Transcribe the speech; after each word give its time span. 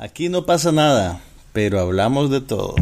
Aquí 0.00 0.28
no 0.28 0.46
pasa 0.46 0.70
nada, 0.70 1.20
pero 1.52 1.80
hablamos 1.80 2.30
de 2.30 2.40
todo. 2.40 2.76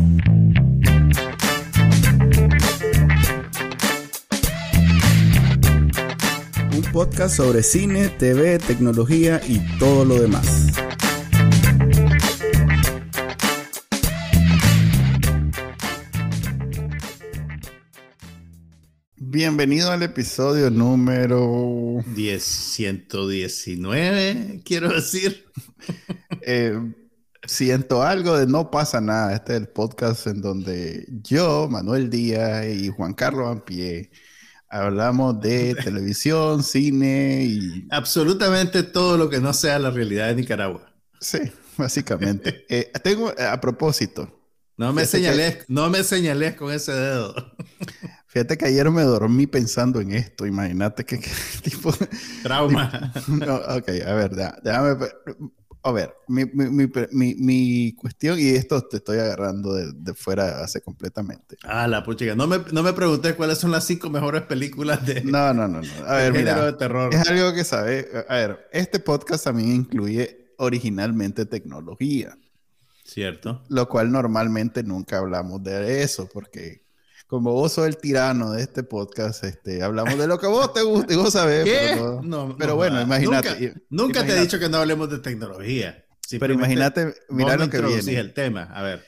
Un 6.75 6.83
podcast 6.93 7.39
sobre 7.39 7.63
cine, 7.63 8.11
TV, 8.11 8.59
tecnología 8.59 9.41
y 9.49 9.61
todo 9.79 10.05
lo 10.05 10.21
demás. 10.21 10.67
Bienvenido 19.17 19.91
al 19.91 20.03
episodio 20.03 20.69
número 20.69 22.05
10, 22.15 22.43
119, 22.43 24.61
quiero 24.67 24.91
decir. 24.91 25.47
Eh, 26.49 26.81
siento 27.47 28.03
algo 28.03 28.37
de 28.37 28.47
no 28.47 28.71
pasa 28.71 29.01
nada. 29.01 29.35
Este 29.35 29.55
es 29.55 29.61
el 29.61 29.69
podcast 29.69 30.27
en 30.27 30.41
donde 30.41 31.07
yo, 31.23 31.69
Manuel 31.71 32.11
Díaz 32.11 32.67
y 32.67 32.89
Juan 32.89 33.15
Carlos 33.15 33.49
Ampie 33.49 34.11
hablamos 34.69 35.41
de 35.41 35.75
televisión, 35.75 36.63
cine 36.63 37.45
y... 37.45 37.87
Absolutamente 37.91 38.83
todo 38.83 39.17
lo 39.17 39.29
que 39.31 39.41
no 39.41 39.53
sea 39.53 39.79
la 39.79 39.91
realidad 39.91 40.29
de 40.29 40.37
Nicaragua. 40.37 40.93
Sí, 41.21 41.39
básicamente. 41.77 42.65
Eh, 42.69 42.91
tengo, 43.03 43.33
a 43.39 43.61
propósito. 43.61 44.33
No 44.77 44.93
me 44.93 45.07
señales, 45.07 45.65
no 45.69 45.89
me 45.89 46.03
señales 46.03 46.55
con 46.55 46.73
ese 46.73 46.93
dedo. 46.93 47.35
Fíjate 48.27 48.59
que 48.59 48.67
ayer 48.67 48.91
me 48.91 49.03
dormí 49.03 49.47
pensando 49.47 50.01
en 50.01 50.13
esto. 50.13 50.47
Imagínate 50.47 51.05
que, 51.05 51.19
tipo. 51.63 51.95
Trauma. 52.43 53.13
ok, 53.17 53.89
a 54.07 54.15
ver, 54.15 54.31
déjame. 54.63 55.07
A 55.87 55.93
ver, 55.93 56.17
mi, 56.27 56.45
mi, 56.47 56.89
mi, 57.13 57.35
mi, 57.37 57.93
cuestión, 57.93 58.41
y 58.41 58.49
esto 58.49 58.83
te 58.83 58.97
estoy 58.97 59.19
agarrando 59.19 59.73
de, 59.73 59.93
de 59.95 60.15
fuera 60.15 60.65
hace 60.65 60.81
completamente. 60.81 61.57
Ah, 61.63 61.87
la 61.87 62.03
puchica. 62.03 62.35
No 62.35 62.49
me, 62.49 62.59
no 62.73 62.83
me 62.83 62.93
preguntes 62.93 63.37
cuáles 63.37 63.59
son 63.59 63.71
las 63.71 63.85
cinco 63.85 64.11
mejores 64.11 64.43
películas 64.43 65.07
de. 65.07 65.23
No, 65.23 65.55
no, 65.55 65.69
no. 65.69 65.81
no. 65.83 66.07
A 66.07 66.17
ver, 66.17 66.33
mira. 66.33 66.61
De 66.65 66.73
terror. 66.73 67.15
Es 67.15 67.29
algo 67.29 67.55
que 67.55 67.63
sabe. 67.63 68.09
A 68.29 68.35
ver, 68.35 68.69
este 68.73 68.99
podcast 68.99 69.45
también 69.45 69.71
incluye 69.71 70.55
originalmente 70.59 71.47
tecnología. 71.47 72.37
Cierto. 73.05 73.63
Lo 73.69 73.89
cual 73.89 74.11
normalmente 74.11 74.83
nunca 74.83 75.19
hablamos 75.19 75.63
de 75.63 76.03
eso, 76.03 76.29
porque 76.33 76.86
como 77.27 77.53
vos 77.53 77.73
sos 77.73 77.87
el 77.87 77.97
tirano 77.97 78.53
de 78.53 78.63
este 78.63 78.83
podcast, 78.83 79.43
este, 79.45 79.83
hablamos 79.83 80.17
de 80.17 80.27
lo 80.27 80.39
que 80.39 80.47
vos 80.47 80.73
te 80.73 80.83
gusta 80.83 81.13
y 81.13 81.17
vos 81.17 81.33
sabés. 81.33 81.65
Pero, 81.65 82.23
no, 82.23 82.57
pero 82.57 82.77
bueno, 82.77 83.01
imagínate. 83.01 83.75
Nunca, 83.91 84.25
te 84.25 84.37
he 84.37 84.41
dicho 84.41 84.59
que 84.59 84.69
no 84.69 84.79
hablemos 84.79 85.11
de 85.11 85.19
tecnología. 85.19 86.05
pero 86.39 86.55
imagínate, 86.55 87.15
mira 87.29 87.57
lo 87.57 87.69
que 87.69 87.81
viene. 87.81 88.19
el 88.19 88.33
tema, 88.33 88.65
a 88.65 88.83
ver. 88.83 89.05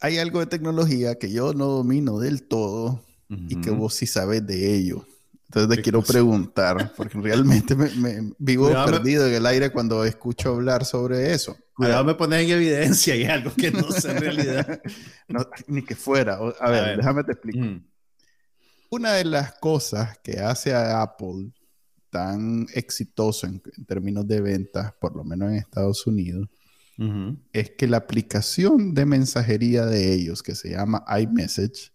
Hay 0.00 0.18
algo 0.18 0.40
de 0.40 0.46
tecnología 0.46 1.16
que 1.16 1.32
yo 1.32 1.52
no 1.54 1.66
domino 1.66 2.18
del 2.18 2.46
todo 2.46 3.04
y 3.28 3.60
que 3.60 3.70
vos 3.70 3.94
sí 3.94 4.06
sabes 4.06 4.46
de 4.46 4.74
ello. 4.74 5.06
Entonces 5.48 5.76
te 5.76 5.82
quiero 5.82 6.02
preguntar, 6.02 6.92
porque 6.96 7.18
realmente 7.18 7.76
me, 7.76 8.32
vivo 8.38 8.68
perdido 8.84 9.26
en 9.28 9.34
el 9.34 9.46
aire 9.46 9.70
cuando 9.70 10.04
escucho 10.04 10.54
hablar 10.54 10.84
sobre 10.84 11.32
eso. 11.32 11.56
Cuidado, 11.72 12.04
me 12.04 12.14
pones 12.14 12.44
en 12.44 12.50
evidencia 12.50 13.14
y 13.14 13.24
algo 13.24 13.52
que 13.54 13.70
no 13.70 13.90
sé 13.92 14.10
en 14.10 14.18
realidad. 14.18 14.80
ni 15.68 15.82
que 15.82 15.94
fuera. 15.94 16.38
A 16.60 16.70
ver, 16.70 16.96
déjame 16.96 17.22
te 17.22 17.32
explicar. 17.32 17.80
Una 18.90 19.12
de 19.12 19.24
las 19.24 19.52
cosas 19.54 20.18
que 20.18 20.40
hace 20.40 20.74
a 20.74 21.02
Apple 21.02 21.52
tan 22.10 22.66
exitoso 22.74 23.46
en, 23.46 23.60
términos 23.86 24.26
de 24.26 24.40
ventas, 24.40 24.94
por 25.00 25.14
lo 25.14 25.22
menos 25.22 25.50
en 25.50 25.56
Estados 25.56 26.06
Unidos, 26.06 26.48
es 27.52 27.72
que 27.72 27.86
la 27.86 27.98
aplicación 27.98 28.94
de 28.94 29.04
mensajería 29.04 29.84
de 29.84 30.14
ellos, 30.14 30.42
que 30.42 30.54
se 30.54 30.70
llama 30.70 31.04
iMessage, 31.20 31.92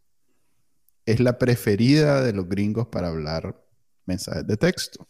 es 1.06 1.20
la 1.20 1.38
preferida 1.38 2.22
de 2.22 2.34
los 2.34 2.48
gringos 2.48 2.88
para 2.88 3.10
hablar 3.10 3.60
mensajes 4.06 4.46
de 4.46 4.58
texto. 4.58 5.08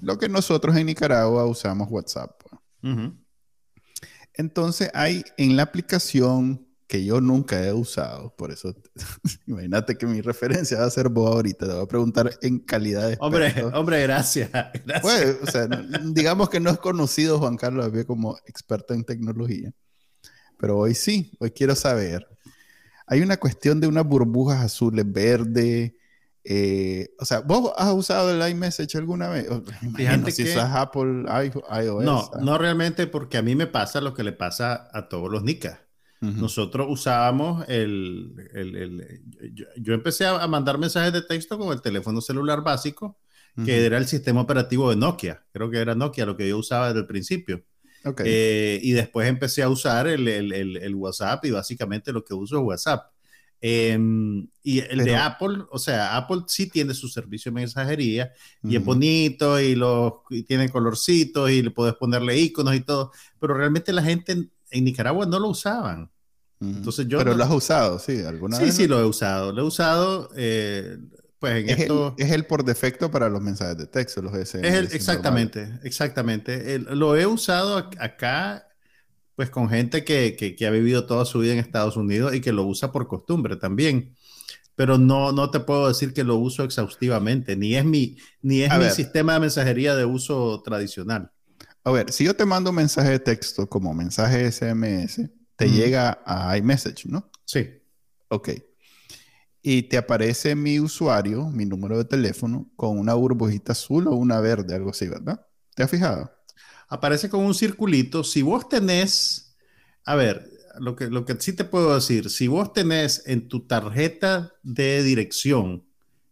Lo 0.00 0.18
que 0.18 0.28
nosotros 0.28 0.76
en 0.76 0.86
Nicaragua 0.86 1.46
usamos 1.46 1.88
WhatsApp. 1.90 2.40
Pues. 2.80 3.10
Entonces 4.34 4.90
hay 4.94 5.24
en 5.36 5.56
la 5.56 5.64
aplicación 5.64 6.68
que 6.86 7.04
yo 7.04 7.20
nunca 7.20 7.62
he 7.62 7.72
usado, 7.72 8.34
por 8.34 8.50
eso 8.50 8.74
imagínate 9.46 9.98
que 9.98 10.06
mi 10.06 10.22
referencia 10.22 10.78
va 10.78 10.86
a 10.86 10.90
ser 10.90 11.10
vos 11.10 11.30
ahorita, 11.30 11.66
te 11.66 11.72
voy 11.74 11.82
a 11.82 11.86
preguntar 11.86 12.30
en 12.40 12.60
calidad 12.60 13.10
de 13.10 13.18
Hombre, 13.20 13.52
hombre, 13.74 14.02
gracias. 14.04 14.50
Pues, 15.02 15.36
o 15.42 15.46
sea, 15.46 15.68
digamos 16.06 16.48
que 16.48 16.60
no 16.60 16.70
es 16.70 16.78
conocido 16.78 17.38
Juan 17.38 17.58
Carlos 17.58 17.92
como 18.06 18.38
experto 18.46 18.94
en 18.94 19.04
tecnología, 19.04 19.70
pero 20.56 20.78
hoy 20.78 20.94
sí, 20.94 21.30
hoy 21.40 21.50
quiero 21.50 21.74
saber 21.74 22.26
hay 23.08 23.22
una 23.22 23.38
cuestión 23.38 23.80
de 23.80 23.86
unas 23.86 24.06
burbujas 24.06 24.62
azules, 24.62 25.10
verde. 25.10 25.96
Eh, 26.44 27.14
o 27.18 27.24
sea, 27.24 27.40
¿vos 27.40 27.72
has 27.76 27.92
usado 27.92 28.30
el 28.30 28.50
iMessage 28.50 28.96
alguna 28.96 29.28
vez? 29.28 29.48
Fíjate 29.96 30.30
si 30.30 30.44
usas 30.44 30.74
Apple, 30.74 31.24
iOS. 31.24 32.04
No, 32.04 32.30
ah. 32.32 32.38
no 32.40 32.58
realmente 32.58 33.06
porque 33.06 33.38
a 33.38 33.42
mí 33.42 33.54
me 33.54 33.66
pasa 33.66 34.00
lo 34.00 34.14
que 34.14 34.22
le 34.22 34.32
pasa 34.32 34.88
a 34.92 35.08
todos 35.08 35.30
los 35.30 35.42
NICA. 35.42 35.84
Nosotros 36.20 36.88
usábamos 36.90 37.64
el... 37.68 38.34
el, 38.52 39.22
yo, 39.76 39.94
empecé 39.94 40.26
a 40.26 40.44
mandar 40.48 40.76
mensajes 40.76 41.12
de 41.12 41.22
texto 41.22 41.56
con 41.56 41.72
el 41.72 41.80
teléfono 41.80 42.20
celular 42.20 42.62
básico, 42.62 43.20
que 43.64 43.86
era 43.86 43.98
el 43.98 44.06
sistema 44.06 44.40
operativo 44.40 44.90
de 44.90 44.96
Nokia. 44.96 45.44
Creo 45.52 45.70
que 45.70 45.78
era 45.78 45.94
Nokia 45.94 46.26
lo 46.26 46.36
que 46.36 46.48
yo 46.48 46.58
usaba 46.58 46.88
desde 46.88 47.00
el 47.00 47.06
principio. 47.06 47.64
Eh, 48.24 48.80
y 48.82 48.92
después 48.92 49.28
empecé 49.28 49.62
a 49.62 49.68
usar 49.68 50.06
el, 50.06 50.26
el, 50.28 50.76
el, 50.76 50.94
WhatsApp 50.94 51.44
y 51.44 51.50
básicamente 51.50 52.12
lo 52.12 52.24
que 52.24 52.34
uso 52.34 52.58
es 52.58 52.62
WhatsApp. 52.62 53.12
Em, 53.60 54.46
y 54.62 54.78
el 54.78 55.04
de 55.04 55.16
Apple, 55.16 55.64
o 55.70 55.78
sea, 55.78 56.16
Apple 56.16 56.42
sí 56.46 56.68
tiene 56.68 56.94
su 56.94 57.08
servicio 57.08 57.50
de 57.50 57.56
mensajería 57.56 58.32
y 58.62 58.76
es 58.76 58.84
bonito 58.84 59.60
y, 59.60 59.74
lo, 59.74 60.22
y 60.30 60.44
tiene 60.44 60.68
colorcitos 60.68 61.50
y 61.50 61.62
le 61.62 61.72
puedes 61.72 61.94
ponerle 61.94 62.38
iconos 62.38 62.76
y 62.76 62.80
todo, 62.80 63.10
pero 63.40 63.54
realmente 63.54 63.92
la 63.92 64.02
gente 64.02 64.32
en, 64.32 64.84
Nicaragua 64.84 65.26
no 65.26 65.40
lo 65.40 65.48
usaban. 65.48 66.10
Entonces 66.60 67.06
yo 67.06 67.18
pero 67.18 67.34
lo 67.34 67.44
has 67.44 67.52
usado, 67.52 67.98
sí, 68.00 68.20
alguna 68.22 68.58
vez. 68.58 68.74
Sí, 68.74 68.82
sí, 68.82 68.88
lo 68.88 68.98
he 68.98 69.04
usado. 69.04 69.52
Lo 69.52 69.62
he 69.62 69.64
usado. 69.64 70.28
Eh, 70.36 70.98
pues 71.38 71.68
es, 71.68 72.30
el, 72.32 72.46
por 72.46 72.64
defecto 72.64 73.10
para 73.10 73.28
los 73.28 73.40
mensajes 73.40 73.76
de 73.76 73.86
texto, 73.86 74.20
los 74.20 74.32
SMS. 74.32 74.92
exactamente, 74.92 75.78
exactamente. 75.84 76.78
lo 76.80 77.16
he 77.16 77.26
usado 77.26 77.76
acá, 77.76 78.66
pues 79.36 79.48
con 79.48 79.68
gente 79.68 80.04
que, 80.04 80.34
que, 80.34 80.66
ha 80.66 80.70
vivido 80.70 81.06
toda 81.06 81.24
su 81.24 81.38
vida 81.38 81.52
en 81.52 81.60
Estados 81.60 81.96
Unidos 81.96 82.34
y 82.34 82.40
que 82.40 82.52
lo 82.52 82.64
usa 82.64 82.90
por 82.90 83.06
costumbre 83.06 83.56
también. 83.56 84.16
Pero 84.74 84.98
no, 84.98 85.32
no 85.32 85.50
te 85.50 85.60
puedo 85.60 85.88
decir 85.88 86.12
que 86.12 86.24
lo 86.24 86.36
uso 86.36 86.64
exhaustivamente, 86.64 87.56
ni 87.56 87.74
es 87.74 87.84
mi, 87.84 88.16
ni 88.42 88.62
es 88.62 88.76
mi 88.76 88.90
sistema 88.90 89.34
de 89.34 89.40
mensajería 89.40 89.94
de 89.94 90.04
uso 90.04 90.60
tradicional. 90.62 91.30
A 91.84 91.90
ver, 91.90 92.12
si 92.12 92.24
yo 92.24 92.34
te 92.34 92.44
mando 92.44 92.70
un 92.70 92.76
mensaje 92.76 93.10
de 93.10 93.18
texto 93.18 93.68
como 93.68 93.94
mensaje 93.94 94.50
SMS, 94.50 95.20
te 95.56 95.70
llega 95.70 96.20
a 96.24 96.56
iMessage, 96.56 97.06
¿no? 97.06 97.30
Sí. 97.44 97.68
Ok 98.28 98.50
y 99.62 99.82
te 99.84 99.96
aparece 99.96 100.54
mi 100.54 100.78
usuario, 100.80 101.48
mi 101.50 101.64
número 101.64 101.98
de 101.98 102.04
teléfono, 102.04 102.70
con 102.76 102.98
una 102.98 103.14
burbujita 103.14 103.72
azul 103.72 104.06
o 104.06 104.12
una 104.12 104.40
verde, 104.40 104.74
algo 104.74 104.90
así, 104.90 105.08
¿verdad? 105.08 105.46
¿Te 105.74 105.82
has 105.82 105.90
fijado? 105.90 106.30
Aparece 106.88 107.28
con 107.28 107.44
un 107.44 107.54
circulito. 107.54 108.24
Si 108.24 108.42
vos 108.42 108.68
tenés, 108.68 109.56
a 110.04 110.14
ver, 110.14 110.48
lo 110.78 110.94
que, 110.96 111.08
lo 111.08 111.24
que 111.24 111.36
sí 111.40 111.52
te 111.52 111.64
puedo 111.64 111.94
decir, 111.94 112.30
si 112.30 112.46
vos 112.46 112.72
tenés 112.72 113.22
en 113.26 113.48
tu 113.48 113.66
tarjeta 113.66 114.52
de 114.62 115.02
dirección 115.02 115.84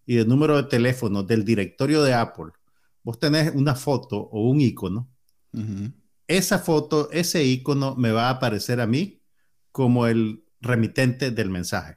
y 0.07 0.17
de 0.17 0.25
número 0.25 0.57
de 0.57 0.69
teléfono 0.69 1.23
del 1.25 1.45
directorio 1.45 2.03
de 2.05 2.15
Apple, 2.15 2.53
vos 3.03 3.19
tenés 3.19 3.53
una 3.55 3.75
foto 3.75 4.19
o 4.19 4.49
un 4.49 4.61
icono, 4.61 5.11
esa 6.29 6.59
foto, 6.59 7.11
ese 7.13 7.43
icono 7.45 7.97
me 7.97 8.13
va 8.13 8.29
a 8.29 8.31
aparecer 8.31 8.81
a 8.81 8.87
mí 8.87 9.23
como 9.73 10.07
el 10.07 10.45
remitente 10.61 11.31
del 11.31 11.51
mensaje 11.51 11.97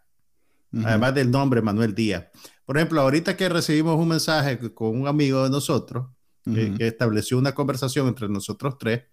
además 0.83 1.15
del 1.15 1.31
nombre 1.31 1.61
Manuel 1.61 1.95
Díaz. 1.95 2.25
Por 2.65 2.77
ejemplo, 2.77 3.01
ahorita 3.01 3.35
que 3.35 3.49
recibimos 3.49 3.97
un 3.97 4.07
mensaje 4.07 4.59
con 4.73 4.99
un 4.99 5.07
amigo 5.07 5.43
de 5.43 5.49
nosotros, 5.49 6.07
que, 6.43 6.87
estableció 6.87 7.37
una 7.37 7.53
conversación 7.53 8.07
entre 8.07 8.29
nosotros 8.29 8.77
tres, 8.77 9.03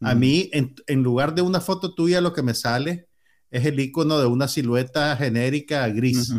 a 0.00 0.14
mí, 0.14 0.50
en, 0.52 1.02
lugar 1.02 1.34
de 1.34 1.42
una 1.42 1.60
foto 1.60 1.94
tuya, 1.94 2.20
lo 2.20 2.32
que 2.32 2.42
me 2.42 2.54
sale 2.54 3.08
es 3.50 3.64
el 3.64 3.78
icono 3.78 4.18
de 4.18 4.26
una 4.26 4.48
silueta 4.48 5.16
genérica 5.16 5.88
gris. 5.88 6.34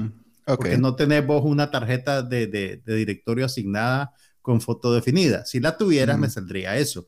Porque 0.45 0.77
no 0.77 0.95
tenés 0.95 1.25
vos 1.25 1.43
una 1.45 1.71
tarjeta 1.71 2.21
de, 2.21 2.81
directorio 2.85 3.45
asignada 3.45 4.11
con 4.41 4.61
foto 4.61 4.93
definida. 4.93 5.45
Si 5.45 5.59
la 5.59 5.77
tuvieras, 5.77 6.19
me 6.19 6.29
saldría 6.29 6.77
eso. 6.77 7.07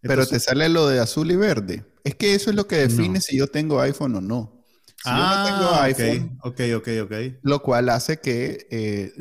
Pero 0.00 0.26
te 0.26 0.38
sale 0.38 0.68
lo 0.68 0.86
de 0.86 1.00
azul 1.00 1.30
y 1.30 1.36
verde. 1.36 1.84
Es 2.04 2.14
que 2.14 2.34
eso 2.34 2.50
es 2.50 2.56
lo 2.56 2.68
que 2.68 2.76
define 2.76 3.20
si 3.20 3.36
yo 3.36 3.48
tengo 3.48 3.80
iPhone 3.80 4.14
o 4.14 4.20
no 4.20 4.55
ah, 5.04 5.44
yo 5.48 5.50
no 5.50 5.58
tengo 5.58 5.82
iPhone. 5.82 6.38
Ok, 6.42 6.60
ok, 6.76 6.88
ok. 7.04 7.12
Lo 7.42 7.62
cual 7.62 7.88
hace 7.88 8.18
que 8.18 8.66
eh, 8.70 9.12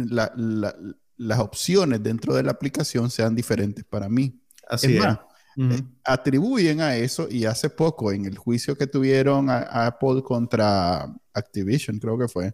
las 1.17 1.39
opciones 1.39 2.01
dentro 2.01 2.33
de 2.35 2.43
la 2.43 2.51
aplicación 2.51 3.09
sean 3.09 3.35
diferentes 3.35 3.83
para 3.83 4.09
mí. 4.09 4.41
Así 4.67 4.97
es. 4.97 5.03
eh, 5.57 5.81
atribuyen 6.03 6.81
a 6.81 6.97
eso 6.97 7.27
y 7.29 7.45
hace 7.45 7.69
poco 7.69 8.11
en 8.11 8.25
el 8.25 8.37
juicio 8.37 8.77
que 8.77 8.87
tuvieron 8.87 9.49
a, 9.49 9.85
Apple 9.87 10.21
contra 10.23 11.13
Activision, 11.33 11.99
creo 11.99 12.17
que 12.17 12.27
fue, 12.27 12.53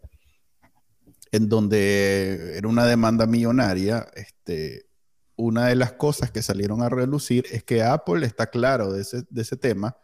en 1.32 1.48
donde 1.48 2.58
era 2.58 2.68
una 2.68 2.86
demanda 2.86 3.26
millonaria, 3.26 4.08
este, 4.16 4.86
una 5.36 5.68
de 5.68 5.76
las 5.76 5.94
cosas 5.94 6.32
que 6.32 6.42
salieron 6.42 6.84
a 6.84 6.90
relucir 6.90 7.46
es 7.52 7.64
que 7.64 7.82
Apple 7.82 8.26
está 8.26 8.48
claro 8.48 8.92
de 8.92 9.02
ese, 9.02 9.24
de 9.30 9.42
ese 9.42 9.58
tema 9.58 9.96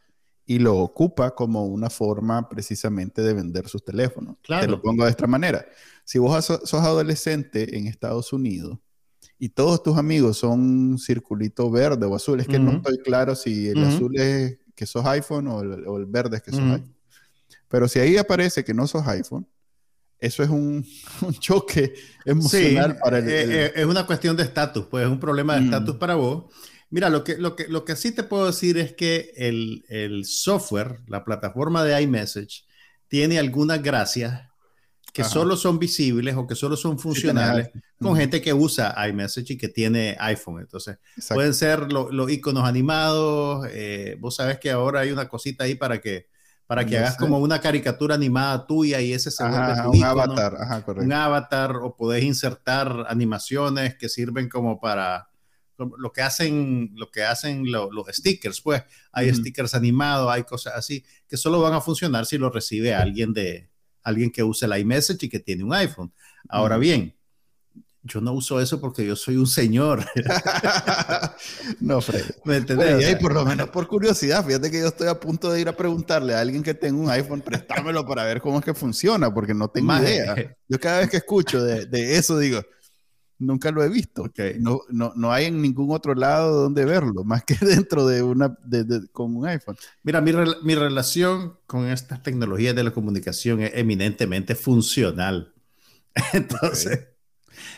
y 0.50 0.60
lo 0.60 0.78
ocupa 0.78 1.36
como 1.36 1.66
una 1.66 1.90
forma 1.90 2.48
precisamente 2.48 3.22
de 3.22 3.34
vender 3.34 3.68
sus 3.68 3.84
teléfonos. 3.84 4.38
Te 4.48 4.66
lo 4.66 4.82
pongo 4.82 5.04
de 5.04 5.12
esta 5.12 5.28
manera. 5.28 5.66
Si 6.06 6.20
vos 6.20 6.46
sos 6.46 6.74
adolescente 6.74 7.78
en 7.78 7.86
Estados 7.86 8.32
Unidos 8.32 8.80
y 9.38 9.50
todos 9.50 9.84
tus 9.84 9.98
amigos 9.98 10.38
son 10.38 10.62
un 10.62 11.00
circulito 11.00 11.70
verde 11.70 12.06
o 12.06 12.16
azul, 12.16 12.40
es 12.40 12.48
que 12.48 12.60
no 12.60 12.78
estoy 12.78 12.98
claro 13.00 13.36
si 13.36 13.68
el 13.68 13.84
azul 13.84 14.18
es 14.18 14.58
que 14.74 14.86
sos 14.86 15.06
iPhone 15.06 15.48
o 15.48 15.62
el, 15.98 16.06
verde 16.06 16.38
es 16.38 16.44
que 16.44 16.52
sos 16.52 16.62
iPhone. 16.62 16.96
Pero 17.68 17.90
si 17.90 18.00
ahí 18.00 18.16
aparece 18.16 18.64
que 18.64 18.74
no 18.74 18.88
sos 18.88 19.06
iPhone, 19.06 19.46
eso 20.18 20.44
es 20.44 20.50
un, 20.50 20.86
choque 21.40 21.94
emocional 22.24 22.98
para 23.04 23.20
el, 23.20 23.30
eh, 23.30 23.66
eh, 23.66 23.72
Es 23.76 23.86
una 23.86 24.06
cuestión 24.06 24.38
de 24.38 24.44
estatus, 24.44 24.86
pues 24.90 25.06
es 25.06 25.12
un 25.12 25.20
problema 25.20 25.58
de 25.58 25.66
estatus 25.66 25.98
para 25.98 26.16
vos. 26.16 26.46
Mira, 26.90 27.10
lo 27.10 27.24
que, 27.24 27.38
lo, 27.38 27.56
que, 27.56 27.68
lo 27.68 27.84
que 27.84 27.96
sí 27.96 28.12
te 28.12 28.24
puedo 28.24 28.46
decir 28.46 28.78
es 28.78 28.94
que 28.94 29.32
el, 29.36 29.84
el 29.90 30.26
software, 30.26 31.02
la 31.08 31.26
plataforma 31.26 31.84
de 31.84 32.02
iMessage, 32.02 32.66
tiene 33.08 33.40
algunas 33.40 33.82
gracias 33.82 34.48
que 35.18 35.24
solo 35.24 35.58
son 35.58 35.80
visibles 35.80 36.36
o 36.36 36.46
que 36.46 36.54
solo 36.54 36.78
son 36.78 37.00
funcionales 37.00 37.72
con 38.00 38.16
gente 38.16 38.40
que 38.40 38.54
usa 38.54 38.96
iMessage 39.08 39.52
y 39.52 39.58
que 39.58 39.70
tiene 39.70 40.16
iPhone. 40.20 40.62
Entonces, 40.62 41.00
pueden 41.30 41.56
ser 41.56 41.92
los 41.92 42.32
iconos 42.32 42.66
animados. 42.66 43.68
Eh, 43.72 44.16
vos 44.20 44.36
sabes 44.36 44.60
que 44.60 44.70
ahora 44.70 45.00
hay 45.00 45.12
una 45.12 45.28
cosita 45.28 45.64
ahí 45.64 45.74
para 45.74 46.00
que, 46.00 46.28
para 46.68 46.86
que 46.86 47.00
hagas 47.00 47.18
como 47.18 47.40
una 47.40 47.60
caricatura 47.60 48.14
animada 48.14 48.68
tuya 48.68 49.02
y 49.02 49.14
ese 49.14 49.32
se 49.32 49.44
vuelve 49.44 49.82
tu 49.82 49.90
un 49.90 50.04
avatar. 50.04 50.84
un 50.98 51.14
avatar 51.14 51.76
o 51.78 51.96
podés 51.96 52.24
insertar 52.24 53.08
animaciones 53.10 53.96
que 53.96 54.10
sirven 54.10 54.48
como 54.48 54.80
para 54.80 55.30
lo 55.78 56.12
que 56.12 56.22
hacen, 56.22 56.92
lo 56.96 57.12
que 57.12 57.24
hacen 57.24 57.72
los 57.72 58.08
stickers, 58.12 58.62
pues 58.62 58.84
hay 59.12 59.34
stickers 59.34 59.76
animados, 59.76 60.32
hay 60.32 60.44
cosas 60.44 60.74
así 60.76 61.04
que 61.28 61.38
solo 61.38 61.62
van 61.62 61.74
a 61.74 61.82
funcionar 61.82 62.26
si 62.26 62.38
lo 62.38 62.50
recibe 62.50 62.96
alguien 62.96 63.34
de 63.34 63.70
alguien 64.04 64.32
que 64.32 64.42
use 64.42 64.66
el 64.66 64.78
iMessage 64.78 65.24
y 65.24 65.30
que 65.30 65.40
tiene 65.40 65.64
un 65.64 65.74
iPhone. 65.74 66.14
Ahora 66.48 66.78
bien, 66.78 67.14
yo 68.08 68.22
no 68.22 68.32
uso 68.32 68.62
eso 68.62 68.80
porque 68.80 69.06
yo 69.06 69.16
soy 69.16 69.36
un 69.36 69.48
señor. 69.48 70.06
no, 71.82 72.00
Fred. 72.00 72.24
¿Me 72.46 72.58
entiendes? 72.58 73.12
y 73.12 73.16
por 73.22 73.34
lo 73.34 73.46
menos 73.46 73.70
por 73.70 73.88
curiosidad, 73.88 74.46
fíjate 74.46 74.72
que 74.72 74.80
yo 74.80 74.88
estoy 74.88 75.08
a 75.08 75.20
punto 75.20 75.52
de 75.52 75.60
ir 75.60 75.68
a 75.68 75.76
preguntarle 75.76 76.34
a 76.34 76.40
alguien 76.40 76.64
que 76.64 76.74
tenga 76.74 76.98
un 76.98 77.10
iPhone, 77.10 77.42
préstamelo 77.42 78.06
para 78.06 78.24
ver 78.24 78.42
cómo 78.42 78.60
es 78.60 78.66
que 78.66 78.74
funciona, 78.74 79.34
porque 79.34 79.54
no 79.54 79.68
tengo 79.68 79.96
idea. 79.98 80.36
Yo 80.68 80.80
cada 80.80 81.00
vez 81.00 81.10
que 81.10 81.18
escucho 81.18 81.62
de, 81.62 81.86
de 81.86 82.16
eso 82.16 82.40
digo, 82.40 82.62
Nunca 83.40 83.72
lo 83.72 83.84
he 83.84 83.90
visto. 83.90 84.32
No, 84.60 84.82
no, 84.90 85.14
no, 85.16 85.32
hay 85.32 85.46
en 85.46 85.62
ningún 85.62 85.92
otro 85.92 86.16
lado 86.16 86.64
donde 86.64 86.86
verlo, 86.86 87.24
más 87.24 87.44
que 87.44 87.56
dentro 87.66 88.08
de 88.08 88.24
una, 88.24 88.58
de, 88.64 89.08
con 89.12 89.36
un 89.36 89.48
iPhone. 89.48 89.78
Mira, 90.04 90.22
mi, 90.22 90.34
mi, 90.64 90.76
relación 90.76 91.58
con 91.68 91.88
estas 91.88 92.24
tecnologías 92.24 92.76
de 92.76 92.84
la 92.84 92.92
comunicación 92.92 93.62
es 93.62 93.72
eminentemente 93.76 94.56
funcional. 94.56 95.54
Entonces, 96.34 97.08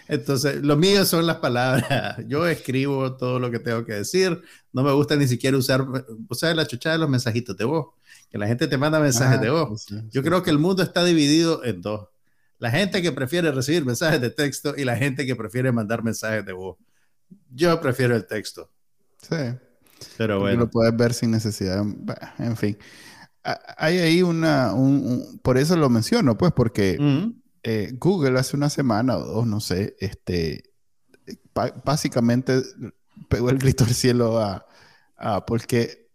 entonces, 0.08 0.64
lo 0.64 0.76
mío 0.76 1.06
son 1.06 1.26
las 1.28 1.38
palabras. 1.38 2.18
Yo 2.28 2.48
escribo 2.48 3.16
todo 3.16 3.40
lo 3.40 3.52
que 3.52 3.60
tengo 3.60 3.86
que 3.86 3.94
decir. 3.94 4.42
No 4.74 4.84
me 4.84 4.92
gusta 4.92 5.16
ni 5.16 5.28
siquiera 5.28 5.58
usar, 5.58 5.86
sea, 6.32 6.54
la 6.54 6.68
chuchada 6.68 6.96
de 6.96 7.00
los 7.00 7.10
mensajitos 7.10 7.56
de 7.56 7.66
voz. 7.66 7.94
Que 8.30 8.38
la 8.38 8.48
gente 8.48 8.68
te 8.68 8.78
manda 8.78 9.00
mensajes 9.00 9.40
de 9.40 9.50
voz. 9.50 9.86
Yo 10.12 10.24
creo 10.24 10.44
que 10.44 10.50
el 10.50 10.60
mundo 10.60 10.84
está 10.84 11.04
dividido 11.04 11.64
en 11.64 11.82
dos 11.82 12.10
la 12.60 12.70
gente 12.70 13.02
que 13.02 13.12
prefiere 13.12 13.52
recibir 13.52 13.86
mensajes 13.86 14.22
de 14.22 14.30
texto 14.30 14.76
y 14.78 14.84
la 14.84 14.96
gente 14.98 15.26
que 15.26 15.36
prefiere 15.36 15.72
mandar 15.72 16.04
mensajes 16.04 16.46
de 16.46 16.54
voz. 16.54 16.78
Yo 17.50 17.80
prefiero 17.80 18.16
el 18.16 18.28
texto. 18.28 18.70
Sí. 19.22 19.36
Pero 20.18 20.40
bueno. 20.40 20.62
Lo 20.62 20.70
puedes 20.70 20.96
ver 20.96 21.14
sin 21.14 21.32
necesidad. 21.32 21.84
En 22.38 22.58
fin. 22.58 22.78
Hay 23.78 23.98
ahí 23.98 24.22
una. 24.22 24.74
por 25.42 25.58
eso 25.58 25.76
lo 25.76 25.90
menciono, 25.90 26.38
pues, 26.38 26.52
porque 26.52 26.98
eh, 27.64 27.94
Google 27.98 28.38
hace 28.38 28.56
una 28.56 28.70
semana 28.70 29.18
o 29.18 29.26
dos, 29.26 29.48
no 29.48 29.60
sé, 29.60 29.96
este. 30.00 30.64
Básicamente 31.84 32.62
pegó 33.28 33.50
el 33.50 33.58
grito 33.58 33.84
al 33.84 33.94
cielo 33.94 34.40
a, 34.40 35.46
porque 35.46 36.10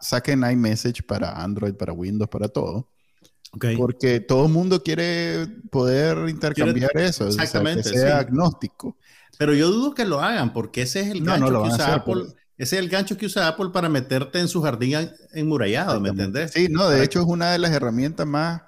saquen 0.00 0.44
iMessage 0.48 1.02
para 1.04 1.42
Android, 1.42 1.74
para 1.74 1.92
Windows, 1.92 2.28
para 2.28 2.48
todo. 2.48 2.90
Porque 3.76 4.20
todo 4.20 4.46
el 4.46 4.52
mundo 4.52 4.82
quiere 4.82 5.46
poder 5.70 6.28
intercambiar 6.28 6.90
eso. 6.96 7.28
Exactamente. 7.28 7.90
que 7.90 7.98
sea 7.98 8.18
agnóstico. 8.18 8.96
Pero 9.38 9.54
yo 9.54 9.70
dudo 9.70 9.94
que 9.94 10.04
lo 10.04 10.20
hagan, 10.20 10.52
porque 10.52 10.82
ese 10.82 11.00
es 11.00 11.08
el 11.08 11.24
gancho 11.24 11.62
que 11.62 11.68
usa 11.68 11.94
Apple. 11.94 12.24
Ese 12.56 12.76
es 12.76 12.82
el 12.82 12.88
gancho 12.88 13.16
que 13.16 13.26
usa 13.26 13.46
Apple 13.46 13.70
para 13.72 13.88
meterte 13.88 14.40
en 14.40 14.48
su 14.48 14.60
jardín 14.62 15.10
enmurallado, 15.32 16.00
¿me 16.00 16.08
entendés? 16.08 16.50
Sí, 16.52 16.68
no, 16.68 16.88
de 16.88 17.04
hecho 17.04 17.20
es 17.20 17.26
una 17.26 17.52
de 17.52 17.58
las 17.58 17.70
herramientas 17.70 18.26
más. 18.26 18.62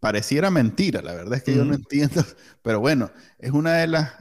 Pareciera 0.00 0.50
mentira, 0.50 1.00
la 1.00 1.14
verdad 1.14 1.34
es 1.34 1.42
que 1.42 1.54
yo 1.54 1.64
no 1.64 1.74
entiendo. 1.74 2.22
Pero 2.62 2.80
bueno, 2.80 3.10
es 3.38 3.52
una 3.52 3.74
de 3.74 3.86
las 3.86 4.12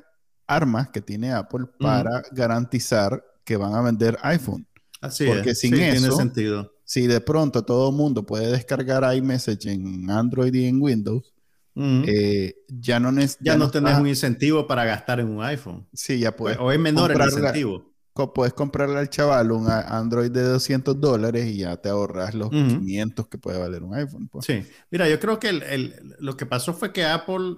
armas 0.47 0.89
que 0.89 1.01
tiene 1.01 1.33
Apple 1.33 1.65
para 1.79 2.23
garantizar 2.31 3.23
que 3.43 3.57
van 3.57 3.75
a 3.75 3.81
vender 3.81 4.17
iPhone. 4.21 4.67
Así 5.01 5.25
Porque 5.25 5.51
es. 5.51 5.59
sin 5.59 5.73
eso, 5.73 5.99
tiene 5.99 6.15
sentido 6.15 6.72
si 6.85 7.07
de 7.07 7.21
pronto 7.21 7.63
todo 7.63 7.89
el 7.89 7.95
mundo 7.95 8.25
puede 8.25 8.51
descargar 8.51 9.15
iMessage 9.15 9.67
en 9.67 10.09
Android 10.09 10.53
y 10.53 10.65
en 10.65 10.81
Windows, 10.81 11.33
eh, 11.75 12.55
ya 12.67 12.99
no, 12.99 13.11
ya, 13.39 13.57
no, 13.57 13.71
tenés 13.71 13.97
un 13.97 14.07
incentivo 14.07 14.67
para 14.67 14.85
gastar 14.85 15.19
en 15.19 15.29
un 15.29 15.43
iPhone. 15.43 15.87
Sí, 15.93 16.19
ya 16.19 16.35
puedes. 16.35 16.57
O 16.59 16.71
es 16.71 16.79
menor 16.79 17.11
el 17.11 17.21
incentivo. 17.21 17.91
Puedes 18.13 18.53
comprarle 18.53 18.99
al 18.99 19.09
chaval 19.09 19.51
un 19.51 19.67
Android 19.67 20.29
de 20.29 20.43
200 20.43 21.01
dólares 21.01 21.47
y 21.47 21.57
ya 21.57 21.77
te 21.77 21.89
ahorras 21.89 22.35
los 22.35 22.51
500 22.51 23.27
que 23.27 23.39
puede 23.39 23.57
valer 23.57 23.81
un 23.81 23.95
iPhone. 23.95 24.27
Pues. 24.27 24.45
Sí, 24.45 24.63
mira, 24.91 25.09
yo 25.09 25.19
creo 25.19 25.39
que 25.39 25.91
lo 26.19 26.37
que 26.37 26.45
pasó 26.45 26.75
fue 26.75 26.93
que 26.93 27.05
Apple 27.05 27.57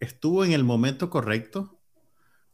estuvo 0.00 0.44
en 0.44 0.52
el 0.52 0.62
momento 0.62 1.08
correcto 1.08 1.80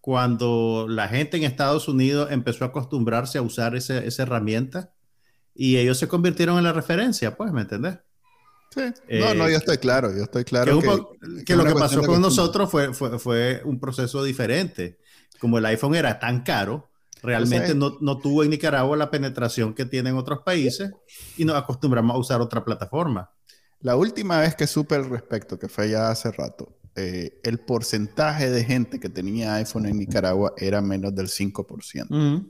cuando 0.00 0.87
la 0.88 1.08
gente 1.08 1.38
en 1.38 1.43
Estados 1.43 1.88
Unidos 1.88 2.28
empezó 2.31 2.64
a 2.64 2.69
acostumbrarse 2.69 3.38
a 3.38 3.43
usar 3.43 3.75
esa 3.75 4.22
herramienta 4.22 4.93
y 5.62 5.76
ellos 5.76 5.98
se 5.98 6.08
convirtieron 6.08 6.56
en 6.56 6.64
la 6.64 6.72
referencia, 6.72 7.36
pues, 7.36 7.52
¿me 7.52 7.60
entendés? 7.60 7.98
Sí. 8.74 8.80
no, 9.18 9.34
no, 9.34 9.46
yo 9.46 9.56
eh, 9.56 9.58
estoy 9.58 9.76
claro, 9.76 10.10
yo 10.10 10.22
estoy 10.22 10.43
claro. 10.43 10.81
Que, 11.44 11.55
lo 11.55 11.67
que 11.67 11.74
pasó 11.74 12.00
con 12.00 12.22
nosotros 12.22 12.70
fue, 12.70 12.94
fue, 12.94 13.19
fue, 13.19 13.60
un 13.67 13.79
proceso 13.79 14.24
diferente. 14.24 14.98
Como 15.38 15.58
el 15.58 15.67
iPhone 15.67 15.94
era 15.94 16.19
tan 16.19 16.44
caro, 16.44 16.88
realmente 17.22 17.74
no, 17.74 17.98
no, 18.00 18.17
tuvo 18.17 18.43
en 18.43 18.48
Nicaragua 18.48 18.96
la 18.96 19.10
penetración 19.10 19.74
que 19.74 19.84
tiene 19.84 20.08
en 20.08 20.17
otros 20.17 20.38
países 20.46 20.93
y 21.36 21.44
nos 21.44 21.56
acostumbramos 21.56 22.17
a 22.17 22.19
usar 22.19 22.40
otra 22.40 22.64
plataforma. 22.64 23.31
La 23.81 23.96
última 23.96 24.40
vez 24.40 24.55
que 24.55 24.67
supe 24.67 24.94
al 24.94 25.10
respecto, 25.10 25.58
que 25.58 25.69
fue 25.69 25.90
ya 25.90 26.08
hace 26.08 26.32
rato, 26.32 26.74
eh, 26.96 27.38
el 27.43 27.58
porcentaje 27.58 28.48
de 28.48 28.64
gente 28.64 28.98
que 28.98 29.10
tenía 29.10 29.56
iPhone 29.56 29.84
en 29.84 29.98
Nicaragua 29.98 30.55
era 30.56 30.81
menos 30.81 31.14
del 31.14 31.29
5%. 31.29 32.48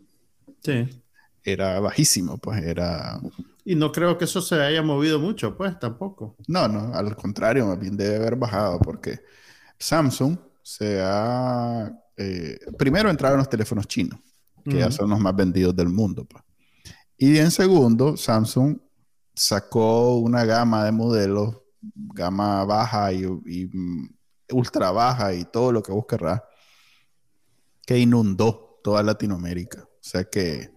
Sí 0.62 0.88
era 1.44 1.80
bajísimo, 1.80 2.38
pues 2.38 2.62
era... 2.62 3.20
Y 3.64 3.74
no 3.74 3.92
creo 3.92 4.18
que 4.18 4.24
eso 4.24 4.40
se 4.40 4.56
haya 4.56 4.82
movido 4.82 5.18
mucho, 5.18 5.56
pues 5.56 5.78
tampoco. 5.78 6.36
No, 6.48 6.66
no, 6.66 6.94
al 6.94 7.14
contrario, 7.14 7.66
más 7.66 7.78
bien 7.78 7.96
debe 7.96 8.16
haber 8.16 8.36
bajado 8.36 8.78
porque 8.80 9.20
Samsung 9.78 10.38
se 10.62 11.00
ha... 11.02 11.90
Eh, 12.16 12.58
primero 12.78 13.10
entraron 13.10 13.38
los 13.38 13.48
teléfonos 13.48 13.86
chinos, 13.86 14.18
que 14.64 14.78
ya 14.78 14.90
son 14.90 15.08
los 15.10 15.20
más 15.20 15.34
vendidos 15.34 15.74
del 15.74 15.88
mundo. 15.88 16.24
Pues. 16.24 16.44
Y 17.16 17.38
en 17.38 17.50
segundo, 17.50 18.16
Samsung 18.16 18.78
sacó 19.34 20.16
una 20.16 20.44
gama 20.44 20.84
de 20.84 20.92
modelos, 20.92 21.56
gama 21.80 22.64
baja 22.64 23.12
y, 23.12 23.24
mm, 23.26 24.08
ultra 24.52 24.90
baja 24.90 25.32
y 25.34 25.44
todo 25.44 25.72
lo 25.72 25.82
que 25.82 25.92
vos 25.92 26.04
querrás, 26.06 26.42
que 27.86 27.98
inundó 27.98 28.80
toda 28.82 29.02
Latinoamérica. 29.02 29.82
O 29.82 29.98
sea 30.02 30.24
que 30.24 30.70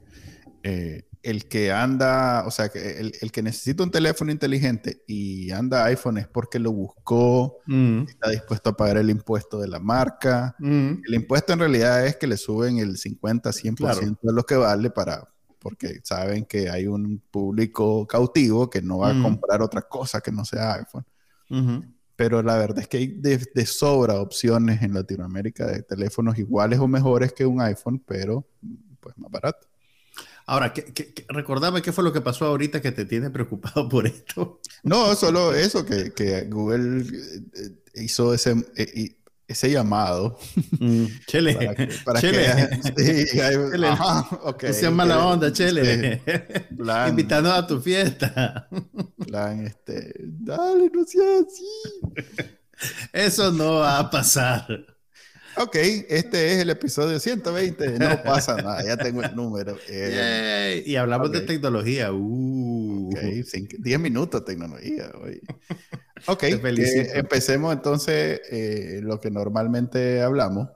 eh, 0.63 1.03
el 1.21 1.47
que 1.47 1.71
anda, 1.71 2.45
o 2.45 2.51
sea, 2.51 2.65
el, 2.73 3.13
el, 3.21 3.31
que 3.31 3.41
necesita 3.41 3.83
un 3.83 3.91
teléfono 3.91 4.31
inteligente 4.31 5.03
y 5.07 5.51
anda 5.51 5.85
iPhone 5.85 6.17
es 6.17 6.27
porque 6.27 6.59
lo 6.59 6.73
buscó, 6.73 7.59
mm. 7.65 8.03
está 8.09 8.29
dispuesto 8.29 8.71
a 8.71 8.77
pagar 8.77 8.97
el 8.97 9.09
impuesto 9.09 9.59
de 9.59 9.69
la 9.69 9.79
marca. 9.79 10.55
Mm. 10.59 11.01
El 11.07 11.13
impuesto 11.13 11.53
en 11.53 11.59
realidad 11.59 12.05
es 12.05 12.17
que 12.17 12.27
le 12.27 12.35
suben 12.35 12.77
el 12.77 12.97
50, 12.97 13.51
100% 13.51 14.19
de 14.21 14.33
lo 14.33 14.43
que 14.43 14.55
vale 14.55 14.89
para, 14.89 15.29
porque 15.59 16.01
saben 16.03 16.43
que 16.43 16.69
hay 16.69 16.87
un 16.87 17.21
público 17.31 18.05
cautivo 18.05 18.69
que 18.69 18.81
no 18.81 18.99
va 18.99 19.11
a 19.11 19.13
mm. 19.13 19.23
comprar 19.23 19.61
otra 19.61 19.81
cosa 19.81 20.19
que 20.19 20.31
no 20.31 20.43
sea 20.43 20.75
iPhone. 20.75 21.05
Pero 22.15 22.41
la 22.41 22.57
verdad 22.57 22.79
es 22.79 22.87
que 22.87 22.97
hay 22.97 23.07
de, 23.07 23.45
de, 23.53 23.65
sobra 23.65 24.19
opciones 24.19 24.81
en 24.81 24.93
Latinoamérica 24.93 25.67
de 25.67 25.83
teléfonos 25.83 26.37
iguales 26.37 26.79
o 26.79 26.87
mejores 26.87 27.31
que 27.31 27.45
un 27.45 27.61
iPhone, 27.61 28.01
pero 28.05 28.45
pues 28.99 29.17
más 29.17 29.31
barato. 29.31 29.67
Ahora, 30.45 30.73
¿qué, 30.73 31.25
recordame 31.29 31.81
qué 31.81 31.91
fue 31.91 32.03
lo 32.03 32.11
que 32.11 32.21
pasó 32.21 32.45
ahorita 32.45 32.81
que 32.81 32.91
te 32.91 33.05
tiene 33.05 33.29
preocupado 33.29 33.87
por 33.89 34.07
esto. 34.07 34.59
No, 34.83 35.15
solo 35.15 35.53
eso, 35.53 35.85
que, 35.85 36.47
Google 36.49 37.05
eh, 37.55 37.69
hizo 37.95 38.33
ese, 38.33 38.55
eh, 38.75 39.15
ese 39.47 39.71
llamado. 39.71 40.37
Mm, 40.79 41.05
chele. 41.27 41.55
Para 42.03 42.19
que, 42.19 42.31
chele. 42.31 42.81
chele. 43.31 43.89
okay, 44.43 44.73
sea 44.73 44.91
mala 44.91 45.25
onda, 45.25 45.51
Chele. 45.53 46.21
Invitando 47.07 47.51
a 47.51 47.65
tu 47.65 47.79
fiesta. 47.79 48.67
Plan, 49.25 49.65
este, 49.65 50.13
dale, 50.23 50.91
no 50.93 51.05
seas 51.05 51.45
así. 51.47 52.53
Eso 53.13 53.51
no 53.51 53.75
va 53.75 53.99
a 53.99 54.09
pasar. 54.09 54.92
Ok, 55.57 55.75
este 55.75 56.53
es 56.53 56.59
el 56.59 56.69
episodio 56.69 57.19
120. 57.19 57.99
No 57.99 58.23
pasa 58.23 58.55
nada, 58.55 58.83
ya 58.83 58.97
tengo 58.97 59.21
el 59.21 59.35
número. 59.35 59.77
Eh, 59.87 60.83
y 60.85 60.95
hablamos 60.95 61.31
de 61.31 61.41
tecnología. 61.41 62.11
Uh. 62.11 63.09
Ok, 63.09 63.19
10 63.79 63.99
minutos 63.99 64.41
de 64.41 64.45
tecnología. 64.45 65.11
Hoy. 65.21 65.41
Ok, 66.25 66.43
eh, 66.43 67.11
empecemos 67.15 67.73
entonces 67.73 68.39
eh, 68.49 69.01
lo 69.03 69.19
que 69.19 69.29
normalmente 69.29 70.21
hablamos. 70.21 70.69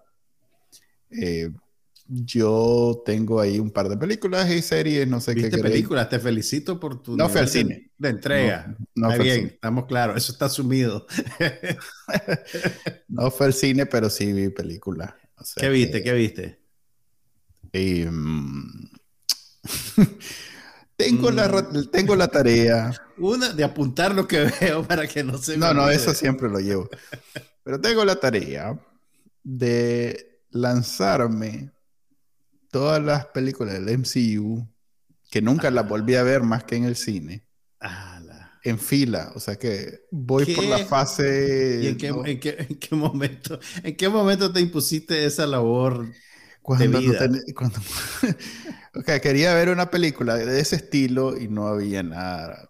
Yo 2.08 3.02
tengo 3.06 3.40
ahí 3.40 3.60
un 3.60 3.72
par 3.72 3.90
de 3.90 3.98
películas 3.98 4.50
y 4.50 4.62
series, 4.62 5.08
no 5.08 5.20
sé 5.20 5.34
¿Viste 5.34 5.58
qué. 5.58 5.62
películas? 5.62 6.10
Te 6.10 6.20
felicito 6.20 6.80
por 6.80 7.02
tu. 7.02 7.18
No 7.18 7.28
fue 7.30 7.42
al 7.42 7.50
cine. 7.50 7.92
De 7.98 8.10
entrega. 8.10 8.76
No, 8.96 9.10
no 9.10 9.18
bien, 9.18 9.48
estamos 9.48 9.86
claros, 9.86 10.18
eso 10.18 10.32
está 10.32 10.46
asumido. 10.46 11.06
no 13.08 13.30
fue 13.32 13.48
al 13.48 13.54
cine, 13.54 13.86
pero 13.86 14.10
sí 14.10 14.32
vi 14.32 14.50
películas. 14.50 15.14
¿Qué 15.56 15.70
viste? 15.70 16.04
¿Qué 16.04 16.14
viste? 16.14 16.60
Mm, 17.74 18.86
tengo, 20.96 21.32
la, 21.32 21.48
mm. 21.48 21.92
tengo 21.92 22.16
la 22.16 22.28
tarea. 22.28 22.92
Una 23.18 23.50
de 23.50 23.64
apuntar 23.64 24.16
lo 24.16 24.28
que 24.28 24.52
veo 24.62 24.88
para 24.88 25.08
que 25.08 25.24
no 25.24 25.38
se 25.38 25.58
No, 25.58 25.74
no, 25.74 25.90
eso 25.90 26.14
siempre 26.14 26.50
lo 26.50 26.60
llevo. 26.60 26.90
Pero 27.64 27.82
tengo 27.82 28.06
la 28.06 28.16
tarea 28.16 28.80
de 29.44 30.42
lanzarme 30.52 31.72
todas 32.70 33.04
las 33.04 33.26
películas 33.28 33.74
del 33.74 33.98
MCU 33.98 34.68
que 35.30 35.42
nunca 35.42 35.72
las 35.72 35.88
volví 35.88 36.16
a 36.16 36.24
ver 36.24 36.44
más 36.44 36.64
que 36.64 36.76
en 36.76 36.86
el 36.86 36.96
cine 36.96 37.48
en 38.70 38.80
fila, 38.80 39.32
o 39.34 39.40
sea 39.40 39.56
que 39.56 40.02
voy 40.12 40.54
por 40.54 40.66
la 40.66 40.80
fase... 40.80 41.80
¿Y 41.84 41.88
en 41.88 41.98
qué, 41.98 42.12
momento, 42.12 43.60
en 43.82 43.96
qué 43.96 44.10
momento 44.10 44.52
te 44.52 44.60
impusiste 44.60 45.26
esa 45.26 45.48
labor 45.48 46.12
cuando, 46.62 47.00
de 47.00 47.06
vida? 47.06 47.30
cuando 47.56 47.80
quería 49.22 49.54
ver 49.54 49.70
una 49.70 49.90
película 49.90 50.36
de 50.36 50.60
ese 50.60 50.76
estilo 50.76 51.38
y 51.38 51.48
no 51.48 51.68
había 51.68 52.04
nada. 52.04 52.68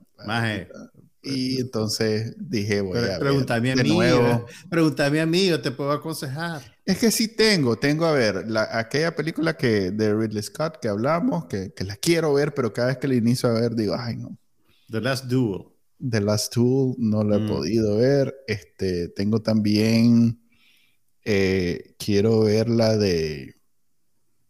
Y 1.27 1.59
entonces 1.59 2.35
dije, 2.37 2.81
voy 2.81 2.99
a 2.99 3.19
pregúntame 3.19 3.69
ver 3.69 3.79
a 3.79 3.83
mí, 3.83 3.89
nuevo. 3.89 4.45
Pregúntame 4.69 5.21
a 5.21 5.25
mí, 5.25 5.47
yo 5.47 5.61
te 5.61 5.71
puedo 5.71 5.91
aconsejar. 5.91 6.61
Es 6.85 6.97
que 6.97 7.11
sí 7.11 7.27
tengo, 7.27 7.77
tengo 7.77 8.05
a 8.05 8.11
ver, 8.11 8.45
aquella 8.71 9.15
película 9.15 9.57
que 9.57 9.91
de 9.91 10.13
Ridley 10.13 10.43
Scott 10.43 10.77
que 10.81 10.87
hablamos, 10.87 11.45
que, 11.45 11.73
que 11.73 11.83
la 11.83 11.95
quiero 11.97 12.33
ver, 12.33 12.53
pero 12.53 12.71
cada 12.71 12.87
vez 12.87 12.97
que 12.97 13.07
la 13.07 13.15
inicio 13.15 13.49
a 13.49 13.53
ver 13.53 13.75
digo, 13.75 13.95
ay 13.97 14.17
no. 14.17 14.37
The 14.89 15.01
Last 15.01 15.25
Duel. 15.25 15.65
The 15.99 16.21
Last 16.21 16.53
Tool 16.53 16.95
no 16.97 17.23
lo 17.23 17.35
he 17.35 17.39
mm. 17.39 17.47
podido 17.47 17.97
ver. 17.97 18.35
Este, 18.47 19.09
tengo 19.09 19.41
también, 19.41 20.39
eh, 21.25 21.95
quiero 21.97 22.41
ver 22.41 22.69
la 22.69 22.95
de, 22.97 23.57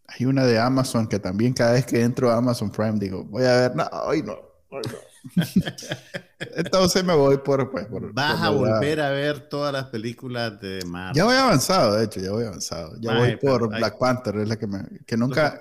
hay 0.08 0.26
una 0.26 0.46
de 0.46 0.58
Amazon 0.58 1.08
que 1.08 1.20
también 1.20 1.54
cada 1.54 1.74
vez 1.74 1.86
que 1.86 2.02
entro 2.02 2.32
a 2.32 2.38
Amazon 2.38 2.72
Prime 2.72 2.98
digo, 3.00 3.24
voy 3.26 3.44
a 3.44 3.62
ver, 3.62 3.76
no, 3.76 3.86
hoy 4.06 4.24
no, 4.24 4.34
hoy 4.70 4.84
no. 4.92 4.98
Entonces 6.40 7.04
me 7.04 7.14
voy 7.14 7.38
por, 7.38 7.70
pues, 7.72 7.86
por 7.86 8.14
Vas 8.14 8.42
a 8.42 8.50
volver 8.50 9.02
a 9.02 9.10
ver 9.10 9.50
todas 9.50 9.74
las 9.74 9.86
películas 9.86 10.60
de 10.60 10.84
Marvel. 10.86 11.16
Ya 11.16 11.26
voy 11.26 11.36
avanzado, 11.36 11.96
de 11.96 12.06
hecho, 12.06 12.20
ya 12.20 12.32
voy 12.32 12.46
avanzado. 12.46 12.96
Ya 13.00 13.18
voy 13.18 13.36
por 13.38 13.70
Black 13.70 13.98
Panther, 13.98 14.38
es 14.38 14.50
la 14.50 14.58
que 14.58 14.68
me, 14.68 14.84
que 15.06 15.18
nunca, 15.18 15.60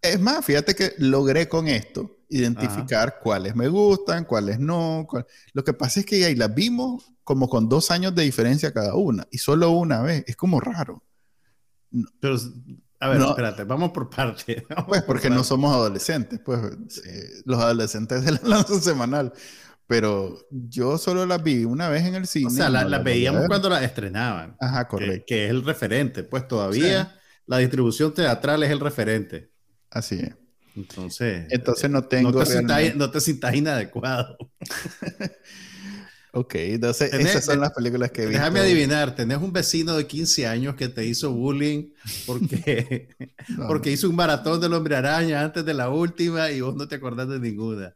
es 0.00 0.20
más, 0.20 0.44
fíjate 0.44 0.74
que 0.74 0.94
logré 0.98 1.48
con 1.48 1.68
esto 1.68 2.16
identificar 2.28 3.18
cuáles 3.22 3.54
me 3.54 3.68
gustan, 3.68 4.24
cuáles 4.24 4.58
no. 4.58 5.06
Lo 5.52 5.64
que 5.64 5.72
pasa 5.72 6.00
es 6.00 6.06
que 6.06 6.24
ahí 6.24 6.34
las 6.34 6.54
vimos 6.54 7.12
como 7.24 7.48
con 7.48 7.68
dos 7.68 7.90
años 7.90 8.14
de 8.14 8.22
diferencia 8.22 8.72
cada 8.72 8.94
una 8.94 9.26
y 9.30 9.38
solo 9.38 9.70
una 9.70 10.02
vez. 10.02 10.24
Es 10.26 10.36
como 10.36 10.60
raro. 10.60 11.02
Pero, 12.20 12.36
a 12.98 13.08
ver, 13.08 13.20
espérate, 13.20 13.64
vamos 13.64 13.90
por 13.90 14.08
parte. 14.08 14.66
pues 14.88 15.02
porque 15.02 15.30
no 15.30 15.44
somos 15.44 15.74
adolescentes, 15.74 16.40
pues 16.44 16.60
eh, 17.04 17.42
los 17.44 17.58
adolescentes 17.60 18.24
de 18.24 18.32
la 18.32 18.40
lanza 18.44 18.80
semanal. 18.80 19.32
Pero 19.86 20.36
yo 20.50 20.98
solo 20.98 21.26
las 21.26 21.42
vi 21.42 21.64
una 21.64 21.88
vez 21.88 22.04
en 22.04 22.16
el 22.16 22.26
cine. 22.26 22.48
O 22.48 22.50
sea, 22.50 22.68
las 22.68 23.04
veíamos 23.04 23.46
cuando 23.46 23.68
las 23.68 23.82
estrenaban. 23.82 24.56
Ajá, 24.60 24.88
correcto. 24.88 25.24
Que, 25.28 25.44
es 25.44 25.50
el 25.50 25.64
referente. 25.64 26.24
Pues 26.24 26.48
todavía 26.48 27.16
la 27.46 27.58
distribución 27.58 28.12
teatral 28.12 28.64
es 28.64 28.70
el 28.70 28.80
referente. 28.80 29.52
Así 29.90 30.16
es. 30.16 30.34
Entonces, 30.74 31.46
entonces 31.50 31.88
no 31.88 32.04
tengo. 32.04 32.32
No 32.32 32.40
te, 32.40 32.46
sientas, 32.46 32.96
no 32.96 33.10
te 33.10 33.20
sientas 33.20 33.54
inadecuado. 33.54 34.36
ok, 36.38 36.54
entonces 36.54 37.12
esas 37.12 37.44
son 37.44 37.60
las 37.60 37.72
películas 37.72 38.10
que 38.10 38.26
vi. 38.26 38.32
Déjame 38.32 38.60
adivinar, 38.60 39.14
tenés 39.14 39.38
un 39.38 39.52
vecino 39.52 39.96
de 39.96 40.06
15 40.06 40.46
años 40.46 40.74
que 40.74 40.88
te 40.88 41.04
hizo 41.04 41.32
bullying 41.32 41.90
porque, 42.26 43.08
porque 43.68 43.90
hizo 43.90 44.08
un 44.08 44.16
maratón 44.16 44.60
del 44.60 44.72
hombre 44.74 44.96
araña 44.96 45.42
antes 45.42 45.64
de 45.64 45.74
la 45.74 45.88
última 45.88 46.50
y 46.50 46.60
vos 46.60 46.74
no 46.76 46.86
te 46.86 46.96
acordás 46.96 47.28
de 47.28 47.40
ninguna. 47.40 47.94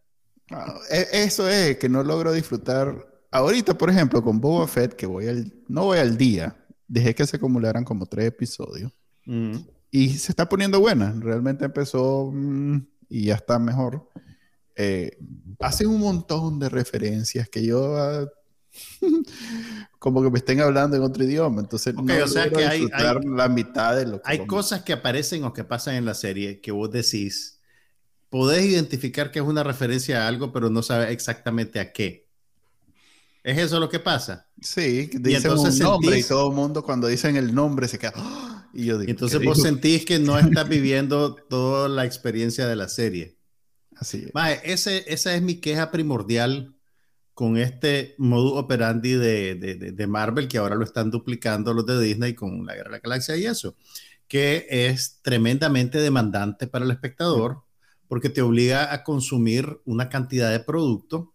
E, 0.90 1.06
eso 1.12 1.48
es 1.48 1.76
que 1.78 1.88
no 1.88 2.02
logro 2.02 2.32
disfrutar. 2.32 3.06
Ahorita, 3.30 3.78
por 3.78 3.90
ejemplo, 3.90 4.22
con 4.22 4.40
Boba 4.40 4.66
Fett, 4.66 4.94
que 4.94 5.06
voy 5.06 5.28
al, 5.28 5.52
no 5.68 5.84
voy 5.84 5.98
al 5.98 6.16
día, 6.16 6.56
dejé 6.88 7.14
que 7.14 7.26
se 7.26 7.36
acumularan 7.36 7.84
como 7.84 8.06
tres 8.06 8.26
episodios. 8.26 8.90
Mm 9.26 9.58
y 9.90 10.10
se 10.10 10.32
está 10.32 10.48
poniendo 10.48 10.80
buena. 10.80 11.14
Realmente 11.18 11.64
empezó 11.64 12.30
mm, 12.32 12.78
y 13.08 13.24
ya 13.26 13.34
está 13.34 13.58
mejor. 13.58 14.08
Eh, 14.82 15.18
hace 15.58 15.86
un 15.86 16.00
montón 16.00 16.58
de 16.58 16.70
referencias 16.70 17.50
que 17.50 17.62
yo 17.62 17.98
ah, 17.98 18.26
como 19.98 20.22
que 20.22 20.30
me 20.30 20.38
estén 20.38 20.60
hablando 20.60 20.96
en 20.96 21.02
otro 21.02 21.22
idioma. 21.22 21.60
Entonces, 21.60 21.94
no 21.94 22.02
o 22.02 22.26
sea 22.26 22.48
que 22.48 22.64
hay, 22.64 22.88
la 23.24 23.48
mitad 23.50 23.94
de 23.94 24.06
lo 24.06 24.22
que. 24.22 24.30
Hay 24.30 24.46
cosas 24.46 24.82
que 24.82 24.94
aparecen 24.94 25.44
o 25.44 25.52
que 25.52 25.64
pasan 25.64 25.96
en 25.96 26.06
la 26.06 26.14
serie 26.14 26.62
que 26.62 26.72
vos 26.72 26.90
decís, 26.90 27.60
podés 28.30 28.64
identificar 28.64 29.30
que 29.30 29.40
es 29.40 29.44
una 29.44 29.62
referencia 29.62 30.24
a 30.24 30.28
algo, 30.28 30.50
pero 30.50 30.70
no 30.70 30.82
sabes 30.82 31.10
exactamente 31.10 31.78
a 31.78 31.92
qué. 31.92 32.26
¿Es 33.44 33.58
eso 33.58 33.80
lo 33.80 33.90
que 33.90 33.98
pasa? 33.98 34.48
Sí, 34.62 35.10
dicen 35.12 35.52
un 35.52 35.78
nombre 35.78 36.18
y 36.18 36.22
todo 36.22 36.48
el 36.48 36.56
mundo 36.56 36.82
cuando 36.82 37.06
dicen 37.06 37.36
el 37.36 37.54
nombre 37.54 37.86
se 37.86 37.98
queda. 37.98 38.14
¡Ah! 38.16 38.46
Y 38.72 38.84
yo 38.84 39.00
digo, 39.00 39.10
Entonces 39.10 39.44
vos 39.44 39.60
sentís 39.60 40.04
que 40.04 40.20
no 40.20 40.38
estás 40.38 40.68
viviendo 40.68 41.34
toda 41.34 41.88
la 41.88 42.04
experiencia 42.04 42.68
de 42.68 42.76
la 42.76 42.88
serie. 42.88 43.39
Así 44.00 44.24
es. 44.24 44.60
ese, 44.64 45.04
esa 45.12 45.34
es 45.34 45.42
mi 45.42 45.56
queja 45.56 45.90
primordial 45.90 46.74
con 47.34 47.58
este 47.58 48.14
modus 48.18 48.58
operandi 48.58 49.12
de, 49.12 49.54
de, 49.54 50.06
Marvel, 50.06 50.48
que 50.48 50.58
ahora 50.58 50.74
lo 50.74 50.84
están 50.84 51.10
duplicando 51.10 51.72
los 51.72 51.86
de 51.86 52.00
Disney 52.00 52.34
con 52.34 52.66
la 52.66 52.74
Guerra 52.74 52.90
de 52.90 52.96
la 52.96 53.00
Galaxia 53.00 53.36
y 53.36 53.46
eso, 53.46 53.76
que 54.26 54.66
es 54.68 55.20
tremendamente 55.22 55.98
demandante 55.98 56.66
para 56.66 56.84
el 56.84 56.90
espectador, 56.90 57.62
porque 58.08 58.30
te 58.30 58.42
obliga 58.42 58.92
a 58.92 59.04
consumir 59.04 59.80
una 59.84 60.08
cantidad 60.08 60.50
de 60.50 60.60
producto 60.60 61.34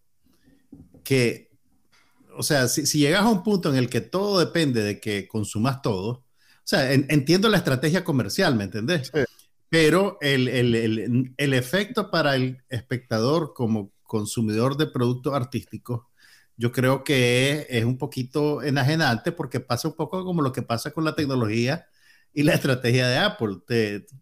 que, 1.02 1.50
o 2.36 2.42
sea, 2.42 2.68
si, 2.68 2.86
si 2.86 2.98
llegas 2.98 3.22
a 3.22 3.28
un 3.28 3.42
punto 3.42 3.70
en 3.70 3.76
el 3.76 3.88
que 3.88 4.00
todo 4.00 4.38
depende 4.40 4.82
de 4.82 5.00
que 5.00 5.26
consumas 5.26 5.82
todo, 5.82 6.08
o 6.08 6.24
sea, 6.68 6.92
entiendo 6.92 7.48
la 7.48 7.58
estrategia 7.58 8.02
comercial, 8.02 8.56
¿me 8.56 8.64
entendés? 8.64 9.12
Pero 9.68 10.18
el, 10.20 10.48
el, 10.48 11.34
el, 11.36 11.54
efecto 11.54 12.10
para 12.10 12.36
el 12.36 12.62
espectador 12.68 13.52
como 13.54 13.92
consumidor 14.04 14.76
de 14.76 14.86
productos 14.86 15.34
artísticos, 15.34 16.02
yo 16.56 16.72
creo 16.72 17.02
que 17.04 17.66
es, 17.68 17.84
un 17.84 17.98
poquito 17.98 18.62
enajenante 18.62 19.32
porque 19.32 19.60
pasa 19.60 19.88
un 19.88 19.94
poco 19.94 20.24
como 20.24 20.40
lo 20.40 20.52
que 20.52 20.62
pasa 20.62 20.92
con 20.92 21.04
la 21.04 21.14
tecnología 21.14 21.86
y 22.32 22.42
la 22.42 22.54
estrategia 22.54 23.08
de 23.08 23.18
Apple, 23.18 23.56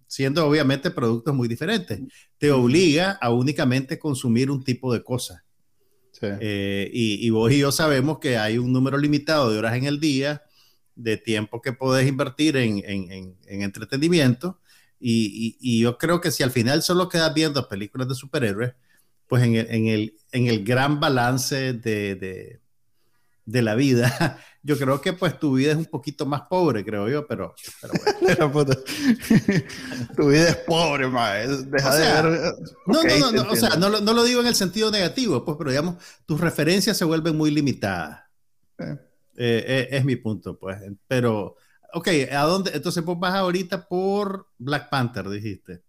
siendo 0.07 0.47
obviamente 0.47 0.91
productos 0.91 1.35
muy 1.35 1.49
diferentes. 1.49 2.01
Te 2.39 2.51
obliga 2.51 3.19
a 3.21 3.31
únicamente 3.31 3.99
consumir 3.99 4.51
un 4.51 4.63
tipo 4.65 4.93
de 4.93 5.03
cosas. 5.03 5.43
Eh, 6.23 6.91
y, 6.93 7.27
y, 7.27 7.31
vos 7.31 7.53
y 7.53 7.59
yo 7.59 7.71
sabemos 7.71 8.19
que 8.19 8.39
hay 8.39 8.57
un 8.57 8.73
número 8.73 8.97
limitado 8.97 9.51
de 9.51 9.59
horas 9.59 9.77
en 9.77 9.85
el 9.85 10.01
día 10.01 10.43
de 10.95 11.17
tiempo 11.17 11.61
que 11.61 11.73
puedes 11.73 12.07
invertir 12.07 12.57
en, 12.57 12.83
en, 12.85 13.37
en, 13.47 13.63
entretenimiento. 13.63 14.61
Y, 15.06 15.58
y, 15.61 15.80
yo 15.80 15.99
creo 15.99 16.23
que 16.23 16.30
si 16.30 16.42
al 16.42 16.50
final 16.50 16.82
solo 16.82 17.11
quedas 17.11 17.34
viendo 17.34 17.68
películas 17.68 18.08
de 18.08 18.14
superhéroes, 18.14 18.73
pues 19.28 19.42
en 19.42 19.54
el, 19.54 19.66
en 19.68 19.87
el, 19.88 20.16
en 20.32 20.46
el 20.46 20.64
gran 20.64 20.99
balance 20.99 21.75
de, 21.75 22.14
de, 22.14 22.61
de 23.44 23.62
la 23.62 23.75
vida, 23.75 24.38
yo 24.62 24.78
creo 24.78 25.02
que 25.02 25.12
pues 25.12 25.38
tu 25.38 25.56
vida 25.56 25.73
es 25.73 25.76
un 25.76 25.84
poquito 25.84 26.25
más 26.25 26.44
pobre, 26.49 26.87
creo 26.87 27.06
yo, 27.11 27.26
pero, 27.26 27.54
bueno. 28.50 28.73
tu 30.16 30.28
vida 30.30 30.49
es 30.49 30.56
pobre, 30.56 31.06
más. 31.08 31.70
Deja 31.70 31.96
de 31.96 32.23
ver. 32.23 32.54
No, 32.87 33.02
no, 33.02 33.32
no, 33.32 33.52
o 33.52 33.56
sea, 33.56 33.76
no, 33.76 33.90
lo 33.90 34.25
digo 34.25 34.40
en 34.40 34.46
el 34.46 34.54
sentido 34.54 34.90
negativo, 34.90 35.44
pues, 35.44 35.58
pero 35.58 35.68
digamos, 35.68 36.02
tus 36.25 36.40
referencias 36.40 36.96
se 36.96 37.04
vuelven 37.04 37.37
muy 37.37 37.50
limitadas. 37.50 38.23
Eh, 38.78 38.96
eh, 39.37 39.88
es 39.90 40.02
mi 40.02 40.16
punto, 40.16 40.58
pues. 40.58 40.78
Pero, 41.06 41.56
ok, 41.95 42.09
¿a 42.33 42.43
dónde? 42.43 42.73
Entonces 42.75 43.05
vos 43.05 43.19
vas 43.19 43.35
ahorita 43.35 43.89
por 43.89 44.49
Black 44.59 44.91
Panther, 44.91 45.29
dijiste. 45.29 45.83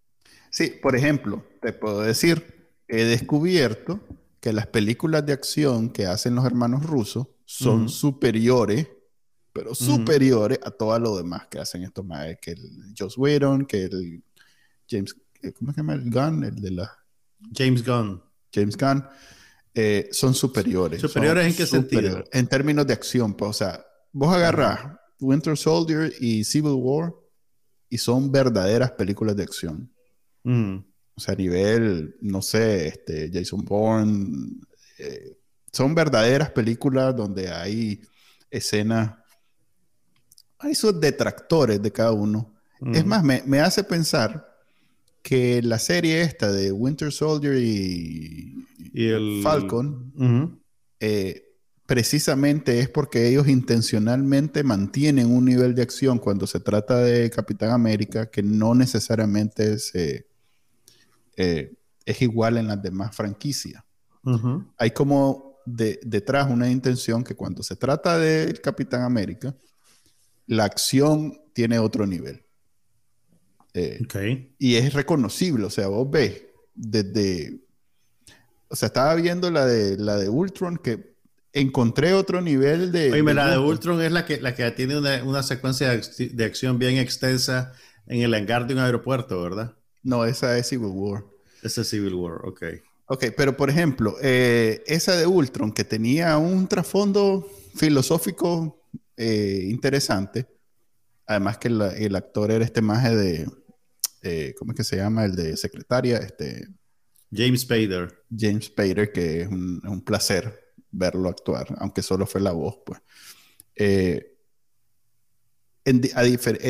Sí, 0.50 0.72
por 0.82 0.96
ejemplo, 0.96 1.44
te 1.62 1.74
puedo 1.74 2.02
decir, 2.02 2.70
he 2.88 3.04
descubierto 3.04 4.00
que 4.40 4.54
las 4.54 4.68
películas 4.68 5.26
de 5.26 5.34
acción 5.34 5.90
que 5.90 6.06
hacen 6.06 6.36
los 6.36 6.46
hermanos 6.46 6.86
rusos 6.86 7.28
son 7.46 7.90
superiores, 7.90 8.88
pero 9.52 9.76
superiores 9.76 10.60
a 10.64 10.72
todo 10.72 10.98
lo 11.00 11.18
demás 11.18 11.48
que 11.48 11.60
hacen 11.60 11.84
estos 11.84 12.06
más, 12.06 12.38
que 12.42 12.52
el 12.52 12.94
Joss 12.98 13.18
Whedon, 13.18 13.66
que 13.66 13.84
el 13.84 14.24
James, 14.90 15.16
eh, 15.42 15.52
¿cómo 15.52 15.72
se 15.72 15.78
llama 15.78 15.94
el 15.94 16.10
Gunn? 16.10 16.44
El 16.44 16.62
de 16.62 16.72
la... 16.72 16.92
James 17.54 17.86
Gunn. 17.86 18.22
James 18.54 18.78
Gunn. 18.78 19.04
Eh, 19.74 20.10
son 20.12 20.34
superiores. 20.34 21.02
¿Superiores 21.02 21.48
en 21.48 21.56
qué 21.56 21.66
sentido? 21.66 22.24
En 22.32 22.48
términos 22.48 22.88
de 22.88 22.94
acción, 22.94 23.34
pues, 23.34 23.50
o 23.50 23.54
sea, 23.54 23.86
vos 24.14 24.34
agarrás 24.34 24.98
Winter 25.26 25.58
Soldier 25.58 26.14
y 26.20 26.44
Civil 26.44 26.76
War 26.78 27.14
y 27.90 27.98
son 27.98 28.32
verdaderas 28.32 28.92
películas 28.92 29.36
de 29.36 29.44
acción. 29.44 29.92
O 30.44 31.22
sea, 31.22 31.34
a 31.34 31.38
nivel, 31.38 32.16
no 32.22 32.42
sé, 32.42 32.88
este, 32.88 33.32
Jason 33.34 33.64
Bourne, 33.66 34.60
eh, 35.00 35.38
son 35.72 35.96
verdaderas 35.96 36.52
películas 36.52 37.16
donde 37.16 37.50
hay 37.50 38.02
escenas, 38.52 39.16
hay 40.60 40.76
sus 40.76 41.00
detractores 41.00 41.82
de 41.82 41.92
cada 41.92 42.12
uno. 42.12 42.54
Es 42.94 43.06
más, 43.06 43.24
me, 43.24 43.60
hace 43.60 43.84
pensar 43.84 44.48
que 45.24 45.62
la 45.64 45.80
serie 45.80 46.22
esta 46.22 46.52
de 46.52 46.72
Winter 46.72 47.12
Soldier 47.12 47.58
y, 47.58 48.54
el 48.94 49.42
Falcon, 49.42 50.62
eh, 51.00 51.45
precisamente 51.86 52.80
es 52.80 52.90
porque 52.90 53.28
ellos 53.28 53.48
intencionalmente 53.48 54.64
mantienen 54.64 55.32
un 55.32 55.46
nivel 55.46 55.76
de 55.76 55.84
acción 55.84 56.18
cuando 56.18 56.48
se 56.48 56.60
trata 56.60 57.00
de 57.00 57.30
Capitán 57.30 57.72
América 57.72 58.30
que 58.30 58.42
no 58.42 58.74
necesariamente 58.74 59.78
se 59.80 60.28
eh, 61.38 61.74
es 62.06 62.22
igual 62.22 62.58
en 62.58 62.68
las 62.68 62.82
demás 62.82 63.16
franquicias. 63.16 63.84
Hay 64.78 64.92
como 64.92 65.60
detrás 65.66 66.50
una 66.50 66.70
intención 66.70 67.24
que 67.24 67.36
cuando 67.36 67.62
se 67.62 67.76
trata 67.76 68.18
del 68.18 68.60
Capitán 68.60 69.04
América, 69.04 69.56
la 70.48 70.66
acción 70.66 71.40
tiene 71.54 71.78
otro 71.78 72.08
nivel. 72.08 72.44
Eh, 73.74 74.00
y 74.58 74.76
es 74.76 74.94
reconocible, 74.94 75.66
o 75.66 75.70
sea, 75.70 75.88
vos 75.88 76.10
ves 76.10 76.44
desde... 76.74 77.62
O 78.68 78.76
sea, 78.76 78.88
estaba 78.88 79.14
viendo 79.16 79.52
la 79.52 79.66
de, 79.66 79.98
la 79.98 80.18
de 80.18 80.28
Ultron 80.28 80.78
que 80.78 81.15
encontré 81.56 82.14
otro 82.14 82.42
nivel 82.42 82.92
de... 82.92 83.12
Oye, 83.12 83.34
la 83.34 83.50
de 83.50 83.58
Ultron 83.58 84.02
es 84.02 84.12
la 84.12 84.26
que, 84.26 84.40
la 84.40 84.54
que 84.54 84.70
tiene 84.72 84.98
una, 84.98 85.24
una 85.24 85.42
secuencia 85.42 85.90
de 85.90 86.46
acción 86.46 86.78
bien 86.78 86.98
extensa 86.98 87.74
en 88.06 88.22
el 88.22 88.34
hangar 88.34 88.68
de 88.68 88.76
un 88.76 88.82
aeropuerto, 88.82 89.42
¿verdad? 89.42 89.76
No, 90.04 90.26
esa 90.26 90.58
es 90.58 90.68
Civil 90.70 90.92
War. 90.94 91.24
Esa 91.64 91.82
es 91.82 91.90
Civil 91.90 92.14
War, 92.14 92.46
ok. 92.46 92.64
Ok, 93.08 93.26
pero 93.38 93.56
por 93.56 93.70
ejemplo, 93.70 94.18
eh, 94.22 94.84
esa 94.86 95.16
de 95.16 95.26
Ultron 95.26 95.72
que 95.72 95.84
tenía 95.84 96.38
un 96.38 96.68
trasfondo 96.68 97.48
filosófico 97.76 98.88
eh, 99.16 99.66
interesante, 99.70 100.48
además 101.26 101.58
que 101.58 101.70
el 101.70 102.16
actor 102.16 102.52
era 102.52 102.66
este 102.66 102.82
maje 102.82 103.16
de, 103.16 103.48
eh, 104.24 104.56
¿cómo 104.58 104.72
es 104.72 104.78
que 104.78 104.84
se 104.84 104.98
llama? 104.98 105.24
El 105.24 105.36
de 105.36 105.56
secretaria, 105.56 106.18
este... 106.18 106.68
James 107.32 107.62
Spader. 107.62 108.24
James 108.36 108.66
Spader, 108.66 109.12
que 109.12 109.42
es 109.42 109.48
un, 109.48 110.02
placer 110.04 110.65
verlo 110.96 111.30
actuar, 111.30 111.68
aunque 111.80 112.02
solo 112.02 112.26
fue 112.26 112.42
la 112.42 112.52
voz, 112.52 112.78
pues. 112.86 113.00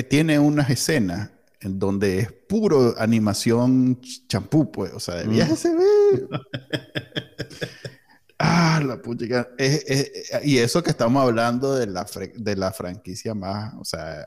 tiene 0.09 0.39
unas 0.39 0.69
escenas 0.69 1.31
en 1.61 1.79
donde 1.79 2.19
es 2.19 2.31
puro 2.31 2.95
animación 2.97 3.99
champú, 4.27 4.71
pues, 4.71 4.93
o 4.93 4.99
sea, 4.99 5.15
de 5.15 5.27
viaje 5.27 5.53
mm. 5.53 5.57
se 5.57 5.75
ve. 5.75 6.27
ah, 8.39 8.81
la 8.85 9.01
puchica. 9.01 9.49
y 10.43 10.57
eso 10.57 10.83
que 10.83 10.91
estamos 10.91 11.23
hablando 11.23 11.75
de 11.75 11.87
la, 11.87 12.05
de 12.35 12.55
la 12.55 12.71
franquicia 12.71 13.33
más, 13.33 13.73
o 13.79 13.83
sea, 13.83 14.25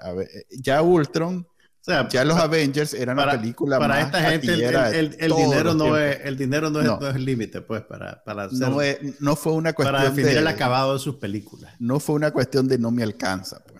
ya 0.50 0.82
Ultron, 0.82 1.46
o 1.88 1.90
sea, 1.90 2.08
ya 2.08 2.24
los 2.24 2.38
Avengers 2.38 2.94
eran 2.94 3.16
para, 3.16 3.32
una 3.32 3.40
película 3.40 3.78
para 3.78 4.00
esta 4.02 4.30
gente 4.30 4.52
el, 4.52 5.32
dinero 5.32 5.74
no 5.74 5.96
es 5.96 6.18
el 6.24 6.36
dinero 6.36 6.70
no, 6.70 6.80
es, 6.80 7.16
el 7.16 7.24
límite 7.24 7.62
pues 7.62 7.82
para, 7.82 8.22
para 8.24 8.48
no, 8.48 8.78
no, 9.20 9.36
fue 9.36 9.52
una 9.52 9.72
cuestión 9.72 9.96
para 9.96 10.10
definir 10.10 10.36
el 10.36 10.46
acabado 10.46 10.94
de 10.94 10.98
sus 10.98 11.16
películas 11.16 11.72
no 11.78 11.98
fue 12.00 12.16
una 12.16 12.30
cuestión 12.30 12.68
de 12.68 12.78
no 12.78 12.90
me 12.90 13.02
alcanza 13.02 13.62
pues 13.64 13.78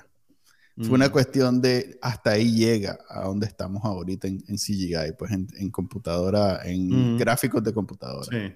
fue 0.80 0.94
una 0.94 1.08
mm. 1.08 1.12
cuestión 1.12 1.60
de 1.60 1.98
hasta 2.00 2.30
ahí 2.30 2.52
llega 2.52 2.98
a 3.08 3.24
donde 3.24 3.46
estamos 3.46 3.84
ahorita 3.84 4.28
en, 4.28 4.40
CGI, 4.40 5.12
pues 5.18 5.32
en, 5.32 5.70
computadora, 5.70 6.60
en 6.64 7.14
mm. 7.14 7.18
gráficos 7.18 7.64
de 7.64 7.74
computadora. 7.74 8.28
Sí. 8.30 8.54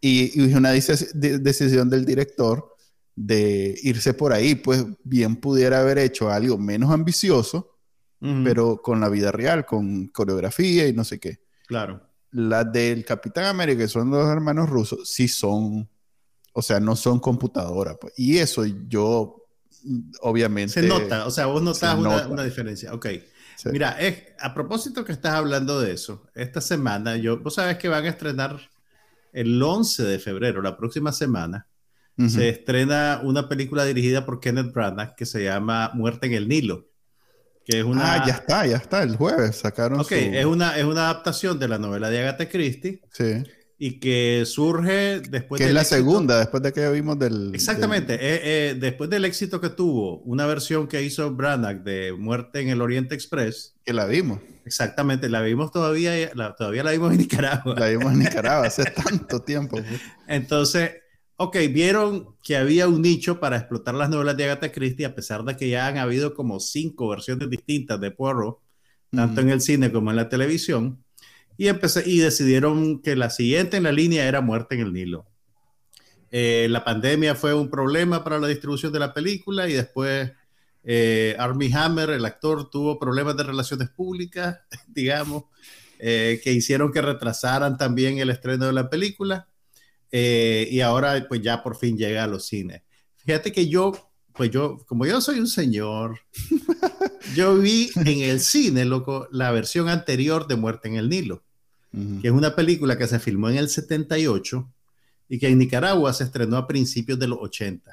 Y, 0.00 0.42
y, 0.42 0.54
una 0.54 0.70
decisión 0.70 1.90
del 1.90 2.06
director 2.06 2.74
de 3.14 3.78
irse 3.82 4.14
por 4.14 4.32
ahí, 4.32 4.54
pues 4.54 4.86
bien 5.02 5.36
pudiera 5.36 5.80
haber 5.80 5.98
hecho 5.98 6.30
algo 6.30 6.56
menos 6.56 6.90
ambicioso, 6.90 7.73
pero 8.42 8.80
con 8.80 9.00
la 9.00 9.08
vida 9.08 9.30
real, 9.30 9.66
con 9.66 10.08
coreografía 10.08 10.88
y 10.88 10.92
no 10.92 11.04
sé 11.04 11.20
qué. 11.20 11.40
Claro. 11.66 12.00
Las 12.30 12.72
del 12.72 13.04
Capitán 13.04 13.44
América, 13.44 13.82
que 13.82 13.88
son 13.88 14.10
dos 14.10 14.28
hermanos 14.28 14.68
rusos, 14.68 15.08
sí 15.08 15.28
son, 15.28 15.88
o 16.52 16.62
sea, 16.62 16.80
no 16.80 16.96
son 16.96 17.20
computadora. 17.20 17.96
Pues. 17.96 18.14
Y 18.16 18.38
eso 18.38 18.64
yo 18.64 19.44
obviamente. 20.20 20.72
Se 20.72 20.82
nota, 20.82 21.26
o 21.26 21.30
sea, 21.30 21.46
vos 21.46 21.62
notas 21.62 21.96
una, 21.96 22.44
diferencia. 22.44 22.92
Ok. 22.94 23.06
Mira, 23.66 23.98
es, 24.00 24.24
a 24.40 24.52
propósito 24.52 25.04
que 25.04 25.12
estás 25.12 25.34
hablando 25.34 25.80
de 25.80 25.92
eso, 25.92 26.26
esta 26.34 26.60
semana, 26.60 27.16
yo, 27.16 27.38
vos 27.38 27.54
sabes 27.54 27.78
que 27.78 27.88
van 27.88 28.04
a 28.04 28.08
estrenar 28.08 28.60
el 29.32 29.62
11 29.62 30.02
de 30.02 30.18
febrero, 30.18 30.60
la 30.60 30.76
próxima 30.76 31.12
semana, 31.12 31.66
se 32.28 32.48
estrena 32.48 33.20
una 33.24 33.48
película 33.48 33.84
dirigida 33.84 34.24
por 34.24 34.38
Kenneth 34.38 34.72
Branagh 34.72 35.16
que 35.16 35.26
se 35.26 35.42
llama 35.42 35.90
Muerte 35.94 36.28
en 36.28 36.34
el 36.34 36.46
Nilo. 36.46 36.86
Que 37.64 37.78
es 37.78 37.84
una... 37.84 38.14
Ah, 38.14 38.26
ya 38.26 38.34
está, 38.34 38.66
ya 38.66 38.76
está, 38.76 39.02
el 39.02 39.16
jueves 39.16 39.56
sacaron 39.56 40.00
Ok, 40.00 40.12
es, 40.12 40.44
una, 40.44 40.78
es 40.78 40.84
una 40.84 41.10
adaptación 41.10 41.58
de 41.58 41.68
la 41.68 41.78
novela 41.78 42.10
de 42.10 42.20
Agatha 42.20 42.48
Christie. 42.48 43.00
Sí 43.12 43.42
y 43.76 43.98
que 43.98 44.44
surge 44.46 45.20
después 45.20 45.60
que 45.60 45.66
es 45.66 45.74
la 45.74 45.84
segunda 45.84 46.38
después 46.38 46.62
de 46.62 46.72
que 46.72 46.88
vimos 46.90 47.18
del 47.18 47.50
exactamente 47.54 48.14
eh, 48.14 48.40
eh, 48.70 48.74
después 48.78 49.10
del 49.10 49.24
éxito 49.24 49.60
que 49.60 49.68
tuvo 49.68 50.20
una 50.20 50.46
versión 50.46 50.86
que 50.86 51.02
hizo 51.02 51.34
Branagh 51.34 51.82
de 51.82 52.12
Muerte 52.12 52.60
en 52.60 52.68
el 52.68 52.80
Oriente 52.80 53.14
Express 53.14 53.74
que 53.84 53.92
la 53.92 54.06
vimos 54.06 54.40
exactamente 54.64 55.28
la 55.28 55.42
vimos 55.42 55.72
todavía 55.72 56.12
la, 56.34 56.54
todavía 56.54 56.84
la 56.84 56.92
vimos 56.92 57.12
en 57.12 57.18
Nicaragua 57.18 57.74
la 57.76 57.88
vimos 57.88 58.12
en 58.12 58.20
Nicaragua 58.20 58.68
hace 58.68 58.84
tanto 58.90 59.42
tiempo 59.42 59.76
pues. 59.76 60.00
entonces 60.28 60.92
ok 61.36 61.56
vieron 61.70 62.36
que 62.42 62.56
había 62.56 62.88
un 62.88 63.02
nicho 63.02 63.40
para 63.40 63.56
explotar 63.56 63.94
las 63.94 64.10
novelas 64.10 64.36
de 64.36 64.44
Agatha 64.44 64.72
Christie 64.72 65.06
a 65.06 65.14
pesar 65.14 65.44
de 65.44 65.56
que 65.56 65.68
ya 65.68 65.86
han 65.86 65.98
habido 65.98 66.34
como 66.34 66.60
cinco 66.60 67.08
versiones 67.08 67.50
distintas 67.50 68.00
de 68.00 68.10
Poirot 68.10 68.58
tanto 69.10 69.40
en 69.40 69.50
el 69.50 69.60
cine 69.60 69.92
como 69.92 70.10
en 70.10 70.16
la 70.16 70.28
televisión 70.28 71.04
y, 71.56 71.68
empecé, 71.68 72.02
y 72.06 72.18
decidieron 72.18 73.00
que 73.00 73.16
la 73.16 73.30
siguiente 73.30 73.76
en 73.76 73.84
la 73.84 73.92
línea 73.92 74.26
era 74.26 74.40
Muerte 74.40 74.74
en 74.74 74.80
el 74.80 74.92
Nilo. 74.92 75.26
Eh, 76.30 76.66
la 76.68 76.84
pandemia 76.84 77.36
fue 77.36 77.54
un 77.54 77.70
problema 77.70 78.24
para 78.24 78.40
la 78.40 78.48
distribución 78.48 78.92
de 78.92 78.98
la 78.98 79.14
película 79.14 79.68
y 79.68 79.74
después 79.74 80.32
eh, 80.82 81.36
Armie 81.38 81.72
Hammer, 81.72 82.10
el 82.10 82.24
actor, 82.24 82.70
tuvo 82.70 82.98
problemas 82.98 83.36
de 83.36 83.44
relaciones 83.44 83.88
públicas, 83.88 84.58
digamos, 84.88 85.44
eh, 85.98 86.40
que 86.42 86.52
hicieron 86.52 86.92
que 86.92 87.02
retrasaran 87.02 87.78
también 87.78 88.18
el 88.18 88.30
estreno 88.30 88.66
de 88.66 88.72
la 88.72 88.90
película. 88.90 89.46
Y 90.70 90.80
ahora 90.80 91.26
pues 91.28 91.42
ya 91.42 91.62
por 91.62 91.76
fin 91.76 91.96
llega 91.96 92.24
a 92.24 92.28
los 92.28 92.46
cines. 92.46 92.82
Fíjate 93.16 93.52
que 93.52 93.68
yo, 93.68 93.92
pues 94.32 94.50
yo, 94.50 94.78
como 94.86 95.06
yo 95.06 95.20
soy 95.20 95.40
un 95.40 95.48
señor, 95.48 96.20
yo 97.34 97.56
vi 97.58 97.90
en 97.96 98.20
el 98.20 98.40
cine, 98.40 98.84
loco, 98.84 99.28
la 99.32 99.50
versión 99.50 99.88
anterior 99.88 100.46
de 100.46 100.56
Muerte 100.56 100.88
en 100.88 100.96
el 100.96 101.08
Nilo 101.08 101.42
que 102.20 102.28
es 102.28 102.34
una 102.34 102.56
película 102.56 102.98
que 102.98 103.06
se 103.06 103.20
filmó 103.20 103.48
en 103.50 103.56
el 103.56 103.68
78 103.68 104.68
y 105.28 105.38
que 105.38 105.48
en 105.48 105.58
Nicaragua 105.58 106.12
se 106.12 106.24
estrenó 106.24 106.56
a 106.56 106.66
principios 106.66 107.18
de 107.18 107.28
los 107.28 107.38
80. 107.40 107.92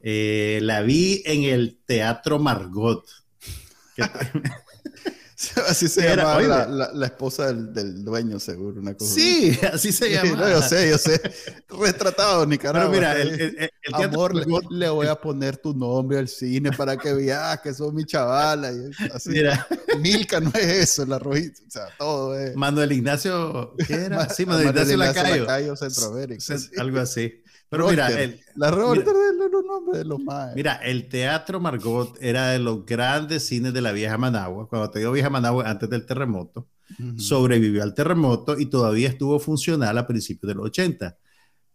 Eh, 0.00 0.60
la 0.62 0.80
vi 0.80 1.22
en 1.26 1.42
el 1.44 1.78
Teatro 1.84 2.38
Margot. 2.38 3.04
Así 5.68 5.86
se 5.86 6.02
llama 6.02 6.40
la, 6.40 7.06
esposa 7.06 7.52
del, 7.52 8.04
dueño, 8.04 8.40
seguro. 8.40 8.80
Una 8.80 8.94
cosa 8.94 9.14
sí, 9.14 9.56
así 9.72 9.92
se 9.92 10.10
llama. 10.10 10.50
yo 10.50 10.60
sé, 10.62 10.90
yo 10.90 10.98
sé. 10.98 11.20
Retratado, 11.68 12.44
Nicaragua. 12.44 12.90
Pero 12.90 13.14
mira, 13.14 13.20
el, 13.20 13.70
Amor, 13.92 14.34
le, 14.70 14.88
voy 14.88 15.06
a 15.06 15.14
poner 15.14 15.56
tu 15.56 15.74
nombre 15.74 16.18
al 16.18 16.28
cine 16.28 16.72
para 16.72 16.96
que 16.96 17.12
veas 17.12 17.60
que 17.60 17.72
sos 17.72 17.92
mi 17.92 18.04
chavala. 18.04 18.72
así. 19.14 19.30
Mira. 19.30 19.64
Milka 20.00 20.40
no 20.40 20.50
es 20.54 20.90
eso, 20.90 21.06
la 21.06 21.20
rojita. 21.20 21.60
O 21.66 21.70
sea, 21.70 21.88
todo 21.96 22.36
es. 22.36 22.56
Manuel 22.56 22.90
Ignacio, 22.90 23.74
¿qué 23.86 23.94
era? 23.94 24.28
Sí, 24.30 24.44
Manuel, 24.44 24.68
Ignacio, 24.70 24.96
Lacayo. 24.96 25.42
Lacayo 25.42 25.76
Centroamérica. 25.76 26.56
Algo 26.78 26.98
así. 26.98 27.42
Pero 27.70 27.88
mira, 27.88 28.08
el, 28.08 28.40
la 28.54 28.70
de 28.70 28.76
los 28.76 29.64
nombres 29.64 29.98
de 29.98 30.04
los 30.04 30.20
más. 30.20 30.54
Mira, 30.54 30.76
el 30.76 31.08
Teatro 31.08 31.60
Margot 31.60 32.16
era 32.20 32.50
de 32.50 32.58
los 32.58 32.86
grandes 32.86 33.46
cines 33.46 33.74
de 33.74 33.82
la 33.82 33.92
vieja 33.92 34.16
Managua. 34.16 34.68
Cuando 34.68 34.90
te 34.90 35.00
digo 35.00 35.12
vieja 35.12 35.28
Managua, 35.28 35.68
antes 35.68 35.90
del 35.90 36.06
terremoto, 36.06 36.66
sobrevivió 37.16 37.82
al 37.82 37.94
terremoto 37.94 38.58
y 38.58 38.66
todavía 38.66 39.08
estuvo 39.08 39.38
funcional 39.38 39.98
a 39.98 40.06
principios 40.06 40.48
de 40.48 40.54
los 40.54 40.66
80. 40.66 41.18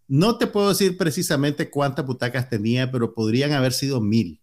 No 0.07 0.37
te 0.37 0.47
puedo 0.47 0.69
decir 0.69 0.97
precisamente 0.97 1.69
cuántas 1.69 2.05
butacas 2.05 2.49
tenía, 2.49 2.91
pero 2.91 3.13
podrían 3.13 3.51
haber 3.51 3.73
sido 3.73 4.01
mil. 4.01 4.41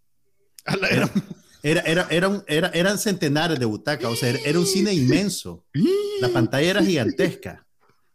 Era, 1.62 1.82
era, 1.82 2.06
era, 2.46 2.68
eran 2.68 2.98
centenares 2.98 3.58
de 3.58 3.66
butacas, 3.66 4.10
o 4.10 4.16
sea, 4.16 4.30
era 4.30 4.58
un 4.58 4.66
cine 4.66 4.94
inmenso. 4.94 5.64
La 6.20 6.28
pantalla 6.28 6.70
era 6.70 6.82
gigantesca. 6.82 7.66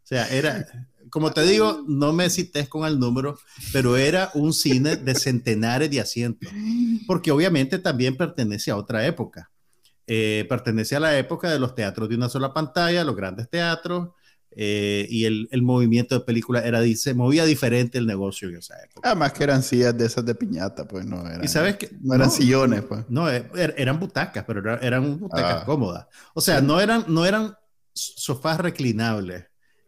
O 0.03 0.07
sea, 0.07 0.27
era, 0.29 0.87
como 1.15 1.31
te 1.31 1.43
digo, 1.43 1.81
no 1.87 2.11
me 2.11 2.29
cites 2.29 2.67
con 2.67 2.85
el 2.85 2.99
número, 2.99 3.39
pero 3.71 3.95
era 3.95 4.31
un 4.33 4.51
cine 4.51 4.97
de 4.97 5.15
centenares 5.15 5.89
de 5.89 6.01
asientos, 6.01 6.51
porque 7.07 7.31
obviamente 7.31 7.79
también 7.79 8.17
pertenece 8.17 8.69
a 8.69 8.75
otra 8.75 9.07
época. 9.07 9.49
Eh, 10.07 10.45
pertenece 10.49 10.93
a 10.97 10.99
la 10.99 11.17
época 11.17 11.49
de 11.49 11.57
los 11.57 11.73
teatros 11.73 12.09
de 12.09 12.15
una 12.15 12.27
sola 12.27 12.53
pantalla, 12.53 13.05
los 13.05 13.15
grandes 13.15 13.49
teatros, 13.49 14.09
eh, 14.51 15.07
y 15.09 15.23
el, 15.23 15.47
el, 15.51 15.61
movimiento 15.61 16.19
de 16.19 16.25
película 16.25 16.59
era, 16.59 16.83
se 16.97 17.13
movía 17.13 17.45
diferente 17.45 17.97
el 17.97 18.07
negocio 18.07 18.49
en 18.49 18.57
esa 18.57 18.75
época. 18.83 19.07
Además 19.09 19.31
que 19.31 19.45
eran 19.45 19.63
sillas 19.63 19.97
de 19.97 20.07
esas 20.07 20.25
de 20.25 20.35
piñata, 20.35 20.85
pues 20.85 21.05
no 21.05 21.25
eran. 21.25 21.45
Y 21.45 21.47
sabes 21.47 21.77
que 21.77 21.91
no 22.01 22.13
eran 22.13 22.29
sillones, 22.29 22.81
pues. 22.81 23.05
No, 23.07 23.29
er, 23.29 23.49
er, 23.55 23.73
eran 23.77 24.01
butacas, 24.01 24.43
pero 24.45 24.77
eran 24.81 25.17
butacas 25.17 25.61
ah. 25.61 25.65
cómodas. 25.65 26.07
O 26.33 26.41
sea, 26.41 26.59
no 26.59 26.81
eran, 26.81 27.05
no 27.07 27.25
eran 27.25 27.55
sofás 27.93 28.59
reclinables 28.59 29.45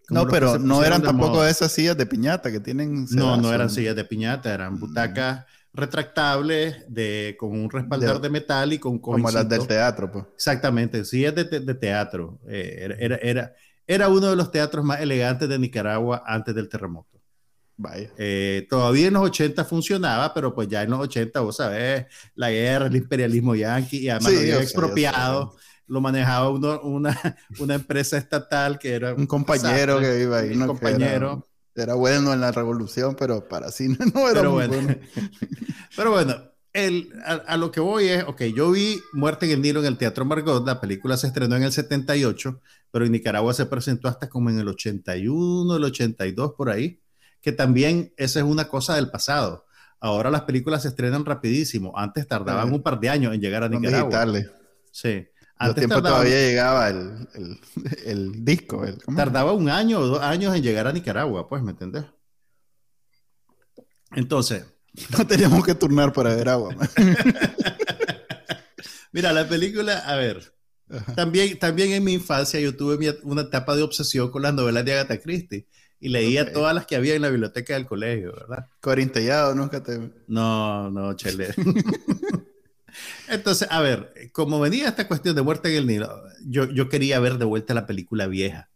no, 0.09 0.27
pero 0.27 0.57
no 0.57 0.83
eran 0.83 1.01
tampoco 1.01 1.43
esas 1.43 1.71
sillas 1.71 1.97
de 1.97 2.05
piñata 2.05 2.51
que 2.51 2.59
tienen. 2.59 3.05
No, 3.11 3.37
no 3.37 3.53
eran 3.53 3.69
sillas 3.69 3.95
de 3.95 4.05
piñata, 4.05 4.53
eran 4.53 4.75
mm. 4.75 4.79
butacas 4.79 5.45
retractables 5.73 6.85
de, 6.87 7.35
con 7.39 7.51
un 7.51 7.69
respaldar 7.69 8.19
de, 8.19 8.29
metal 8.29 8.73
y 8.73 8.79
con 8.79 8.97
Como 8.99 9.29
las 9.29 9.47
del 9.47 9.67
teatro, 9.67 10.11
pues. 10.11 10.25
Exactamente, 10.33 11.05
sillas 11.05 11.35
de, 11.35 11.43
de 11.43 11.73
teatro. 11.75 12.39
Eh, 12.47 12.95
era, 12.99 13.17
era, 13.17 13.53
era, 13.85 14.09
uno 14.09 14.27
de 14.27 14.35
los 14.35 14.51
teatros 14.51 14.83
más 14.83 15.01
elegantes 15.01 15.47
de 15.47 15.59
Nicaragua 15.59 16.23
antes 16.25 16.55
del 16.55 16.67
terremoto. 16.67 17.21
Vaya. 17.79 18.11
Eh, 18.17 18.65
todavía 18.67 19.07
en 19.07 19.13
los 19.13 19.23
80 19.23 19.63
funcionaba, 19.65 20.33
pero 20.33 20.55
pues 20.55 20.67
ya 20.67 20.81
en 20.81 20.89
los 20.89 20.99
80, 20.99 21.41
vos 21.41 21.57
sabés, 21.57 22.07
la 22.33 22.49
guerra, 22.49 22.87
el 22.87 22.95
imperialismo 22.95 23.53
yanqui 23.53 23.97
y 23.97 24.09
además 24.09 24.33
había 24.35 24.59
expropiado 24.59 25.55
lo 25.87 26.01
manejaba 26.01 26.49
uno, 26.49 26.81
una, 26.81 27.17
una 27.59 27.75
empresa 27.75 28.17
estatal 28.17 28.77
que 28.79 28.93
era... 28.93 29.13
Un 29.13 29.27
compañero 29.27 29.99
que 29.99 30.21
iba 30.21 30.39
ahí. 30.39 30.55
Un 30.55 30.67
compañero. 30.67 31.47
Era, 31.75 31.93
bueno 31.93 32.33
en 32.33 32.41
la 32.41 32.51
revolución, 32.51 33.15
pero 33.17 33.47
para 33.47 33.71
sí 33.71 33.87
no 34.13 34.29
era 34.29 34.41
pero 34.41 34.51
muy 34.51 34.67
bueno. 34.67 34.95
pero 35.95 36.11
bueno, 36.11 36.35
el, 36.73 37.13
a, 37.23 37.55
lo 37.55 37.71
que 37.71 37.79
voy 37.79 38.05
es, 38.05 38.23
ok, 38.23 38.43
yo 38.45 38.71
vi 38.71 38.99
Muerte 39.13 39.45
en 39.45 39.51
el 39.51 39.61
Nilo 39.61 39.79
en 39.81 39.85
el 39.85 39.97
Teatro 39.97 40.25
Margot, 40.25 40.65
la 40.65 40.81
película 40.81 41.17
se 41.17 41.27
estrenó 41.27 41.55
en 41.55 41.63
el 41.63 41.71
78, 41.71 42.61
pero 42.91 43.05
en 43.05 43.11
Nicaragua 43.11 43.53
se 43.53 43.67
presentó 43.67 44.07
hasta 44.07 44.27
como 44.27 44.49
en 44.49 44.59
el 44.59 44.67
81, 44.67 45.75
el 45.75 45.83
82, 45.83 46.53
por 46.57 46.69
ahí, 46.69 46.99
que 47.41 47.51
también 47.51 48.11
esa 48.17 48.39
es 48.39 48.45
una 48.45 48.67
cosa 48.67 48.95
del 48.95 49.09
pasado. 49.09 49.65
Ahora 49.99 50.29
las 50.29 50.41
películas 50.41 50.83
se 50.83 50.89
estrenan 50.89 51.25
rapidísimo, 51.25 51.93
antes 51.95 52.27
tardaban 52.27 52.71
un 52.73 52.81
par 52.81 52.99
de 52.99 53.09
años 53.09 53.33
en 53.33 53.41
llegar 53.41 53.63
a 53.63 53.69
Nicaragua. 53.69 54.25
Sí. 54.91 55.27
Antes 55.59 55.81
tiempo 55.81 56.01
todavía 56.01 56.35
llegaba 56.35 56.89
el, 56.89 57.27
el, 57.33 57.59
el 58.05 58.45
disco. 58.45 58.85
tardaba 59.15 59.53
un 59.53 59.69
año 59.69 59.99
o 59.99 60.07
dos 60.07 60.21
años 60.21 60.55
en 60.55 60.63
llegar 60.63 60.87
a 60.87 60.93
Nicaragua, 60.93 61.47
pues, 61.47 61.63
¿me 61.63 61.71
entendés? 61.71 62.05
Entonces. 64.15 64.65
No 65.15 65.27
teníamos 65.27 65.63
que 65.63 65.75
turnar 65.75 66.11
para 66.11 66.33
ver 66.33 66.49
agua. 66.49 66.75
Mira, 69.11 69.31
la 69.31 69.47
película, 69.47 69.99
a 69.99 70.15
ver. 70.15 70.53
También, 71.15 71.59
también 71.59 71.91
en 71.91 72.03
mi 72.03 72.13
infancia 72.13 72.59
yo 72.59 72.75
tuve 72.75 73.15
una 73.21 73.43
etapa 73.43 73.75
de 73.75 73.83
obsesión 73.83 74.31
con 74.31 74.41
las 74.41 74.55
novelas 74.55 74.85
de 74.85 74.93
Agatha 74.93 75.19
Christie 75.19 75.67
y 75.99 76.09
leía 76.09 76.51
todas 76.51 76.73
las 76.73 76.87
que 76.87 76.95
había 76.95 77.13
en 77.13 77.21
la 77.21 77.29
biblioteca 77.29 77.73
del 77.73 77.85
colegio, 77.85 78.33
¿verdad? 78.33 78.69
Corintellado, 78.79 79.53
nunca 79.53 79.83
te. 79.83 79.99
No, 80.27 80.89
no, 80.89 81.13
chele. 81.15 81.53
Entonces, 83.27 83.67
a 83.69 83.81
ver, 83.81 84.13
como 84.31 84.59
venía 84.59 84.87
esta 84.87 85.07
cuestión 85.07 85.35
de 85.35 85.41
muerte 85.41 85.69
en 85.69 85.75
el 85.75 85.87
Nilo, 85.87 86.23
yo, 86.45 86.69
yo 86.71 86.89
quería 86.89 87.19
ver 87.19 87.37
de 87.37 87.45
vuelta 87.45 87.73
la 87.73 87.85
película 87.85 88.27
vieja. 88.27 88.69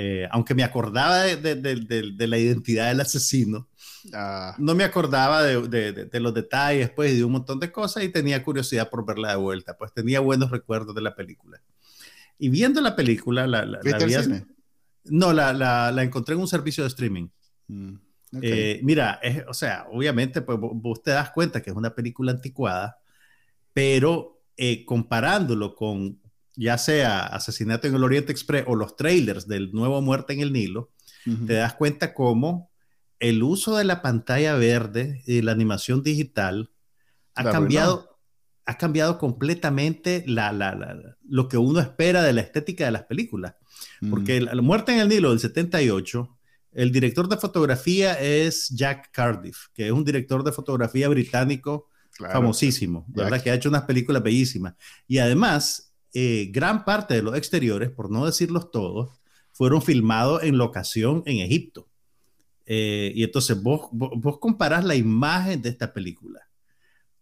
Eh, 0.00 0.28
aunque 0.30 0.54
me 0.54 0.62
acordaba 0.62 1.24
de, 1.24 1.56
de, 1.56 1.56
de, 1.56 2.26
la 2.28 2.38
identidad 2.38 2.86
del 2.86 3.00
asesino, 3.00 3.66
ah. 4.12 4.54
no 4.56 4.76
me 4.76 4.84
acordaba 4.84 5.42
de, 5.42 6.20
los 6.20 6.34
detalles 6.34 6.90
pues, 6.90 7.12
y 7.12 7.16
de 7.16 7.24
un 7.24 7.32
montón 7.32 7.58
de 7.58 7.72
cosas 7.72 8.04
y 8.04 8.08
tenía 8.08 8.44
curiosidad 8.44 8.90
por 8.90 9.04
verla 9.04 9.30
de 9.30 9.36
vuelta, 9.38 9.76
pues 9.76 9.92
tenía 9.92 10.20
buenos 10.20 10.52
recuerdos 10.52 10.94
de 10.94 11.02
la 11.02 11.16
película. 11.16 11.60
Y 12.38 12.48
viendo 12.48 12.80
la 12.80 12.94
película, 12.94 13.48
la, 13.48 13.64
la, 13.64 13.80
no, 15.06 15.32
la, 15.32 15.52
la, 15.52 16.02
encontré 16.04 16.36
en 16.36 16.42
un 16.42 16.48
servicio 16.48 16.84
de 16.84 16.88
streaming. 16.88 17.26
Mm, 17.66 17.94
eh, 18.40 18.78
mira, 18.84 19.18
es, 19.20 19.42
o 19.48 19.54
sea, 19.54 19.88
obviamente, 19.90 20.42
pues 20.42 20.58
vos 20.60 21.02
te 21.02 21.10
das 21.10 21.30
cuenta 21.30 21.60
que 21.60 21.70
es 21.70 21.76
una 21.76 21.94
película 21.94 22.30
anticuada, 22.30 22.98
pero 23.78 24.42
eh, 24.56 24.84
comparándolo 24.84 25.76
con 25.76 26.20
ya 26.56 26.76
sea 26.78 27.20
Asesinato 27.20 27.86
en 27.86 27.94
el 27.94 28.02
Oriente 28.02 28.32
Express 28.32 28.64
o 28.66 28.74
los 28.74 28.96
trailers 28.96 29.46
del 29.46 29.70
nuevo 29.70 30.02
Muerte 30.02 30.32
en 30.32 30.40
el 30.40 30.52
Nilo, 30.52 30.90
te 31.46 31.52
das 31.52 31.74
cuenta 31.74 32.12
cómo 32.12 32.72
el 33.20 33.40
uso 33.44 33.76
de 33.76 33.84
la 33.84 34.02
pantalla 34.02 34.56
verde 34.56 35.22
y 35.26 35.42
la 35.42 35.52
animación 35.52 36.02
digital 36.02 36.72
ha 37.36 37.50
cambiado, 37.50 38.18
ha 38.66 38.78
cambiado 38.78 39.16
completamente 39.16 40.24
la, 40.26 40.50
la, 40.52 40.98
lo 41.22 41.46
que 41.46 41.56
uno 41.56 41.78
espera 41.78 42.24
de 42.24 42.32
la 42.32 42.40
estética 42.40 42.86
de 42.86 42.90
las 42.90 43.04
películas. 43.04 43.54
Porque 44.10 44.40
la 44.40 44.60
Muerte 44.60 44.92
en 44.92 44.98
el 44.98 45.08
Nilo 45.08 45.30
del 45.30 45.38
78, 45.38 46.36
el 46.72 46.90
director 46.90 47.28
de 47.28 47.36
fotografía 47.36 48.14
es 48.14 48.70
Jack 48.70 49.12
Cardiff, 49.12 49.66
que 49.72 49.86
es 49.86 49.92
un 49.92 50.04
director 50.04 50.42
de 50.42 50.50
fotografía 50.50 51.08
británico 51.08 51.87
famosísimo, 52.18 53.04
¿verdad? 53.08 53.42
Que 53.42 53.50
ha 53.50 53.54
hecho 53.54 53.68
unas 53.68 53.84
películas 53.84 54.22
bellísimas. 54.22 54.74
Y 55.06 55.18
además, 55.18 55.92
eh, 56.12 56.48
gran 56.52 56.84
parte 56.84 57.14
de 57.14 57.22
los 57.22 57.36
exteriores, 57.36 57.90
por 57.90 58.10
no 58.10 58.26
decirlos 58.26 58.70
todos, 58.70 59.10
fueron 59.52 59.82
filmados 59.82 60.42
en 60.42 60.58
locación 60.58 61.22
en 61.26 61.38
Egipto. 61.38 61.88
Eh, 62.66 63.12
y 63.14 63.24
entonces 63.24 63.60
vos, 63.62 63.88
vos, 63.92 64.38
comparás 64.38 64.84
la 64.84 64.94
imagen 64.94 65.62
de 65.62 65.70
esta 65.70 65.92
película 65.92 66.40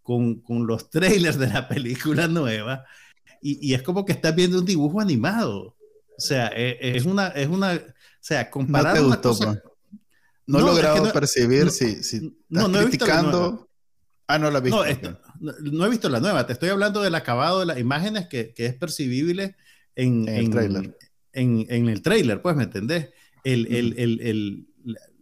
con, 0.02 0.40
con 0.40 0.66
los 0.66 0.90
trailers 0.90 1.38
de 1.38 1.46
la 1.46 1.68
película 1.68 2.26
nueva 2.28 2.84
y, 3.40 3.70
y, 3.70 3.74
es 3.74 3.82
como 3.82 4.04
que 4.04 4.12
estás 4.12 4.34
viendo 4.34 4.58
un 4.58 4.64
dibujo 4.64 5.00
animado. 5.00 5.76
O 6.16 6.20
sea, 6.20 6.48
e, 6.48 6.78
es, 6.80 7.04
una, 7.04 7.28
es 7.28 7.48
una, 7.48 7.74
o 7.74 7.80
sea, 8.20 8.50
comparar 8.50 9.00
no 9.00 9.20
pues. 9.20 9.40
No, 10.46 10.58
he 10.58 10.62
logrado 10.62 11.12
percibir 11.12 11.70
si, 11.70 12.02
si 12.02 12.36
no, 12.48 12.68
no 12.68 12.80
criticando 12.80 13.65
Ah, 14.26 14.38
no 14.38 14.50
la 14.50 14.58
he 14.58 14.62
visto. 14.62 14.84
No, 15.40 15.86
he 15.86 15.90
visto 15.90 16.08
la 16.08 16.20
nueva. 16.20 16.46
Te 16.46 16.52
estoy 16.52 16.68
hablando 16.70 17.02
del 17.02 17.14
acabado 17.14 17.60
de 17.60 17.66
las 17.66 17.78
imágenes 17.78 18.26
que, 18.26 18.52
que 18.54 18.66
es 18.66 18.74
percibible 18.74 19.56
en, 19.94 20.28
en, 20.28 20.36
el 20.36 20.50
trailer. 20.50 20.98
En, 21.32 21.88
el 21.88 22.02
trailer, 22.02 22.42
pues, 22.42 22.56
¿me 22.56 22.64
entendés? 22.64 23.10
El, 23.44 23.66
el, 23.72 24.20
el, 24.20 24.68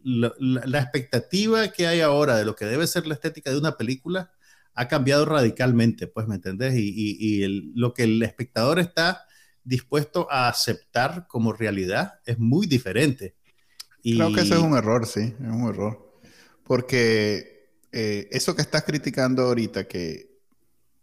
la, 0.02 0.32
la, 0.38 0.80
expectativa 0.80 1.68
que 1.68 1.86
hay 1.86 2.00
ahora 2.00 2.36
de 2.36 2.44
lo 2.44 2.56
que 2.56 2.64
debe 2.64 2.86
ser 2.86 3.06
la 3.06 3.14
estética 3.14 3.50
de 3.50 3.58
una 3.58 3.76
película 3.76 4.32
ha 4.74 4.88
cambiado 4.88 5.24
radicalmente, 5.24 6.06
pues, 6.06 6.26
¿me 6.26 6.36
entendés? 6.36 6.74
Y, 6.74 6.88
y, 6.88 7.44
y 7.44 7.72
lo 7.74 7.92
que 7.92 8.04
el 8.04 8.22
espectador 8.22 8.78
está 8.78 9.26
dispuesto 9.62 10.28
a 10.30 10.48
aceptar 10.48 11.26
como 11.28 11.52
realidad 11.52 12.20
es 12.24 12.38
muy 12.38 12.66
diferente. 12.66 13.34
Creo 14.02 14.32
que 14.32 14.42
eso 14.42 14.54
es 14.54 14.60
un 14.60 14.76
error, 14.76 15.06
sí, 15.06 15.20
es 15.20 15.40
un 15.40 15.68
error. 15.68 16.20
Porque 16.64 17.53
eh, 17.96 18.28
eso 18.32 18.56
que 18.56 18.62
estás 18.62 18.82
criticando 18.82 19.44
ahorita, 19.44 19.84
que 19.84 20.40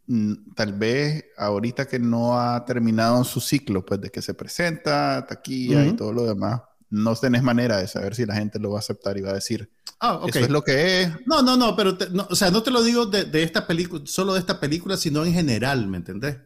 mm, 0.08 0.54
tal 0.54 0.73
vez 0.73 1.23
ahorita 1.38 1.88
que 1.88 1.99
no 1.99 2.38
ha 2.38 2.65
terminado 2.65 3.23
su 3.23 3.39
ciclo, 3.39 3.86
pues 3.86 4.01
de 4.01 4.10
que 4.10 4.21
se 4.21 4.34
presenta, 4.34 5.25
taquilla 5.25 5.86
y 5.86 5.93
todo 5.93 6.12
lo 6.12 6.25
demás, 6.25 6.60
no 6.89 7.15
tenés 7.15 7.43
manera 7.43 7.77
de 7.77 7.88
saber 7.88 8.13
si 8.13 8.25
la 8.25 8.36
gente 8.36 8.60
lo 8.60 8.71
va 8.71 8.80
a 8.80 8.80
aceptar 8.80 9.17
y 9.17 9.21
va 9.21 9.30
a 9.30 9.36
decir, 9.36 9.71
ah, 10.01 10.21
eso 10.27 10.39
es 10.39 10.49
lo 10.49 10.65
que 10.65 11.04
es. 11.04 11.10
No, 11.25 11.41
no, 11.41 11.56
no, 11.56 11.77
pero, 11.77 11.97
o 12.27 12.36
sea, 12.36 12.51
no 12.51 12.62
te 12.62 12.71
lo 12.71 12.84
digo 12.84 13.06
de, 13.06 13.41
esta 13.41 13.65
película, 13.65 14.04
solo 14.06 14.34
de 14.34 14.39
esta 14.39 14.60
película, 14.60 14.97
sino 14.97 15.23
en 15.23 15.32
general, 15.32 15.88
¿me 15.88 15.95
entendés? 15.95 16.39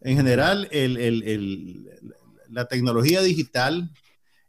En 0.00 0.16
general, 0.16 0.68
la 2.50 2.66
tecnología 2.66 3.22
digital... 3.22 3.92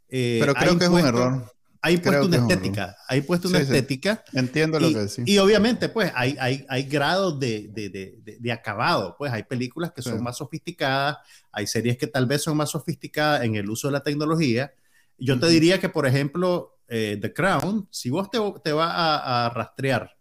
Eh, 0.08 0.38
Pero 0.40 0.54
creo 0.54 0.78
que 0.78 0.84
es 0.84 0.90
un 0.90 0.98
error. 0.98 1.57
Hay 1.80 1.98
puesto 1.98 2.26
una 2.26 2.38
estética, 2.38 2.96
hay 3.06 3.20
puesto 3.20 3.48
una 3.48 3.60
estética. 3.60 4.24
Entiendo 4.32 4.80
lo 4.80 4.88
que 4.88 4.98
decís. 4.98 5.24
Y 5.26 5.38
obviamente, 5.38 5.88
pues, 5.88 6.10
hay, 6.14 6.36
hay, 6.40 6.66
hay 6.68 6.82
grados 6.84 7.38
de, 7.38 7.68
de, 7.68 8.18
de, 8.40 8.52
acabado. 8.52 9.14
Pues 9.16 9.32
hay 9.32 9.44
películas 9.44 9.92
que 9.92 10.02
son 10.02 10.22
más 10.22 10.38
sofisticadas, 10.38 11.18
hay 11.52 11.66
series 11.66 11.96
que 11.96 12.08
tal 12.08 12.26
vez 12.26 12.42
son 12.42 12.56
más 12.56 12.70
sofisticadas 12.70 13.44
en 13.44 13.54
el 13.54 13.70
uso 13.70 13.88
de 13.88 13.92
la 13.92 14.02
tecnología. 14.02 14.72
Yo 15.18 15.38
te 15.38 15.48
diría 15.48 15.78
que, 15.78 15.88
por 15.88 16.06
ejemplo, 16.06 16.78
eh, 16.88 17.16
The 17.20 17.32
Crown, 17.32 17.86
si 17.90 18.10
vos 18.10 18.30
te, 18.30 18.38
te 18.64 18.72
vas 18.72 18.92
a, 18.92 19.50
rastrear 19.54 20.16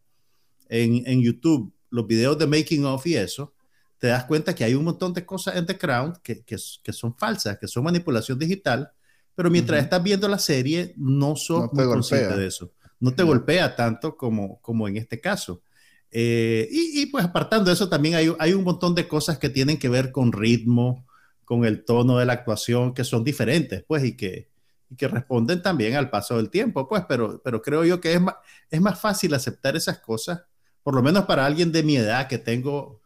en, 0.70 1.04
en, 1.08 1.22
YouTube 1.22 1.74
los 1.90 2.06
videos 2.06 2.38
de 2.38 2.46
making 2.46 2.86
of 2.86 3.06
y 3.08 3.16
eso, 3.16 3.54
te 3.98 4.08
das 4.08 4.26
cuenta 4.26 4.54
que 4.54 4.64
hay 4.64 4.76
un 4.76 4.84
montón 4.84 5.14
de 5.14 5.26
cosas 5.26 5.56
en 5.56 5.66
The 5.66 5.78
Crown 5.78 6.14
que, 6.22 6.44
que, 6.44 6.58
que 6.84 6.94
son 6.94 7.18
falsas, 7.18 7.58
que 7.58 7.68
son 7.68 7.84
manipulación 7.84 8.38
digital 8.38 8.92
pero 9.38 9.52
mientras 9.52 9.84
estás 9.84 10.02
viendo 10.02 10.28
la 10.28 10.40
serie, 10.40 10.96
no 10.98 11.36
sos 11.36 11.72
muy 11.72 11.86
consciente 11.86 12.36
de 12.36 12.48
eso. 12.48 12.72
No 13.00 13.14
te 13.14 13.22
golpea 13.22 13.76
tanto 13.76 14.18
como, 14.18 14.60
como 14.64 14.88
en 14.88 14.98
este 14.98 15.22
caso. 15.22 15.62
Eh, 16.10 16.68
y, 16.72 17.06
pues 17.06 17.24
apartando 17.24 17.72
eso, 17.72 17.88
también 17.88 18.16
hay, 18.16 18.34
hay 18.40 18.54
un 18.54 18.64
montón 18.64 18.96
de 18.96 19.08
cosas 19.08 19.38
que 19.38 19.50
tienen 19.50 19.78
que 19.78 19.90
ver 19.90 20.12
con 20.12 20.32
ritmo, 20.32 21.06
con 21.46 21.66
el 21.66 21.86
tono 21.86 22.18
de 22.18 22.26
la 22.26 22.34
actuación, 22.34 22.96
que 22.96 23.04
son 23.04 23.24
diferentes, 23.24 23.84
pues, 23.88 24.04
y 24.06 24.18
que, 24.18 24.50
y 24.90 24.96
que 24.96 25.08
responden 25.08 25.62
también 25.62 25.94
al 25.94 26.10
paso 26.10 26.38
del 26.38 26.50
tiempo, 26.50 26.88
pues, 26.90 27.04
pero, 27.08 27.40
pero 27.44 27.62
creo 27.62 27.86
yo 27.86 28.02
que 28.02 28.14
es 28.14 28.20
más, 28.20 28.38
es 28.72 28.82
más 28.82 29.00
fácil 29.00 29.36
aceptar 29.36 29.76
esas 29.76 30.00
cosas, 30.00 30.42
por 30.82 30.96
lo 30.96 31.04
menos 31.04 31.26
para 31.26 31.46
alguien 31.46 31.72
de 31.72 31.84
mi 31.84 31.96
edad 31.96 32.28
que 32.28 32.40
tengo 32.40 33.02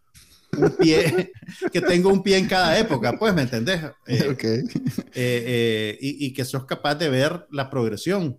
un 0.58 0.72
pie, 0.72 1.32
que 1.72 1.82
tengo 1.82 2.10
un 2.10 2.22
pie 2.24 2.38
en 2.38 2.48
cada 2.48 2.78
época, 2.78 3.14
pues, 3.18 3.34
¿me 3.34 3.44
entendés? 3.44 3.82
Eh, 4.08 4.36
eh, 4.44 4.64
eh, 5.14 5.98
y, 6.02 6.26
y, 6.26 6.34
que 6.34 6.44
sos 6.44 6.66
capaz 6.66 6.96
de 6.96 7.10
ver 7.10 7.48
la 7.52 7.70
progresión. 7.70 8.38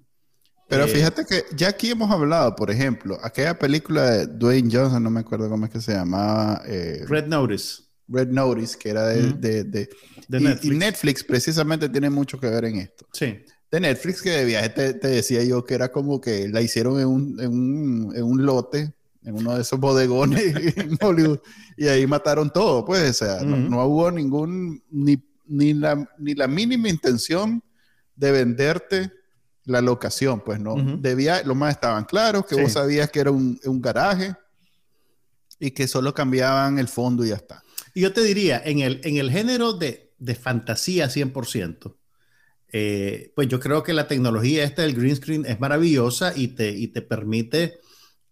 Pero 0.68 0.86
fíjate 0.86 1.24
que 1.24 1.44
ya 1.54 1.68
aquí 1.68 1.90
hemos 1.90 2.10
hablado, 2.10 2.54
por 2.56 2.70
ejemplo, 2.70 3.18
aquella 3.22 3.58
película 3.58 4.10
de 4.10 4.26
Dwayne 4.26 4.70
Johnson, 4.72 5.02
no 5.02 5.10
me 5.10 5.20
acuerdo 5.20 5.48
cómo 5.48 5.66
es 5.66 5.72
que 5.72 5.80
se 5.80 5.92
llamaba. 5.92 6.62
Red 6.64 7.26
Notice. 7.26 7.82
Red 8.08 8.28
Notice, 8.28 8.78
que 8.78 8.90
era 8.90 9.08
de, 9.08 9.32
de, 9.32 9.64
de, 9.64 9.88
Netflix. 10.28 10.64
Y 10.64 10.70
Netflix 10.70 11.24
precisamente 11.24 11.88
tiene 11.88 12.10
mucho 12.10 12.38
que 12.38 12.48
ver 12.48 12.64
en 12.66 12.76
esto. 12.76 13.06
Sí. 13.12 13.44
De 13.70 13.80
Netflix, 13.80 14.22
que 14.22 14.30
de 14.30 14.44
viaje 14.44 14.68
te, 14.70 14.94
te 14.94 15.08
decía 15.08 15.42
yo 15.44 15.64
que 15.64 15.74
era 15.74 15.90
como 15.90 16.20
que 16.20 16.48
la 16.48 16.60
hicieron 16.60 17.00
en 17.00 17.06
un, 17.06 17.40
en 17.40 17.50
un, 17.50 18.16
en 18.16 18.24
un 18.24 18.44
lote 18.44 18.94
en 19.24 19.34
uno 19.36 19.54
de 19.54 19.62
esos 19.62 19.78
bodegones 19.78 20.42
en 20.76 20.98
Hollywood 21.00 21.38
y 21.76 21.88
ahí 21.88 22.06
mataron 22.06 22.52
todo, 22.52 22.84
pues, 22.84 23.10
o 23.10 23.24
sea, 23.24 23.42
no, 23.42 23.84
hubo 23.86 24.10
ningún, 24.10 24.82
ni, 24.90 25.22
ni, 25.46 25.74
la, 25.74 26.08
ni 26.18 26.34
la 26.34 26.48
mínima 26.48 26.88
intención 26.88 27.62
de 28.16 28.32
venderte 28.32 29.12
la 29.64 29.80
locación, 29.80 30.40
pues 30.40 30.60
no, 30.60 30.74
debía, 30.98 31.42
lo 31.44 31.54
más 31.54 31.74
estaban 31.74 32.04
claros, 32.04 32.46
que 32.46 32.60
vos 32.60 32.72
sabías 32.72 33.10
que 33.10 33.20
era 33.20 33.30
un, 33.30 33.60
un, 33.64 33.80
garaje 33.80 34.34
y 35.60 35.70
que 35.70 35.86
solo 35.86 36.12
cambiaban 36.12 36.78
el 36.78 36.88
fondo 36.88 37.24
y 37.24 37.28
ya 37.28 37.36
está. 37.36 37.62
Y 37.94 38.00
yo 38.00 38.12
te 38.12 38.22
diría, 38.22 38.60
en 38.64 38.80
el, 38.80 39.00
en 39.04 39.18
el 39.18 39.30
género 39.30 39.72
de, 39.72 40.12
de 40.18 40.34
fantasía 40.34 41.06
100%, 41.06 41.94
eh, 42.72 43.32
pues 43.36 43.48
yo 43.48 43.60
creo 43.60 43.82
que 43.82 43.92
la 43.92 44.08
tecnología 44.08 44.64
esta 44.64 44.82
del 44.82 44.94
green 44.94 45.14
screen 45.14 45.44
es 45.46 45.60
maravillosa 45.60 46.32
y 46.34 46.48
te, 46.48 46.70
y 46.70 46.88
te 46.88 47.02
permite 47.02 47.78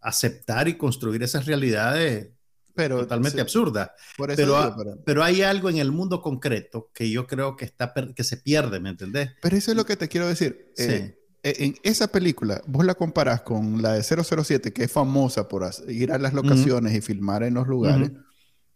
aceptar 0.00 0.68
y 0.68 0.76
construir 0.76 1.22
esas 1.22 1.46
realidades 1.46 2.28
pero, 2.74 3.00
totalmente 3.00 3.40
absurdas. 3.40 3.90
pero, 4.16 5.02
pero, 5.04 5.22
hay 5.22 5.42
algo 5.42 5.68
en 5.68 5.78
el 5.78 5.92
mundo 5.92 6.22
concreto 6.22 6.90
que 6.94 7.10
yo 7.10 7.26
creo 7.26 7.56
que, 7.56 7.64
está 7.64 7.92
que 8.14 8.24
se 8.24 8.36
pierde, 8.38 8.80
¿me 8.80 8.90
entendés? 8.90 9.30
Pero 9.42 9.56
eso 9.56 9.70
es 9.70 9.76
lo 9.76 9.84
que 9.84 9.96
te 9.96 10.08
quiero 10.08 10.28
decir. 10.28 10.72
Eh, 10.78 11.16
eh, 11.42 11.54
en 11.58 11.74
esa 11.82 12.08
película, 12.08 12.62
vos 12.66 12.84
la 12.84 12.94
comparás 12.94 13.42
con 13.42 13.82
la 13.82 13.94
de 13.94 14.02
007, 14.02 14.72
que 14.72 14.84
es 14.84 14.92
famosa 14.92 15.48
por 15.48 15.68
ir 15.88 16.12
a 16.12 16.18
las 16.18 16.32
locaciones 16.32 16.94
y 16.94 17.00
filmar 17.00 17.42
en 17.42 17.54
los 17.54 17.66
lugares. 17.66 18.12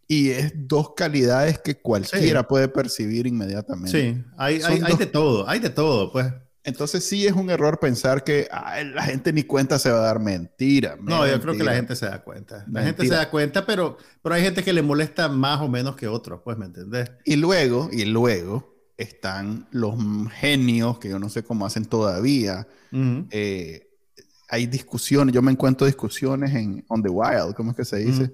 Y 0.07 0.29
es 0.29 0.53
dos 0.55 0.93
calidades 0.95 1.57
que 1.59 1.77
cualquiera 1.77 2.47
puede 2.47 2.67
percibir 2.67 3.25
inmediatamente. 3.25 3.91
Sí, 3.91 4.23
hay, 4.37 4.61
hay, 4.61 4.81
hay 4.83 4.95
de 4.97 5.07
todo, 5.07 5.49
hay 5.49 5.59
de 5.59 5.71
todo, 5.71 6.11
pues. 6.11 6.31
Entonces 6.65 7.07
sí 7.07 7.27
es 7.27 7.33
un 7.33 7.51
error 7.51 7.79
pensar 7.79 8.23
que 8.23 8.47
la 8.49 9.03
gente 9.03 9.31
ni 9.31 9.43
cuenta 9.43 9.77
se 9.77 9.91
va 9.91 9.99
a 9.99 10.01
dar 10.01 10.19
mentira. 10.19 10.97
No, 10.99 11.25
yo 11.27 11.39
creo 11.39 11.55
que 11.55 11.63
la 11.63 11.75
gente 11.75 11.95
se 11.95 12.07
da 12.07 12.23
cuenta. 12.23 12.65
La 12.71 12.83
gente 12.83 13.03
se 13.03 13.13
da 13.13 13.29
cuenta, 13.29 13.65
pero, 13.67 13.97
pero 14.23 14.33
hay 14.33 14.41
gente 14.41 14.63
que 14.63 14.73
le 14.73 14.81
molesta 14.81 15.29
más 15.29 15.61
o 15.61 15.67
menos 15.67 15.95
que 15.95 16.07
otros, 16.07 16.41
pues, 16.43 16.57
¿me 16.57 16.65
entendés? 16.65 17.11
Y 17.23 17.35
luego, 17.35 17.89
y 17.91 18.05
luego 18.05 18.73
están 18.97 19.67
los 19.71 19.95
genios, 20.33 20.97
que 20.97 21.09
yo 21.09 21.19
no 21.19 21.29
sé 21.29 21.43
cómo 21.43 21.67
hacen 21.67 21.85
todavía. 21.85 22.67
Eh, 23.29 23.87
hay 24.49 24.65
discusiones, 24.65 25.35
yo 25.35 25.43
me 25.43 25.51
encuentro 25.51 25.85
discusiones 25.85 26.55
en 26.55 26.83
On 26.87 27.03
the 27.03 27.09
Wild, 27.09 27.53
¿cómo 27.55 27.71
es 27.71 27.77
que 27.77 27.85
se 27.85 27.97
dice? 27.97 28.31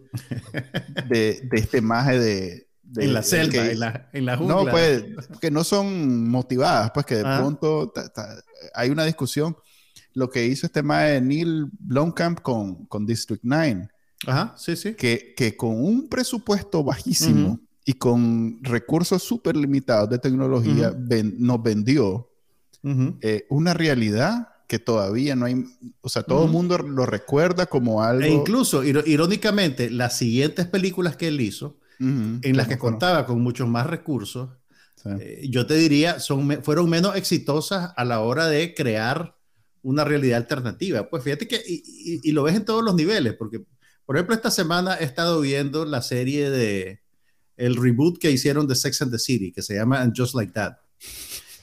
de, 1.10 1.42
de 1.44 1.58
este 1.58 1.82
maje 1.82 2.18
de 2.18 2.71
en 2.96 3.14
la 3.14 3.24
selva, 3.24 3.70
en, 3.70 3.80
la, 3.80 4.10
en 4.14 4.26
la 4.26 4.38
jungla. 4.38 4.56
No, 4.56 4.70
pues, 4.70 5.04
que 5.40 5.52
no 5.52 5.64
son 5.64 6.30
motivadas, 6.30 6.92
pues 6.94 7.06
que 7.06 7.16
de 7.16 7.24
pronto 7.24 7.94
hay 8.74 8.90
una 8.90 9.06
discusión. 9.06 9.56
Lo 10.14 10.30
que 10.30 10.46
hizo 10.46 10.66
este 10.66 10.82
de 10.82 11.22
Neil 11.22 11.68
Blomkamp 11.80 12.42
con, 12.42 12.86
con 12.86 13.06
District 13.06 13.42
9. 13.44 13.90
Ajá, 14.28 14.54
sí, 14.58 14.76
sí. 14.76 14.94
Que, 14.94 15.34
que 15.36 15.56
con 15.56 15.82
un 15.82 16.10
presupuesto 16.10 16.84
bajísimo 16.84 17.60
y 17.86 17.94
con 17.94 18.60
recursos 18.62 19.24
súper 19.24 19.56
limitados 19.56 20.10
de 20.10 20.20
tecnología 20.20 20.94
nos 21.38 21.64
vendió 21.64 22.30
eh, 23.22 23.46
una 23.50 23.74
realidad 23.74 24.50
que 24.68 24.80
todavía 24.80 25.36
no 25.36 25.46
hay, 25.46 25.66
o 26.00 26.08
sea, 26.08 26.24
todo 26.24 26.46
el 26.46 26.52
mundo 26.52 26.78
lo 26.78 27.06
recuerda 27.06 27.66
como 27.66 28.02
algo. 28.04 28.24
E 28.24 28.30
incluso, 28.30 28.84
irónicamente, 28.86 29.90
las 29.90 30.18
siguientes 30.18 30.66
películas 30.66 31.18
que 31.18 31.28
él 31.28 31.42
hizo, 31.42 31.78
en 32.02 32.58
las 32.58 32.68
que 32.68 32.80
contaba 32.80 33.26
con 33.26 33.42
muchos 33.42 33.68
más 33.68 33.86
recursos, 33.86 34.50
eh, 35.20 35.48
yo 35.50 35.66
te 35.66 35.76
diría, 35.76 36.20
son, 36.20 36.64
fueron 36.64 36.90
menos 36.90 37.16
exitosas 37.16 37.94
a 37.96 38.06
la 38.06 38.20
hora 38.22 38.48
de 38.48 38.74
crear 38.74 39.36
una 39.84 40.04
realidad 40.04 40.38
alternativa. 40.38 41.10
Pues 41.10 41.24
fíjate 41.24 41.48
que, 41.48 41.62
y, 41.66 42.32
lo 42.32 42.44
ves 42.44 42.56
en 42.56 42.66
todos 42.66 42.84
los 42.84 42.96
niveles, 42.96 43.34
porque, 43.34 43.64
por 44.06 44.16
ejemplo, 44.16 44.36
esta 44.36 44.52
semana 44.52 44.96
he 44.96 45.04
estado 45.04 45.42
viendo 45.42 45.86
la 45.86 46.02
serie 46.02 46.50
de, 46.50 47.02
el 47.58 47.76
reboot 47.76 48.20
que 48.20 48.32
hicieron 48.32 48.68
de 48.68 48.76
Sex 48.76 49.02
and 49.02 49.12
the 49.12 49.20
City, 49.20 49.52
que 49.52 49.62
se 49.62 49.76
llama 49.76 50.12
Just 50.16 50.36
Like 50.36 50.54
That. 50.54 50.78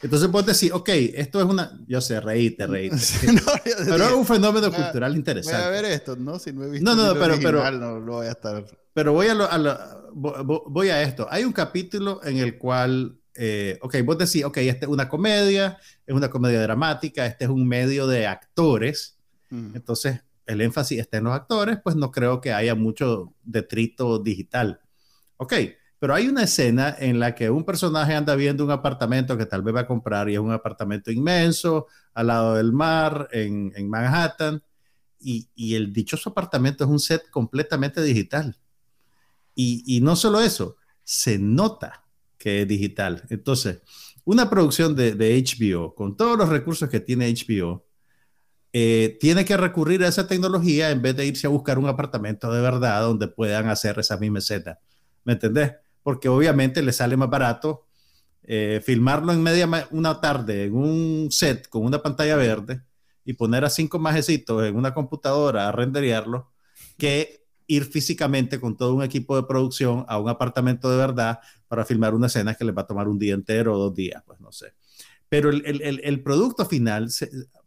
Entonces 0.03 0.29
puedes 0.29 0.47
decir, 0.47 0.73
ok, 0.73 0.89
esto 0.89 1.41
es 1.41 1.47
una, 1.47 1.79
yo 1.87 2.01
sé, 2.01 2.21
reíte, 2.21 2.67
reíte. 2.67 2.97
pero 3.87 4.05
es 4.05 4.13
un 4.13 4.27
fenómeno 4.27 4.73
cultural 4.73 5.17
interesante. 5.17 5.59
Voy 5.59 5.67
a 5.67 5.71
ver 5.71 5.85
esto, 5.87 6.17
¿no? 6.17 6.39
Si 6.39 6.53
no 6.53 6.65
he 6.65 6.71
visto 6.71 6.85
no, 6.85 6.95
no, 6.95 7.19
pero, 7.19 7.37
pero, 7.43 7.71
no 7.73 7.99
lo 7.99 8.13
voy 8.15 8.27
a 8.27 8.31
estar. 8.31 8.65
Pero 8.95 9.13
voy 9.13 9.27
a, 9.27 9.33
a 9.33 9.99
voy 10.13 10.89
a 10.89 11.03
esto. 11.03 11.27
Hay 11.31 11.45
un 11.45 11.53
capítulo 11.53 12.21
en 12.25 12.39
el 12.39 12.59
cual, 12.59 13.19
eh, 13.35 13.79
ok, 13.83 13.97
vos 14.05 14.19
decís, 14.19 14.45
ok, 14.45 14.59
esta 14.59 14.87
es 14.87 14.93
una 14.93 15.09
comedia, 15.09 15.79
es 16.07 16.15
una 16.15 16.31
comedia 16.31 16.63
dramática, 16.63 17.27
este 17.27 17.45
es 17.45 17.51
un 17.51 17.67
medio 17.67 18.07
de 18.07 18.27
actores. 18.27 19.17
Entonces, 19.51 20.21
el 20.45 20.61
énfasis 20.61 21.01
está 21.01 21.19
en 21.19 21.25
los 21.25 21.35
actores, 21.35 21.79
pues 21.83 21.97
no 21.97 22.11
creo 22.11 22.41
que 22.41 22.53
haya 22.53 22.75
mucho 22.75 23.35
detrito 23.43 24.19
digital. 24.19 24.81
Ok, 25.39 25.55
pero 25.99 26.15
hay 26.15 26.29
una 26.29 26.45
escena 26.45 26.95
en 26.99 27.19
la 27.19 27.35
que 27.35 27.51
un 27.51 27.65
personaje 27.65 28.15
anda 28.15 28.35
viendo 28.37 28.65
un 28.65 28.71
apartamento 28.71 29.37
que 29.37 29.47
tal 29.47 29.63
vez 29.63 29.75
va 29.75 29.81
a 29.81 29.87
comprar 29.87 30.29
y 30.29 30.35
es 30.35 30.39
un 30.39 30.53
apartamento 30.53 31.11
inmenso 31.11 31.87
al 32.15 32.29
lado 32.29 32.55
del 32.55 32.73
mar 32.73 33.29
en, 33.33 33.73
en 33.75 33.89
Manhattan 33.89 34.63
y, 35.21 35.49
y, 35.57 35.75
el 35.75 35.93
dichoso 35.93 36.31
apartamento 36.31 36.85
es 36.85 36.91
un 36.91 37.01
set 37.01 37.29
completamente 37.31 38.01
digital. 38.01 38.57
Y, 39.57 39.83
y, 39.85 40.01
no 40.01 40.15
solo 40.15 40.41
eso, 40.41 40.77
se 41.03 41.41
nota 41.41 42.05
que 42.39 42.63
es 42.63 42.69
digital. 42.69 43.25
Entonces, 43.29 43.81
una 44.25 44.49
producción 44.49 44.95
de, 44.95 45.17
de 45.17 45.37
HBO 45.43 45.97
con 45.97 46.17
todos 46.17 46.39
los 46.39 46.49
recursos 46.49 46.89
que 46.89 47.01
tiene 47.01 47.35
HBO 47.35 47.85
eh, 48.73 49.17
tiene 49.19 49.45
que 49.45 49.57
recurrir 49.57 50.05
a 50.05 50.09
esa 50.09 50.29
tecnología 50.29 50.91
en 50.91 51.03
vez 51.03 51.17
de 51.17 51.27
irse 51.27 51.47
a 51.47 51.51
buscar 51.51 51.79
un 51.79 51.87
apartamento 51.87 52.53
de 52.53 52.61
verdad 52.61 53.01
donde 53.01 53.27
puedan 53.27 53.69
hacer 53.69 53.99
esa 53.99 54.19
misma 54.19 54.39
escena. 54.39 54.79
¿Me 55.25 55.33
entendés? 55.33 55.73
Porque 56.09 56.31
obviamente 56.31 56.81
le 56.81 56.95
sale 56.95 57.19
más 57.19 57.29
barato 57.29 57.85
eh, 58.43 58.81
filmarlo 58.83 59.31
en 59.31 59.43
media 59.43 59.69
una 59.91 60.23
tarde 60.23 60.65
en 60.65 60.75
un 60.75 61.29
set 61.31 61.69
con 61.69 61.85
una 61.85 62.01
pantalla 62.01 62.35
verde 62.35 62.81
y 63.27 63.35
poner 63.35 63.63
a 63.67 63.69
cinco 63.69 63.99
majecitos 63.99 64.65
en 64.65 64.75
una 64.75 64.95
computadora 64.95 65.69
a 65.69 65.73
renderearlo 65.73 66.51
que 66.97 67.45
ir 67.67 67.85
físicamente 67.85 68.59
con 68.59 68.75
todo 68.75 68.95
un 68.95 69.03
equipo 69.03 69.37
de 69.37 69.43
producción 69.43 70.07
a 70.09 70.19
un 70.19 70.31
apartamento 70.31 70.91
de 70.91 70.97
verdad 70.97 71.41
para 71.69 71.85
filmar 71.85 72.15
una 72.15 72.29
escena 72.29 72.55
que 72.55 72.65
les 72.65 72.75
va 72.75 72.81
a 72.81 72.87
tomar 72.87 73.07
un 73.07 73.19
día 73.19 73.35
entero 73.35 73.75
o 73.75 73.79
dos 73.79 73.95
días, 73.95 74.23
pues 74.27 74.41
no 74.41 74.51
sé. 74.51 74.73
Pero 75.29 75.51
el, 75.51 75.63
el, 75.67 76.01
el 76.03 76.23
producto 76.23 76.65
final, 76.65 77.11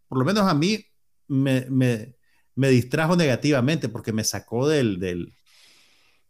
por 0.08 0.18
lo 0.18 0.26
menos 0.26 0.48
a 0.48 0.56
mí, 0.56 0.84
me, 1.28 1.68
me, 1.70 2.16
me, 2.56 2.70
distrajo 2.70 3.16
negativamente 3.16 3.88
porque 3.88 4.12
me 4.12 4.24
sacó 4.24 4.68
del, 4.68 5.00
del 5.00 5.32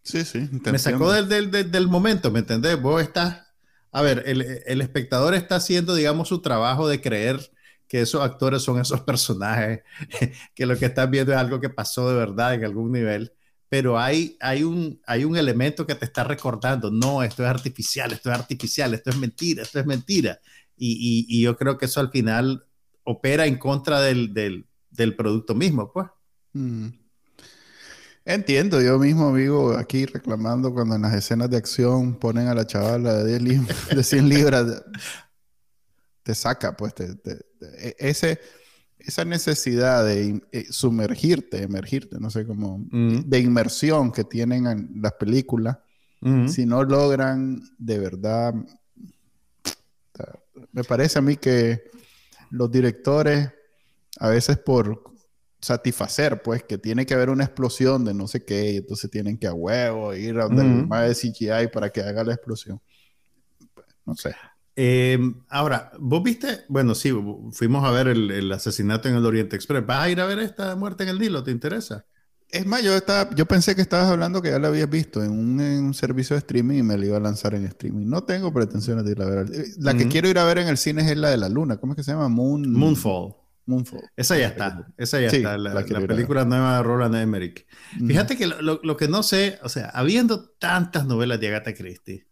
Sí, 0.03 0.25
sí. 0.25 0.49
Me 0.71 0.79
sacó 0.79 1.11
del, 1.11 1.51
del, 1.51 1.71
del, 1.71 1.87
momento, 1.87 2.31
¿me 2.31 2.39
entendés? 2.39 2.81
Vos 2.81 3.01
estás, 3.01 3.43
a 3.91 4.01
ver, 4.01 4.23
el, 4.25 4.41
el, 4.65 4.81
espectador 4.81 5.35
está 5.35 5.57
haciendo, 5.57 5.93
digamos, 5.93 6.29
su 6.29 6.41
trabajo 6.41 6.87
de 6.87 7.01
creer 7.01 7.51
que 7.87 8.01
esos 8.01 8.21
actores 8.21 8.63
son 8.63 8.79
esos 8.79 9.01
personajes, 9.05 9.81
que 10.55 10.65
lo 10.65 10.77
que 10.77 10.85
estás 10.85 11.09
viendo 11.09 11.33
es 11.33 11.37
algo 11.37 11.59
que 11.59 11.69
pasó 11.69 12.09
de 12.09 12.15
verdad 12.15 12.55
en 12.55 12.65
algún 12.65 12.91
nivel, 12.91 13.33
pero 13.69 13.99
hay, 13.99 14.37
hay, 14.41 14.63
un, 14.63 14.99
hay 15.05 15.23
un 15.23 15.37
elemento 15.37 15.85
que 15.85 15.95
te 15.95 16.05
está 16.05 16.23
recordando, 16.23 16.89
no, 16.89 17.23
esto 17.23 17.43
es 17.43 17.49
artificial, 17.49 18.11
esto 18.11 18.31
es 18.31 18.37
artificial, 18.37 18.93
esto 18.93 19.11
es 19.11 19.17
mentira, 19.17 19.63
esto 19.63 19.79
es 19.79 19.85
mentira. 19.85 20.39
Y, 20.75 21.27
y, 21.29 21.41
yo 21.41 21.55
creo 21.55 21.77
que 21.77 21.85
eso 21.85 21.99
al 21.99 22.09
final 22.09 22.65
opera 23.03 23.45
en 23.45 23.57
contra 23.57 24.01
del, 24.01 24.33
del, 24.33 24.65
del 24.89 25.15
producto 25.15 25.53
mismo, 25.53 25.91
pues. 25.93 26.07
Mm. 26.53 27.00
Entiendo, 28.23 28.81
yo 28.81 28.99
mismo 28.99 29.34
vivo 29.34 29.75
aquí 29.75 30.05
reclamando 30.05 30.73
cuando 30.73 30.95
en 30.95 31.01
las 31.01 31.13
escenas 31.13 31.49
de 31.49 31.57
acción 31.57 32.15
ponen 32.15 32.47
a 32.47 32.53
la 32.53 32.67
chavala 32.67 33.23
de, 33.23 33.39
10 33.39 33.89
de 33.95 34.03
100 34.03 34.29
libras, 34.29 34.84
te 36.21 36.36
saca, 36.36 36.77
pues, 36.77 36.93
e, 36.99 37.95
ese, 37.97 38.39
esa 38.99 39.25
necesidad 39.25 40.05
de 40.05 40.39
eh, 40.51 40.65
sumergirte, 40.69 41.63
emergirte, 41.63 42.19
no 42.19 42.29
sé 42.29 42.45
cómo, 42.45 42.77
mm. 42.91 43.21
de 43.25 43.39
inmersión 43.39 44.12
que 44.12 44.23
tienen 44.23 44.67
en 44.67 45.01
las 45.01 45.13
películas, 45.13 45.79
mm. 46.19 46.47
si 46.47 46.67
no 46.67 46.84
logran 46.84 47.60
de 47.79 47.97
verdad, 47.97 48.53
me 50.71 50.84
parece 50.84 51.17
a 51.17 51.21
mí 51.23 51.38
que 51.38 51.84
los 52.51 52.71
directores, 52.71 53.49
a 54.19 54.29
veces 54.29 54.57
por 54.60 55.03
satisfacer, 55.62 56.41
pues, 56.41 56.63
que 56.63 56.78
tiene 56.78 57.06
que 57.06 57.13
haber 57.13 57.30
una 57.30 57.43
explosión 57.43 58.04
de 58.04 58.13
no 58.13 58.28
sé 58.28 58.43
qué, 58.43 58.71
y 58.71 58.78
entonces 58.78 59.10
tienen 59.10 59.38
que 59.38 59.47
a 59.47 59.54
huevo 59.54 60.13
ir 60.13 60.39
a 60.39 60.45
donde 60.45 60.63
más 60.63 61.08
de 61.08 61.15
CGI 61.15 61.67
para 61.71 61.89
que 61.89 62.02
haga 62.02 62.24
la 62.24 62.34
explosión. 62.34 62.82
No 64.06 64.15
sé. 64.15 64.36
Em, 64.76 65.36
ahora, 65.50 65.91
vos 66.00 66.24
viste, 66.24 66.62
bueno, 66.67 66.95
sí, 66.95 67.13
fuimos 67.52 67.84
a 67.84 67.91
ver 67.91 68.08
el, 68.08 68.52
asesinato 68.52 69.10
en 69.10 69.15
el 69.15 69.26
Oriente 69.26 69.56
Express. 69.56 69.86
¿Vas 69.86 70.00
a 70.00 70.10
ir 70.10 70.19
a 70.19 70.26
ver 70.26 70.39
esta 70.39 70.76
muerte 70.76 71.04
en 71.04 71.10
el 71.10 71.19
Nilo? 71.19 71.43
¿Te 71.43 71.52
interesa? 71.52 72.06
Es 72.50 72.65
más, 72.65 72.84
yo, 72.84 72.93
estaba, 72.95 73.34
yo 73.36 73.45
pensé 73.45 73.76
que 73.76 73.82
estabas 73.82 74.10
hablando 74.10 74.41
que 74.41 74.50
ya 74.50 74.60
la 74.60 74.67
habías 74.69 74.89
visto 74.89 75.24
en 75.24 75.32
un, 75.32 75.93
servicio 75.93 76.34
de 76.34 76.39
streaming 76.39 76.80
y 76.80 76.84
me 76.84 76.97
la 76.97 77.06
iba 77.06 77.17
a 77.17 77.21
lanzar 77.21 77.54
en 77.54 77.65
streaming. 77.65 78.08
No 78.08 78.24
tengo 78.24 78.52
pretensiones 78.52 79.06
de 79.06 79.12
ir 79.12 79.21
a 79.21 79.26
ver. 79.26 79.47
Eh, 79.54 79.65
la 79.78 79.93
que 79.93 80.08
quiero 80.08 80.28
ir 80.28 80.38
a 80.38 80.45
ver 80.45 80.58
en 80.58 80.67
el 80.67 80.78
cine 80.78 81.10
es 81.10 81.17
la 81.17 81.30
de 81.30 81.38
la 81.38 81.47
luna. 81.47 81.78
¿Cómo 81.78 81.93
es 81.93 81.97
que 81.97 82.04
se 82.04 82.12
llama? 82.12 82.28
Moon... 82.28 82.71
Moonfall. 82.71 83.36
Esa 84.15 84.38
ya 84.38 84.47
está, 84.47 84.88
esa 84.97 85.19
ya 85.19 85.28
está, 85.28 85.58
la, 85.58 85.86
película 85.86 86.45
nueva 86.45 86.78
de 86.78 86.84
Roland 86.84 87.15
Emmerich. 87.15 87.65
Fíjate 88.06 88.38
que 88.38 88.47
lo, 88.47 88.97
que 88.97 89.08
no 89.08 89.24
sé, 89.24 89.60
o 89.63 89.69
sea, 89.69 89.89
habiendo 89.89 90.50
tantas 90.50 91.06
novelas 91.06 91.39
de 91.39 91.47
Agatha 91.47 91.74
Christie, 91.74 92.28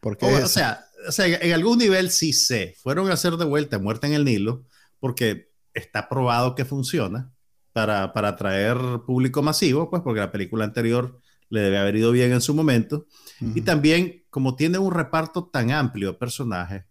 porque, 0.00 0.26
o, 0.26 0.46
sea, 0.46 0.84
o 1.08 1.12
sea, 1.12 1.26
en 1.26 1.52
algún 1.52 1.78
nivel 1.78 2.10
sí 2.10 2.32
sé, 2.32 2.74
fueron 2.78 3.10
a 3.10 3.14
hacer 3.14 3.36
de 3.36 3.44
vuelta 3.44 3.78
Muerte 3.78 4.06
en 4.06 4.14
el 4.14 4.24
Nilo, 4.24 4.64
porque 5.00 5.50
está 5.74 6.08
probado 6.08 6.54
que 6.54 6.64
funciona 6.64 7.32
para, 7.72 8.12
para 8.12 8.28
atraer 8.28 8.78
público 9.06 9.42
masivo, 9.42 9.90
pues 9.90 10.02
porque 10.02 10.20
la 10.20 10.32
película 10.32 10.64
anterior 10.64 11.20
le 11.50 11.60
debe 11.60 11.78
haber 11.78 11.96
ido 11.96 12.12
bien 12.12 12.32
en 12.32 12.40
su 12.40 12.54
momento, 12.54 13.06
y 13.40 13.62
también 13.62 14.24
como 14.30 14.56
tiene 14.56 14.78
un 14.78 14.92
reparto 14.92 15.46
tan 15.46 15.70
amplio 15.70 16.12
de 16.12 16.18
personajes, 16.18 16.84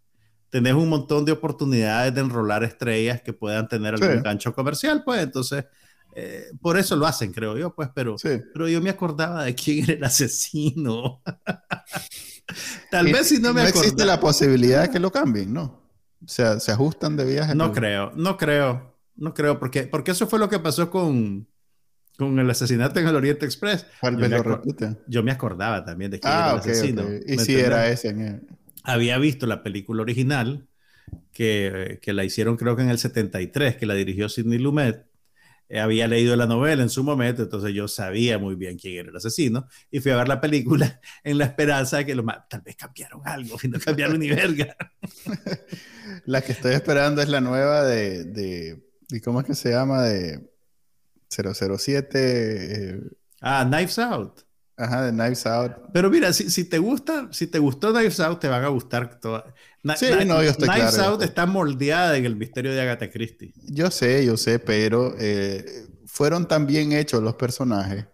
tenés 0.49 0.73
un 0.73 0.89
montón 0.89 1.25
de 1.25 1.31
oportunidades 1.31 2.13
de 2.13 2.21
enrolar 2.21 2.63
estrellas 2.63 3.21
que 3.21 3.33
puedan 3.33 3.67
tener 3.67 3.95
algún 3.95 4.23
gancho 4.23 4.53
comercial, 4.53 5.03
pues 5.03 5.21
entonces, 5.21 5.65
eh, 6.15 6.45
por 6.61 6.77
eso 6.77 6.95
lo 6.95 7.05
hacen, 7.05 7.33
creo 7.33 7.57
yo, 7.57 7.75
pues, 7.75 7.89
pero, 7.93 8.15
pero 8.21 8.67
yo 8.67 8.81
me 8.81 8.89
acordaba 8.89 9.43
de 9.43 9.55
quién 9.55 9.83
era 9.83 9.93
el 9.93 10.03
asesino. 10.03 11.21
Tal 12.91 13.05
vez 13.11 13.27
si 13.27 13.39
no 13.39 13.53
me 13.53 13.61
no 13.61 13.67
existe 13.67 14.05
la 14.05 14.19
posibilidad 14.19 14.83
de 14.83 14.89
que 14.89 14.99
lo 14.99 15.11
cambien, 15.11 15.53
¿no? 15.53 15.87
O 16.23 16.27
sea, 16.27 16.59
se 16.59 16.71
ajustan 16.71 17.15
de 17.15 17.25
viaje. 17.25 17.53
No 17.53 17.71
creo, 17.71 18.11
no 18.15 18.37
creo, 18.37 18.97
no 19.15 19.33
creo, 19.33 19.59
porque, 19.59 19.83
porque 19.83 20.11
eso 20.11 20.27
fue 20.27 20.39
lo 20.39 20.49
que 20.49 20.59
pasó 20.59 20.89
con, 20.89 21.47
con 22.17 22.39
el 22.39 22.49
asesinato 22.49 22.99
en 22.99 23.07
el 23.07 23.15
Oriente 23.15 23.45
Express. 23.45 23.85
Yo 24.01 24.11
me, 24.11 24.29
yo 25.07 25.23
me 25.23 25.31
acordaba 25.31 25.83
también 25.83 26.09
de 26.09 26.19
quién 26.19 26.33
era 26.33 26.51
el 26.51 26.55
ah, 26.55 26.59
asesino. 26.59 27.03
Y 27.25 27.37
si 27.37 27.55
era 27.55 27.89
ese. 27.89 28.09
En 28.09 28.47
había 28.87 29.17
visto 29.17 29.45
la 29.45 29.63
película 29.63 30.01
original, 30.01 30.67
que, 31.33 31.99
que, 32.01 32.13
la 32.13 32.23
hicieron 32.23 32.57
creo 32.57 32.75
que 32.75 32.83
en 32.83 32.89
el 32.89 32.97
73, 32.97 33.75
que 33.75 33.85
la 33.85 33.93
dirigió 33.93 34.29
Sidney 34.29 34.59
Lumet. 34.59 35.05
Eh, 35.69 35.81
había 35.81 36.07
leído 36.07 36.33
la 36.37 36.45
novela 36.45 36.81
en 36.81 36.89
su 36.89 37.03
momento, 37.03 37.43
entonces 37.43 37.73
yo 37.73 37.89
sabía 37.89 38.39
muy 38.39 38.55
bien 38.55 38.77
quién 38.77 38.99
era 38.99 39.09
el 39.09 39.17
asesino 39.17 39.67
y 39.91 39.99
fui 39.99 40.11
a 40.11 40.15
ver 40.15 40.29
la 40.29 40.39
película 40.39 41.01
en 41.25 41.37
la 41.37 41.43
esperanza 41.43 41.97
de 41.97 42.05
que 42.05 42.15
lo 42.15 42.23
tal 42.49 42.61
vez 42.61 42.77
cambiaron 42.77 43.21
algo, 43.25 43.57
no 43.69 43.77
cambiaron 43.77 44.19
ni 44.19 44.29
verga. 44.29 44.77
la 46.25 46.41
que 46.41 46.53
estoy 46.53 46.73
esperando 46.73 47.21
es 47.21 47.27
la 47.27 47.41
nueva 47.41 47.83
de, 47.83 48.23
de, 48.23 49.21
¿cómo 49.21 49.41
es 49.41 49.45
que 49.45 49.55
se 49.55 49.71
llama? 49.71 50.03
De 50.03 50.49
007. 51.29 52.09
Eh, 52.13 53.01
ah, 53.41 53.65
Knives 53.67 53.99
Out. 53.99 54.46
Ajá, 54.77 55.05
de 55.05 55.11
Knives 55.11 55.45
Out. 55.47 55.71
Pero 55.91 56.09
mira, 56.11 56.31
si, 56.31 56.51
si, 56.51 56.63
te 56.63 56.77
gusta, 56.77 57.27
si 57.31 57.47
te 57.47 57.57
gustó 57.57 57.91
Knives 57.91 58.19
Out, 58.19 58.39
te 58.39 58.47
van 58.47 58.63
a 58.63 58.67
gustar 58.67 59.19
todas. 59.19 59.43
Sí, 59.95 60.05
no, 60.25 60.43
yo 60.43 60.51
estoy 60.51 60.69
Knives 60.69 60.99
Out 60.99 61.23
está 61.23 61.47
moldeada 61.47 62.15
en 62.15 62.25
el 62.25 62.35
misterio 62.35 62.71
de 62.71 62.81
Agatha 62.81 63.09
Christie. 63.09 63.53
Yo 63.63 63.89
sé, 63.89 64.23
yo 64.23 64.37
sé, 64.37 64.59
pero 64.59 65.15
eh, 65.17 65.87
fueron 66.05 66.47
tan 66.47 66.67
bien 66.67 66.91
hechos 66.91 67.23
los 67.23 67.35
personajes 67.35 68.05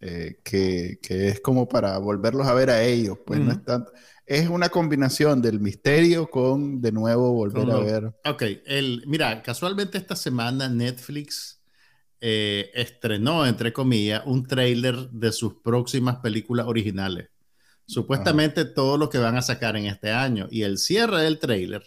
eh, 0.00 0.40
que, 0.42 0.98
que, 1.00 1.28
es 1.28 1.40
como 1.40 1.68
para 1.68 1.96
volverlos 1.98 2.46
a 2.46 2.54
ver 2.54 2.70
a 2.70 2.82
ellos. 2.82 3.18
Pues 3.24 3.38
no 3.38 3.52
es 3.52 3.64
tanto. 3.64 3.92
Es 4.26 4.48
una 4.48 4.70
combinación 4.70 5.42
del 5.42 5.60
misterio 5.60 6.28
con 6.28 6.80
de 6.80 6.90
nuevo 6.90 7.32
volver 7.32 7.70
a 7.70 7.78
ver. 7.78 8.14
Ok, 8.24 8.42
el, 8.66 9.04
mira, 9.06 9.42
casualmente 9.42 9.98
esta 9.98 10.16
semana 10.16 10.68
Netflix 10.68 11.53
eh, 12.20 12.70
estrenó, 12.74 13.46
entre 13.46 13.72
comillas, 13.72 14.22
un 14.26 14.46
trailer 14.46 15.10
de 15.10 15.32
sus 15.32 15.54
próximas 15.54 16.16
películas 16.16 16.66
originales. 16.66 17.28
Supuestamente 17.86 18.64
todo 18.64 18.96
lo 18.96 19.10
que 19.10 19.18
van 19.18 19.36
a 19.36 19.42
sacar 19.42 19.76
en 19.76 19.86
este 19.86 20.10
año. 20.10 20.48
Y 20.50 20.62
el 20.62 20.78
cierre 20.78 21.22
del 21.22 21.38
trailer 21.38 21.82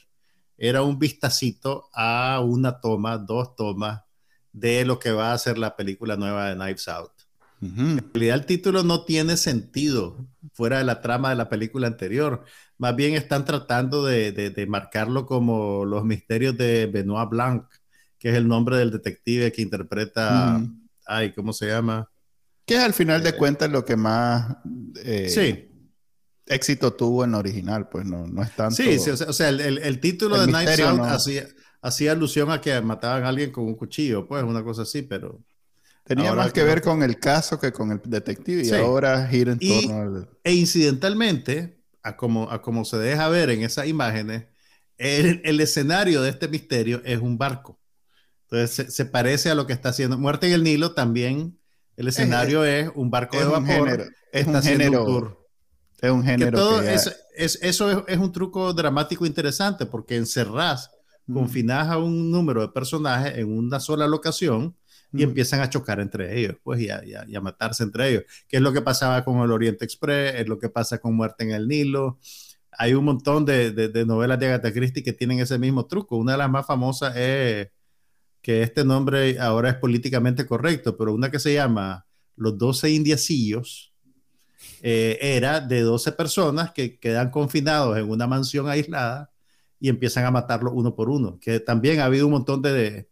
era 0.58 0.84
un 0.84 1.00
vistacito 1.00 1.90
a 1.94 2.40
una 2.44 2.80
toma, 2.80 3.18
dos 3.18 3.56
tomas 3.56 4.02
de 4.52 4.86
lo 4.86 5.00
que 5.00 5.12
va 5.12 5.34
a 5.34 5.38
ser 5.38 5.58
la 5.58 5.76
película 5.76 6.16
nueva 6.16 6.50
de 6.50 6.56
Knives 6.56 6.88
Out. 6.88 7.12
En 7.60 8.12
realidad 8.14 8.36
el 8.38 8.46
título 8.46 8.84
no 8.84 9.04
tiene 9.04 9.36
sentido 9.36 10.28
fuera 10.54 10.78
de 10.78 10.84
la 10.84 11.02
trama 11.02 11.32
de 11.32 11.36
la 11.36 11.50
película 11.50 11.88
anterior. 11.88 12.44
Más 12.78 12.96
bien 12.96 13.16
están 13.16 13.46
tratando 13.46 14.06
de, 14.06 14.32
de 14.32 14.68
marcarlo 14.68 15.26
como 15.26 15.84
los 15.84 16.04
misterios 16.06 16.56
de 16.56 16.86
Benoit 16.86 17.30
Blanc 17.30 17.66
que 18.28 18.32
es 18.32 18.38
el 18.40 18.50
nombre 18.50 18.76
del 18.76 18.92
detective 18.92 19.54
que 19.54 19.62
interpreta, 19.62 20.62
ay, 21.06 21.32
¿cómo 21.32 21.54
se 21.54 21.68
llama? 21.68 22.12
Que 22.66 22.76
es 22.76 22.82
al 22.82 22.92
final 22.92 23.24
de 23.24 23.30
eh, 23.30 23.36
cuentas 23.38 23.72
lo 23.72 23.86
que 23.86 23.96
más 23.96 24.58
eh, 25.02 25.70
éxito 26.46 26.92
tuvo 26.92 27.24
en 27.24 27.36
original, 27.36 27.88
pues 27.88 28.06
no, 28.06 28.28
no 28.28 28.44
es 28.44 28.54
tanto. 28.54 28.76
Sí, 28.76 29.00
sí 29.00 29.12
o 29.12 29.32
sea, 29.32 29.48
el, 29.48 30.00
título 30.02 30.46
de 30.46 30.52
Out 30.84 31.00
hacía, 31.82 32.12
alusión 32.12 32.52
a 32.52 32.60
que 32.60 32.82
mataban 32.82 33.24
a 33.24 33.30
alguien 33.30 33.50
con 33.50 33.64
un 33.64 33.76
cuchillo, 33.76 34.28
pues 34.28 34.44
una 34.44 34.62
cosa 34.62 34.82
así, 34.82 35.04
pero... 35.04 35.42
Tenía 36.04 36.34
más 36.34 36.52
que, 36.52 36.64
ver 36.64 36.82
con 36.82 37.04
el 37.04 37.20
caso 37.20 37.58
que 37.58 37.72
con 37.72 37.94
el 37.94 38.02
detective 38.04 38.66
y 38.66 38.72
ahora 38.72 39.26
gira 39.30 39.54
en 39.54 39.60
torno 39.60 40.02
al... 40.02 40.30
E 40.44 40.54
incidentalmente, 40.54 41.80
a 42.04 42.18
como, 42.18 42.52
a 42.52 42.62
como 42.62 42.84
se 42.84 42.98
deja 42.98 43.30
ver 43.30 43.52
en 43.52 43.62
esas 43.62 43.88
imágenes, 43.88 44.48
el, 44.98 45.42
el 45.46 45.62
escenario 45.62 46.22
de 46.22 46.30
este 46.30 46.50
misterio 46.50 47.02
es 47.06 47.20
un 47.20 47.38
barco. 47.38 47.80
Entonces 48.50 48.94
se, 48.94 49.06
parece 49.06 49.50
a 49.50 49.56
lo 49.56 49.68
que 49.68 49.74
está 49.74 49.90
haciendo. 49.90 50.18
Muerte 50.18 50.48
en 50.48 50.54
el 50.54 50.64
Nilo 50.64 50.94
también. 50.94 51.58
El 51.98 52.08
escenario 52.08 52.64
es, 52.64 52.90
un 52.96 53.10
barco 53.10 53.38
de 53.38 53.46
vapor. 53.46 54.14
es 54.32 54.48
un 54.48 54.62
género. 54.62 55.48
Es 56.00 56.12
un 56.12 56.24
género. 56.24 56.82
es, 56.82 57.18
eso 57.36 58.08
es, 58.08 58.18
un 58.18 58.32
truco 58.32 58.72
dramático 58.74 59.26
interesante 59.26 59.86
porque 59.86 60.16
encerrás, 60.16 60.92
mm. 61.26 61.34
confinás 61.34 61.88
a 61.90 61.98
un 61.98 62.32
número 62.32 62.62
de 62.62 62.70
personajes 62.70 63.38
en 63.38 63.52
una 63.52 63.80
sola 63.80 64.08
locación 64.08 64.76
y 65.12 65.18
mm. 65.18 65.30
empiezan 65.30 65.60
a 65.60 65.70
chocar 65.70 66.00
entre 66.00 66.40
ellos, 66.40 66.56
pues, 66.64 66.80
y 66.80 66.90
a, 66.90 67.42
matarse 67.42 67.84
entre 67.84 68.10
ellos. 68.10 68.24
Que 68.48 68.58
es 68.58 68.64
lo 68.64 68.72
que 68.72 68.82
pasaba 68.82 69.26
con 69.26 69.40
el 69.40 69.52
Oriente 69.52 69.84
Express, 69.84 70.36
es 70.36 70.48
lo 70.48 70.60
que 70.60 70.70
pasa 70.70 71.00
con 71.00 71.16
Muerte 71.16 71.44
en 71.44 71.52
el 71.52 71.68
Nilo. 71.68 72.20
Hay 72.72 72.94
un 72.94 73.04
montón 73.04 73.44
de, 73.44 73.72
de 73.72 74.06
novelas 74.06 74.40
de 74.40 74.46
Agatha 74.46 74.72
Christie 74.72 75.04
que 75.04 75.14
tienen 75.14 75.40
ese 75.40 75.58
mismo 75.58 75.88
truco. 75.88 76.16
Una 76.16 76.34
de 76.34 76.38
las 76.38 76.50
más 76.50 76.66
famosas 76.66 77.16
es 77.18 77.70
que 78.48 78.64
este 78.64 78.86
nombre 78.86 79.38
ahora 79.42 79.72
es 79.72 79.76
políticamente 79.76 80.46
correcto, 80.46 80.96
pero 80.96 81.14
una 81.14 81.30
que 81.30 81.38
se 81.38 81.54
llama 81.54 82.06
Los 82.38 82.58
12 82.58 82.92
Indiacillos, 82.92 83.94
eh, 84.82 85.18
era 85.20 85.60
de 85.60 85.82
12 85.82 86.14
personas 86.14 86.72
que 86.72 86.98
quedan 86.98 87.30
confinados 87.30 87.98
en 87.98 88.10
una 88.10 88.26
mansión 88.26 88.70
aislada 88.70 89.34
y 89.82 89.90
empiezan 89.90 90.24
a 90.24 90.32
matarlos 90.32 90.72
uno 90.74 90.96
por 90.96 91.10
uno, 91.10 91.38
que 91.42 91.60
también 91.60 92.00
ha 92.00 92.06
habido 92.06 92.26
un 92.26 92.32
montón 92.32 92.62
de, 92.62 93.10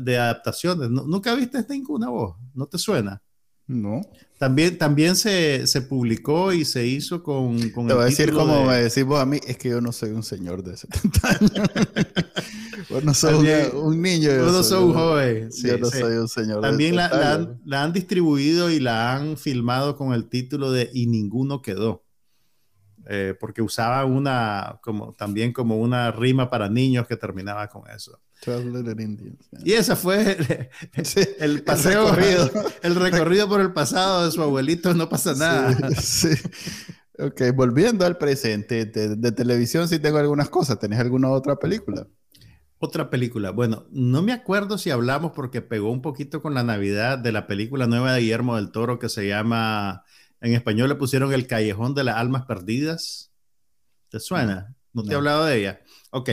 de, 0.00 0.18
adaptaciones. 0.18 0.88
¿Nunca 0.88 1.34
viste 1.34 1.62
ninguna 1.68 2.08
voz? 2.08 2.34
¿No 2.54 2.64
te 2.64 2.78
suena? 2.78 3.20
No. 3.66 4.00
También, 4.38 4.78
también 4.78 5.14
se, 5.14 5.66
publicó 5.90 6.54
y 6.54 6.64
se 6.64 6.86
hizo 6.86 7.22
con, 7.22 7.68
con 7.68 7.86
Te 7.86 7.92
voy 7.92 8.04
a 8.04 8.06
decir 8.06 8.32
como 8.32 8.64
me 8.64 8.78
decís 8.78 9.04
vos 9.04 9.20
a 9.20 9.26
mí, 9.26 9.40
es 9.46 9.58
que 9.58 9.68
yo 9.68 9.82
no 9.82 9.92
soy 9.92 10.12
un 10.12 10.22
señor 10.22 10.62
de 10.62 10.74
70 10.78 11.28
años. 11.28 11.70
Vos 12.90 13.04
no 13.04 13.14
sos 13.14 13.34
un, 13.74 14.02
niño. 14.02 14.30
Yo 14.30 14.52
no 14.52 14.62
soy 14.62 14.84
un 14.84 14.94
joven. 14.94 15.50
yo 15.62 15.78
no 15.78 15.90
soy 15.90 16.16
un 16.16 16.28
señor 16.28 16.60
También 16.60 16.96
de 16.96 17.02
70 17.02 17.18
la, 17.18 17.56
la, 17.64 17.82
han, 17.82 17.92
distribuido 17.92 18.70
y 18.70 18.80
la 18.80 19.14
han 19.14 19.36
filmado 19.36 19.96
con 19.96 20.12
el 20.12 20.28
título 20.28 20.70
de 20.72 20.90
Y 20.92 21.06
ninguno 21.06 21.62
quedó. 21.62 22.04
Eh, 23.08 23.34
porque 23.38 23.62
usaba 23.62 24.04
una, 24.04 24.78
como, 24.82 25.12
también 25.14 25.52
como 25.52 25.76
una 25.78 26.12
rima 26.12 26.48
para 26.50 26.68
niños 26.68 27.06
que 27.08 27.16
terminaba 27.16 27.68
con 27.68 27.82
eso. 27.90 28.20
Y 29.64 29.72
ese 29.72 29.94
fue 29.94 30.36
el, 31.38 31.62
paseo, 31.64 32.08
el 32.08 32.16
recorrido. 32.16 32.50
el 32.82 32.94
recorrido 32.96 33.48
por 33.48 33.60
el 33.60 33.72
pasado 33.72 34.24
de 34.24 34.32
su 34.32 34.42
abuelito, 34.42 34.94
no 34.94 35.08
pasa 35.08 35.34
nada. 35.34 35.76
Sí, 36.00 36.30
Ok, 37.18 37.42
volviendo 37.54 38.06
al 38.06 38.16
presente, 38.16 38.86
de, 38.86 39.32
televisión 39.32 39.86
sí 39.86 39.98
tengo 39.98 40.18
algunas 40.18 40.48
cosas. 40.48 40.78
¿Tenés 40.78 40.98
alguna 40.98 41.28
otra 41.30 41.56
película? 41.56 42.06
Otra 42.84 43.10
película. 43.10 43.50
Bueno, 43.50 43.86
no 43.92 44.22
me 44.22 44.32
acuerdo 44.32 44.76
si 44.76 44.90
hablamos 44.90 45.30
porque 45.36 45.62
pegó 45.62 45.92
un 45.92 46.02
poquito 46.02 46.42
con 46.42 46.52
la 46.52 46.64
Navidad 46.64 47.16
de 47.16 47.30
la 47.30 47.46
película 47.46 47.86
nueva 47.86 48.12
de 48.12 48.22
Guillermo 48.22 48.56
del 48.56 48.72
Toro 48.72 48.98
que 48.98 49.08
se 49.08 49.28
llama, 49.28 50.04
en 50.40 50.54
español 50.54 50.88
le 50.88 50.96
pusieron 50.96 51.32
El 51.32 51.46
Callejón 51.46 51.94
de 51.94 52.02
las 52.02 52.16
Almas 52.16 52.44
Perdidas. 52.44 53.30
¿Te 54.08 54.18
suena? 54.18 54.74
¿No, 54.92 55.04
te 55.04 55.12
he 55.12 55.14
hablado 55.14 55.44
de 55.44 55.60
ella? 55.60 55.80
Ok. 56.10 56.30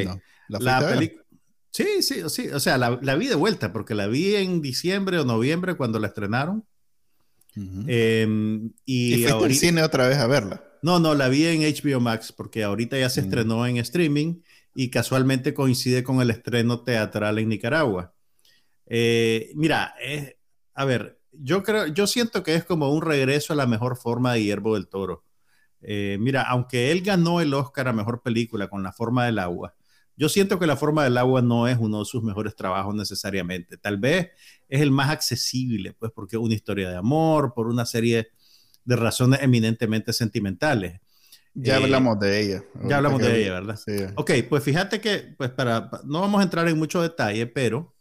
la 0.48 0.80
película 0.90 1.24
Sí, 1.72 2.02
sí, 2.02 2.24
sí. 2.30 2.48
O 2.50 2.60
sea, 2.60 2.80
la, 2.80 3.16
vi 3.16 3.28
de 3.28 3.36
vuelta 3.36 3.72
porque 3.72 3.94
la 3.94 4.08
vi 4.08 4.34
en 4.34 4.60
diciembre 4.60 5.20
o 5.20 5.26
noviembre 5.26 5.76
cuando 5.76 6.00
la 6.00 6.08
estrenaron. 6.08 6.66
Em, 7.86 8.72
y, 8.86 9.14
fuiste 9.14 9.32
al 9.32 9.54
cine 9.54 9.84
otra 9.84 10.08
vez 10.08 10.18
a 10.18 10.26
verla? 10.26 10.64
No, 10.82 11.00
no, 11.00 11.14
la 11.14 11.30
vi 11.30 11.46
en 11.46 11.62
HBO 11.62 12.00
Max 12.00 12.32
porque 12.32 12.64
ahorita 12.64 12.98
ya 12.98 13.10
se 13.10 13.22
mm. 13.22 13.26
estrenó 13.26 13.68
en 13.68 13.78
streaming 13.78 14.42
y 14.82 14.90
casualmente 14.90 15.54
coincide 15.54 16.06
con 16.06 16.22
el 16.22 16.30
estreno 16.30 16.84
teatral 16.86 17.38
en 17.38 17.50
Nicaragua. 17.50 18.14
Eh, 18.86 19.52
mira, 19.54 19.94
a 20.74 20.86
ver, 20.86 21.20
yo 21.34 21.64
creo, 21.64 21.88
yo 21.88 22.08
siento 22.08 22.44
que 22.44 22.56
es 22.56 22.64
como 22.64 22.90
un 22.94 23.02
regreso 23.02 23.52
a 23.52 23.58
la 23.58 23.68
mejor 23.68 23.98
forma 23.98 24.32
de 24.32 24.44
Hierbo 24.44 24.76
del 24.76 24.88
Toro. 24.88 25.26
Eh, 25.82 26.16
mira, 26.22 26.44
aunque 26.44 26.94
él 26.94 27.02
ganó 27.02 27.42
el 27.42 27.54
Oscar 27.54 27.90
a 27.90 27.94
mejor 27.94 28.22
película 28.22 28.70
con 28.70 28.82
La 28.82 28.94
forma 28.94 29.26
del 29.26 29.40
agua, 29.40 29.76
yo 30.16 30.30
siento 30.30 30.60
que 30.60 30.66
La 30.66 30.78
forma 30.78 31.04
del 31.04 31.18
agua 31.18 31.42
no 31.42 31.68
es 31.68 31.78
uno 31.78 32.00
de 32.00 32.06
sus 32.06 32.24
mejores 32.24 32.56
trabajos 32.56 32.96
necesariamente. 32.96 33.76
Tal 33.76 33.98
vez 33.98 34.30
es 34.70 34.80
el 34.80 34.92
más 34.92 35.10
accesible, 35.10 35.92
pues 35.92 36.14
porque 36.16 36.38
es 36.38 36.42
una 36.42 36.56
historia 36.56 36.90
de 36.90 36.96
amor, 36.96 37.54
por 37.54 37.68
una 37.68 37.86
serie 37.86 38.30
de 38.86 38.96
razones 38.96 39.42
eminentemente 39.42 40.14
sentimentales. 40.14 41.02
Ya 41.54 41.78
eh, 41.78 41.84
hablamos 41.84 42.20
de 42.20 42.42
ella. 42.42 42.64
Ya 42.88 42.98
hablamos 42.98 43.22
de 43.22 43.42
ella, 43.42 43.54
¿verdad? 43.54 43.80
Sí. 43.84 43.94
Ok, 44.16 44.32
pues 44.48 44.64
fíjate 44.64 45.02
que, 45.02 45.36
pues 45.38 45.50
para, 45.50 45.90
no 46.06 46.22
vamos 46.22 46.40
a 46.40 46.44
entrar 46.44 46.68
en 46.68 46.78
mucho 46.78 47.02
detalle, 47.02 47.48
pero 47.48 47.96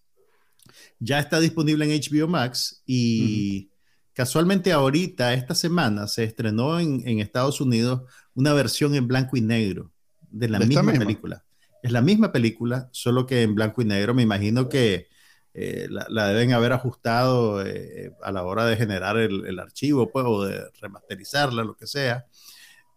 ya 0.98 1.18
está 1.18 1.40
disponible 1.40 1.84
en 1.84 2.00
HBO 2.00 2.28
Max 2.28 2.82
y 2.86 3.70
casualmente 4.12 4.72
ahorita, 4.72 5.32
esta 5.34 5.54
semana, 5.54 6.08
se 6.08 6.24
estrenó 6.24 6.80
en, 6.80 7.20
Estados 7.20 7.60
Unidos 7.60 8.02
una 8.34 8.52
versión 8.52 8.94
en 8.94 9.06
blanco 9.06 9.36
y 9.36 9.40
negro 9.40 9.92
de 10.30 10.48
la 10.48 10.58
misma 10.58 10.92
película. 10.92 11.44
Es 11.82 11.92
la 11.92 12.02
misma 12.02 12.32
película, 12.32 12.88
solo 12.90 13.26
que 13.26 13.42
en 13.42 13.54
blanco 13.54 13.82
y 13.82 13.84
negro. 13.84 14.14
Me 14.14 14.22
imagino 14.22 14.68
que 14.68 15.08
eh, 15.54 15.86
la, 15.88 16.28
deben 16.28 16.52
haber 16.52 16.72
ajustado 16.72 17.64
eh, 17.64 18.12
a 18.22 18.32
la 18.32 18.42
hora 18.42 18.66
de 18.66 18.76
generar 18.76 19.16
el, 19.16 19.58
archivo, 19.58 20.10
pues, 20.10 20.24
o 20.26 20.44
de 20.44 20.68
remasterizarla, 20.80 21.62
lo 21.62 21.76
que 21.76 21.86
sea. 21.86 22.26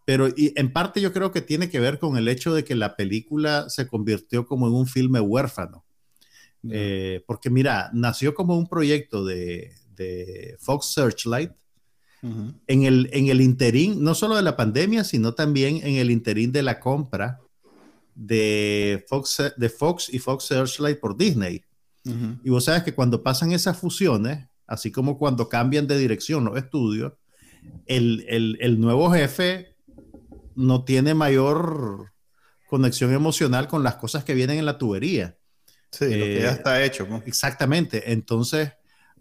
Pero 0.04 0.28
y 0.28 0.52
en 0.56 0.72
parte 0.72 1.00
yo 1.00 1.12
creo 1.12 1.30
que 1.30 1.40
tiene 1.40 1.70
que 1.70 1.80
ver 1.80 1.98
con 1.98 2.16
el 2.16 2.28
hecho 2.28 2.54
de 2.54 2.64
que 2.64 2.74
la 2.74 2.96
película 2.96 3.68
se 3.68 3.86
convirtió 3.86 4.46
como 4.46 4.66
en 4.66 4.74
un 4.74 4.86
filme 4.86 5.20
huérfano. 5.20 5.84
Eh, 6.70 7.24
porque 7.26 7.50
mira, 7.50 7.90
nació 7.92 8.34
como 8.34 8.56
un 8.56 8.68
proyecto 8.68 9.24
de, 9.24 9.72
Fox 10.58 10.92
Searchlight, 10.94 11.52
en, 12.22 12.82
el, 12.84 13.08
en 13.12 13.28
el 13.28 13.40
interín, 13.40 14.02
no 14.02 14.14
solo 14.14 14.36
de 14.36 14.42
la 14.42 14.56
pandemia, 14.56 15.02
sino 15.02 15.34
también 15.34 15.80
en 15.82 15.96
el 15.96 16.10
interín 16.10 16.52
de 16.52 16.62
la 16.62 16.78
compra 16.78 17.40
de 18.14 19.04
Fox, 19.08 19.42
de 19.56 19.68
Fox 19.68 20.08
y 20.12 20.18
Fox 20.18 20.44
Searchlight 20.44 21.00
por 21.00 21.16
Disney. 21.16 21.64
Y 22.04 22.50
vos 22.50 22.64
sabes 22.64 22.82
que 22.82 22.94
cuando 22.94 23.22
pasan 23.22 23.52
esas 23.52 23.78
fusiones, 23.78 24.48
así 24.66 24.90
como 24.90 25.18
cuando 25.18 25.48
cambian 25.48 25.86
de 25.86 25.96
dirección 25.96 26.44
los 26.44 26.56
estudios, 26.56 27.12
el, 27.86 28.80
nuevo 28.80 29.10
jefe 29.12 29.71
no 30.54 30.84
tiene 30.84 31.14
mayor 31.14 32.12
conexión 32.68 33.12
emocional 33.12 33.68
con 33.68 33.82
las 33.82 33.96
cosas 33.96 34.24
que 34.24 34.34
vienen 34.34 34.58
en 34.58 34.66
la 34.66 34.78
tubería. 34.78 35.36
Sí, 35.90 36.04
lo 36.04 36.10
que 36.10 36.40
ya 36.40 36.50
eh, 36.50 36.52
está 36.52 36.82
hecho. 36.82 37.06
Exactamente. 37.26 38.12
Entonces, 38.12 38.72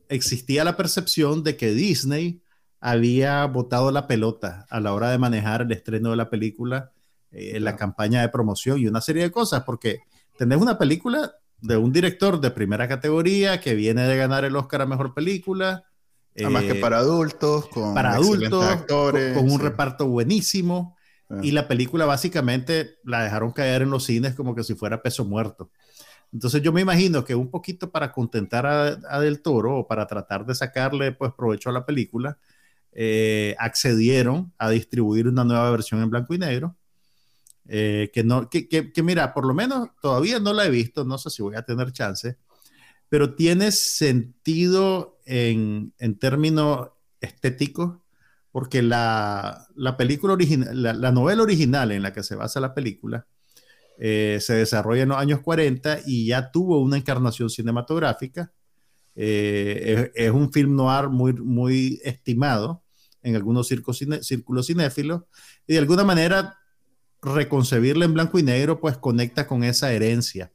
existía 0.07 0.63
la 0.63 0.77
percepción 0.77 1.43
de 1.43 1.57
que 1.57 1.73
Disney 1.73 2.41
había 2.79 3.45
botado 3.45 3.91
la 3.91 4.07
pelota 4.07 4.65
a 4.69 4.79
la 4.79 4.93
hora 4.93 5.11
de 5.11 5.17
manejar 5.17 5.63
el 5.63 5.71
estreno 5.71 6.11
de 6.11 6.17
la 6.17 6.29
película 6.29 6.91
eh, 7.31 7.61
la 7.61 7.77
campaña 7.77 8.21
de 8.21 8.27
promoción 8.27 8.77
y 8.77 8.87
una 8.87 8.99
serie 8.99 9.23
de 9.23 9.31
cosas, 9.31 9.63
porque 9.63 10.01
tenés 10.37 10.59
una 10.59 10.77
película 10.77 11.33
de 11.61 11.77
un 11.77 11.93
director 11.93 12.41
de 12.41 12.51
primera 12.51 12.89
categoría 12.89 13.61
que 13.61 13.73
viene 13.73 14.05
de 14.05 14.17
ganar 14.17 14.43
el 14.43 14.55
Oscar 14.57 14.81
a 14.81 14.85
Mejor 14.85 15.13
Película. 15.13 15.85
Además 16.35 16.63
que 16.63 16.71
eh, 16.71 16.81
para 16.81 16.97
adultos, 16.97 17.67
con 17.67 17.93
para 17.93 18.15
adultos, 18.15 18.65
actores, 18.65 19.37
con, 19.37 19.49
un 19.49 19.61
reparto 19.61 20.07
buenísimo. 20.07 20.97
Ah. 21.31 21.39
Y 21.41 21.51
la 21.51 21.67
película 21.67 22.05
básicamente 22.05 22.99
la 23.03 23.23
dejaron 23.23 23.51
caer 23.51 23.83
en 23.83 23.89
los 23.89 24.03
cines 24.03 24.35
como 24.35 24.53
que 24.53 24.63
si 24.63 24.75
fuera 24.75 25.01
peso 25.01 25.23
muerto. 25.25 25.71
Entonces 26.33 26.61
yo 26.61 26.71
me 26.71 26.81
imagino 26.81 27.23
que 27.23 27.35
un 27.35 27.49
poquito 27.49 27.91
para 27.91 28.11
contentar 28.11 28.65
a, 28.65 29.19
Del 29.19 29.41
Toro 29.41 29.79
o 29.79 29.87
para 29.87 30.07
tratar 30.07 30.45
de 30.45 30.55
sacarle 30.55 31.11
pues 31.11 31.33
provecho 31.33 31.69
a 31.69 31.73
la 31.73 31.85
película, 31.85 32.37
eh, 32.93 33.55
accedieron 33.59 34.53
a 34.57 34.69
distribuir 34.69 35.27
una 35.27 35.43
nueva 35.43 35.71
versión 35.71 36.01
en 36.01 36.09
blanco 36.09 36.33
y 36.33 36.37
negro 36.37 36.75
eh, 37.73 38.11
que, 38.13 38.23
no, 38.23 38.49
que, 38.49 38.67
que, 38.67 39.03
mira, 39.03 39.33
por 39.33 39.45
lo 39.45 39.53
menos 39.53 39.89
todavía 40.01 40.39
no 40.39 40.51
la 40.51 40.65
he 40.65 40.69
visto, 40.69 41.05
no 41.05 41.17
sé 41.17 41.29
si 41.29 41.41
voy 41.41 41.55
a 41.55 41.61
tener 41.61 41.93
chance, 41.93 42.37
pero 43.07 43.35
tiene 43.35 43.71
sentido 43.71 45.19
en, 45.25 45.93
en 45.97 46.19
términos 46.19 46.89
estéticos, 47.21 48.00
porque 48.51 48.81
la, 48.81 49.67
la 49.75 49.97
película 49.97 50.33
original, 50.33 50.81
la, 50.81 51.11
novela 51.11 51.41
original 51.41 51.91
en 51.91 52.03
la 52.03 52.13
que 52.13 52.23
se 52.23 52.35
basa 52.35 52.59
la 52.59 52.73
película, 52.73 53.25
eh, 53.97 54.39
se 54.41 54.55
desarrolla 54.55 55.03
en 55.03 55.09
los 55.09 55.17
años 55.17 55.41
40 55.41 55.99
y 56.05 56.27
ya 56.27 56.51
tuvo 56.51 56.79
una 56.79 56.97
encarnación 56.97 57.49
cinematográfica. 57.49 58.51
Eh, 59.15 60.11
es, 60.15 60.31
un 60.31 60.51
film 60.51 60.75
noir 60.75 61.09
muy, 61.09 61.33
muy 61.33 61.99
estimado 62.03 62.83
en 63.21 63.35
algunos 63.35 63.67
círculos 63.67 64.67
cinéfilos 64.67 65.23
y 65.67 65.73
de 65.73 65.79
alguna 65.79 66.03
manera 66.03 66.57
reconcebirla 67.21 68.05
en 68.05 68.13
blanco 68.13 68.39
y 68.39 68.43
negro, 68.43 68.79
pues 68.79 68.97
conecta 68.97 69.47
con 69.47 69.63
esa 69.63 69.93
herencia 69.93 70.51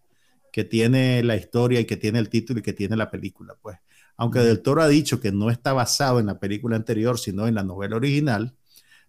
que 0.52 0.64
tiene 0.64 1.22
la 1.22 1.36
historia 1.36 1.80
y 1.80 1.84
que 1.84 1.96
tiene 1.96 2.18
el 2.18 2.28
título 2.28 2.60
y 2.60 2.62
que 2.62 2.72
tiene 2.72 2.96
la 2.96 3.10
película, 3.10 3.54
pues. 3.60 3.78
Aunque 4.16 4.40
Del 4.40 4.62
Toro 4.62 4.82
ha 4.82 4.88
dicho 4.88 5.20
que 5.20 5.32
no 5.32 5.50
está 5.50 5.72
basado 5.72 6.20
en 6.20 6.26
la 6.26 6.38
película 6.38 6.76
anterior, 6.76 7.18
sino 7.18 7.46
en 7.46 7.54
la 7.54 7.62
novela 7.62 7.96
original, 7.96 8.54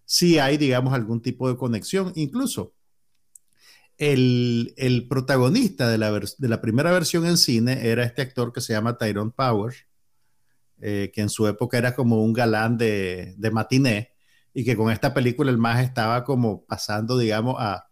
sí 0.04 0.38
hay, 0.38 0.56
digamos, 0.56 0.94
algún 0.94 1.22
tipo 1.22 1.48
de 1.48 1.56
conexión. 1.56 2.12
Incluso 2.14 2.74
el, 3.96 5.06
protagonista 5.08 5.88
de 5.88 5.98
la, 5.98 6.10
de 6.10 6.48
la, 6.48 6.60
primera 6.60 6.92
versión 6.92 7.26
en 7.26 7.36
cine 7.36 7.88
era 7.88 8.04
este 8.04 8.22
actor 8.22 8.52
que 8.52 8.60
se 8.60 8.72
llama 8.72 8.96
Tyrone 8.96 9.32
Power, 9.34 9.74
eh, 10.80 11.10
que 11.12 11.20
en 11.22 11.28
su 11.28 11.46
época 11.48 11.78
era 11.78 11.94
como 11.94 12.22
un 12.22 12.32
galán 12.32 12.78
de, 12.78 13.34
de 13.36 13.50
matiné, 13.50 14.12
y 14.54 14.64
que 14.64 14.76
con 14.76 14.90
esta 14.90 15.14
película 15.14 15.50
el 15.50 15.58
más 15.58 15.82
estaba 15.82 16.24
como 16.24 16.64
pasando, 16.64 17.18
digamos, 17.18 17.56
a, 17.58 17.84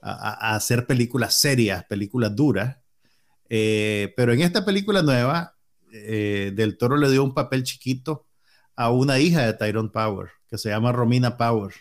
hacer 0.00 0.86
películas 0.86 1.40
serias, 1.40 1.84
películas 1.84 2.36
duras. 2.36 2.76
Eh, 3.48 4.12
pero 4.16 4.34
en 4.34 4.42
esta 4.42 4.62
película 4.62 5.00
nueva, 5.02 5.53
eh, 5.94 6.52
Del 6.54 6.76
Toro 6.76 6.96
le 6.96 7.10
dio 7.10 7.22
un 7.22 7.34
papel 7.34 7.62
chiquito 7.62 8.26
a 8.76 8.90
una 8.90 9.18
hija 9.20 9.46
de 9.46 9.54
Tyrone 9.54 9.90
Power, 9.90 10.30
que 10.48 10.58
se 10.58 10.70
llama 10.70 10.92
Romina 10.92 11.36
Power, 11.36 11.72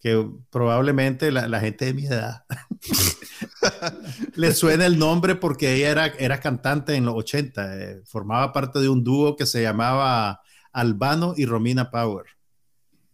que 0.00 0.26
probablemente 0.50 1.30
la, 1.32 1.60
gente 1.60 1.86
de 1.86 1.94
mi 1.94 2.06
edad 2.06 2.44
le 4.36 4.54
suena 4.54 4.86
el 4.86 4.98
nombre 4.98 5.34
porque 5.34 5.74
ella 5.74 5.90
era, 5.90 6.06
era 6.06 6.40
cantante 6.40 6.94
en 6.94 7.04
los 7.04 7.14
80, 7.16 7.78
eh, 7.78 8.02
formaba 8.06 8.52
parte 8.52 8.78
de 8.78 8.88
un 8.88 9.04
dúo 9.04 9.36
que 9.36 9.46
se 9.46 9.62
llamaba 9.62 10.40
Albano 10.72 11.34
y 11.36 11.44
Romina 11.44 11.90
Power 11.90 12.26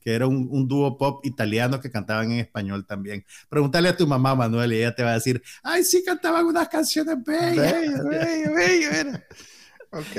que 0.07 0.15
era 0.15 0.29
un, 0.29 0.69
dúo 0.69 0.97
pop 0.97 1.27
italiano 1.27 1.81
que 1.81 1.91
cantaban 1.91 2.31
en 2.31 2.39
español 2.39 2.87
también. 2.87 3.25
Pregúntale 3.49 3.89
a 3.89 3.97
tu 3.97 4.07
mamá, 4.07 4.37
Manuel, 4.37 4.73
y 4.73 4.77
ella 4.77 4.95
te 4.95 5.03
va 5.03 5.11
a 5.11 5.15
decir, 5.15 5.43
ay, 5.65 5.83
sí, 5.83 6.05
cantaban 6.05 6.47
unas 6.47 6.69
canciones 6.69 7.17
bellas. 7.25 7.83
Ok. 9.97 10.17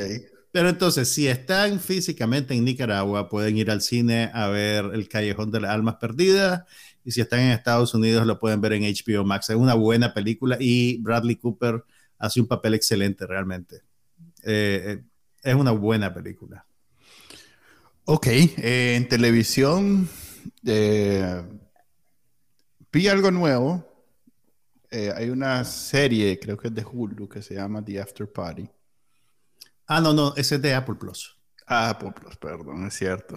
Pero 0.51 0.69
entonces, 0.69 1.09
si 1.09 1.27
están 1.27 1.79
físicamente 1.79 2.55
en 2.55 2.65
Nicaragua, 2.65 3.29
pueden 3.29 3.57
ir 3.57 3.69
al 3.69 3.81
cine 3.81 4.31
a 4.33 4.47
ver 4.47 4.85
El 4.93 5.07
Callejón 5.07 5.51
de 5.51 5.61
las 5.61 5.71
Almas 5.71 5.97
Perdidas. 5.97 6.63
Y 7.03 7.11
si 7.11 7.21
están 7.21 7.41
en 7.41 7.51
Estados 7.51 7.93
Unidos, 7.93 8.25
lo 8.25 8.39
pueden 8.39 8.59
ver 8.59 8.73
en 8.73 8.83
HBO 8.83 9.23
Max. 9.23 9.49
Es 9.49 9.55
una 9.55 9.75
buena 9.75 10.13
película 10.13 10.57
y 10.59 10.97
Bradley 10.97 11.35
Cooper 11.35 11.83
hace 12.17 12.41
un 12.41 12.47
papel 12.47 12.73
excelente 12.73 13.27
realmente. 13.27 13.83
Eh, 14.43 14.97
eh, 14.97 15.03
es 15.43 15.55
una 15.55 15.71
buena 15.71 16.13
película. 16.13 16.65
Ok, 18.05 18.27
eh, 18.27 18.95
en 18.95 19.07
televisión 19.07 20.09
vi 22.91 23.07
algo 23.07 23.29
nuevo. 23.29 23.85
hay 24.91 25.29
una 25.29 25.63
serie, 25.65 26.39
creo 26.39 26.57
que 26.57 26.69
es 26.69 26.73
de 26.73 26.83
Hulu, 26.83 27.29
que 27.29 27.41
se 27.41 27.55
llama 27.55 27.83
The 27.85 28.01
After 28.01 28.31
Party. 28.31 28.67
Ah, 29.87 30.01
no, 30.01 30.13
no, 30.13 30.33
ese 30.35 30.55
es 30.55 30.61
de 30.61 30.73
Apple 30.73 30.95
Plus. 30.95 31.37
Ah, 31.65 31.89
Apple 31.89 32.13
Plus, 32.13 32.37
perdón, 32.37 32.87
es 32.87 32.93
cierto. 32.93 33.35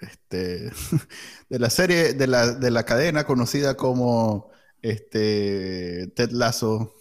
este, 0.00 0.70
de 1.48 1.58
la 1.58 1.70
serie, 1.70 2.14
de 2.14 2.26
la, 2.26 2.52
de 2.52 2.70
la 2.70 2.84
cadena 2.84 3.24
conocida 3.24 3.76
como 3.76 4.50
este, 4.82 6.12
Ted 6.14 6.30
Lasso 6.30 6.94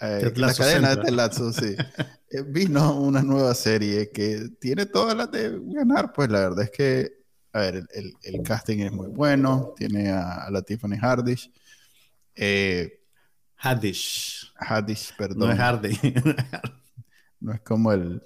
eh, 0.00 0.32
la 0.36 0.54
cadena 0.54 0.96
de 0.96 1.02
Telazzo, 1.02 1.52
sí. 1.52 1.76
Eh, 2.30 2.42
vino 2.42 2.98
una 2.98 3.22
nueva 3.22 3.54
serie 3.54 4.10
que 4.10 4.48
tiene 4.58 4.86
todas 4.86 5.16
las 5.16 5.30
de 5.30 5.56
ganar, 5.66 6.12
pues 6.12 6.28
la 6.28 6.40
verdad 6.40 6.64
es 6.64 6.70
que, 6.72 7.12
a 7.52 7.60
ver, 7.60 7.86
el, 7.94 8.12
el, 8.22 8.42
casting 8.42 8.78
es 8.78 8.90
muy 8.90 9.06
bueno, 9.06 9.72
tiene 9.76 10.10
a, 10.10 10.50
la 10.50 10.62
Tiffany 10.62 10.96
Hardish. 11.00 11.52
Eh, 12.34 13.04
Haddish. 13.56 14.52
Haddish, 14.56 15.14
perdón. 15.16 15.38
No 15.46 15.52
es 15.52 15.58
Hardy. 15.60 15.96
No 17.44 17.52
es 17.52 17.60
como 17.60 17.92
el, 17.92 18.22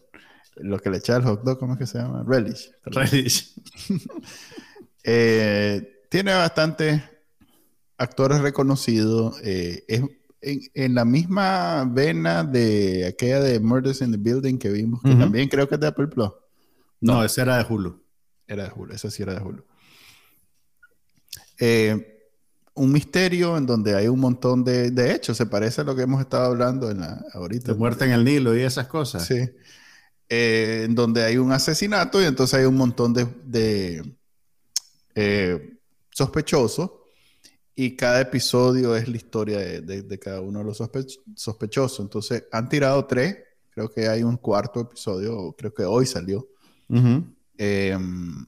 lo 0.57 0.79
que 0.79 0.91
le 0.91 0.99
echa 0.99 1.17
al 1.17 1.25
hot 1.25 1.43
dog, 1.43 1.59
¿cómo 1.59 1.75
es 1.75 1.79
que 1.79 1.87
se 1.87 1.99
llama? 1.99 2.25
Relish. 2.27 2.71
Relish. 2.85 3.55
eh, 5.05 6.05
tiene 6.09 6.35
bastante 6.35 7.03
actores 7.97 8.41
reconocidos. 8.41 9.41
es 9.43 10.03
en, 10.41 10.95
la 10.95 11.05
misma 11.05 11.85
vena 11.85 12.45
de 12.45 13.07
aquella 13.07 13.41
de 13.41 13.61
Murders 13.61 14.01
in 14.03 14.13
the 14.13 14.19
Building 14.19 14.59
que 14.59 14.71
vimos, 14.71 15.03
que 15.03 15.15
también 15.15 15.49
creo 15.49 15.69
que 15.69 15.75
es 15.75 15.81
de 15.81 15.89
Apple 15.89 16.09
Plus. 16.09 16.31
No, 17.01 17.25
ese 17.25 17.43
era 17.43 17.59
de 17.59 17.65
Hulu. 17.69 18.03
Era 18.47 18.65
de 18.65 18.73
Hulu, 18.75 18.95
ese 18.95 19.11
sí 19.11 19.23
era 19.23 19.35
de 19.35 19.41
Hulu. 19.41 19.65
Eh, 21.59 22.18
un 22.79 22.93
misterio 22.93 23.57
en 23.57 23.67
donde 23.67 23.95
hay 23.95 24.09
un 24.09 24.21
montón 24.21 24.65
de, 24.65 24.91
de 24.91 25.13
hechos, 25.13 25.37
se 25.37 25.47
parece 25.47 25.83
a 25.83 25.85
lo 25.85 25.95
que 25.95 26.03
hemos 26.03 26.21
estado 26.21 26.47
hablando 26.47 26.91
en 26.91 27.01
la, 27.01 27.25
ahorita. 27.35 27.73
De 27.73 27.79
muerte 27.79 28.05
en 28.05 28.13
el 28.13 28.25
Nilo 28.25 28.57
y 28.57 28.63
esas 28.63 28.87
cosas. 28.87 29.27
Sí. 29.27 29.51
Eh, 30.31 30.83
en 30.85 30.95
donde 30.95 31.25
hay 31.25 31.39
un 31.39 31.53
asesinato 31.53 32.21
y 32.21 32.27
entonces 32.27 32.59
hay 32.59 32.67
un 32.67 32.77
montón 32.77 33.15
de, 33.15 33.27
de 33.45 34.15
eh, 35.15 35.79
sospechosos 36.11 36.91
y 37.75 37.97
cada 37.97 38.21
episodio 38.21 38.95
es 38.97 39.09
la 39.09 39.17
historia 39.17 39.59
de, 39.59 40.19
cada 40.19 40.41
uno 40.41 40.59
de 40.59 40.65
los 40.65 40.83
sospechosos. 41.37 42.01
Entonces, 42.01 42.45
han 42.51 42.69
tirado 42.69 43.07
tres, 43.07 43.37
creo 43.71 43.89
que 43.89 44.09
hay 44.09 44.25
un 44.25 44.37
cuarto 44.37 44.81
episodio, 44.81 45.55
creo 45.57 45.73
que 45.73 45.85
hoy 45.85 46.05
salió. 46.05 46.49
Em, 47.57 48.47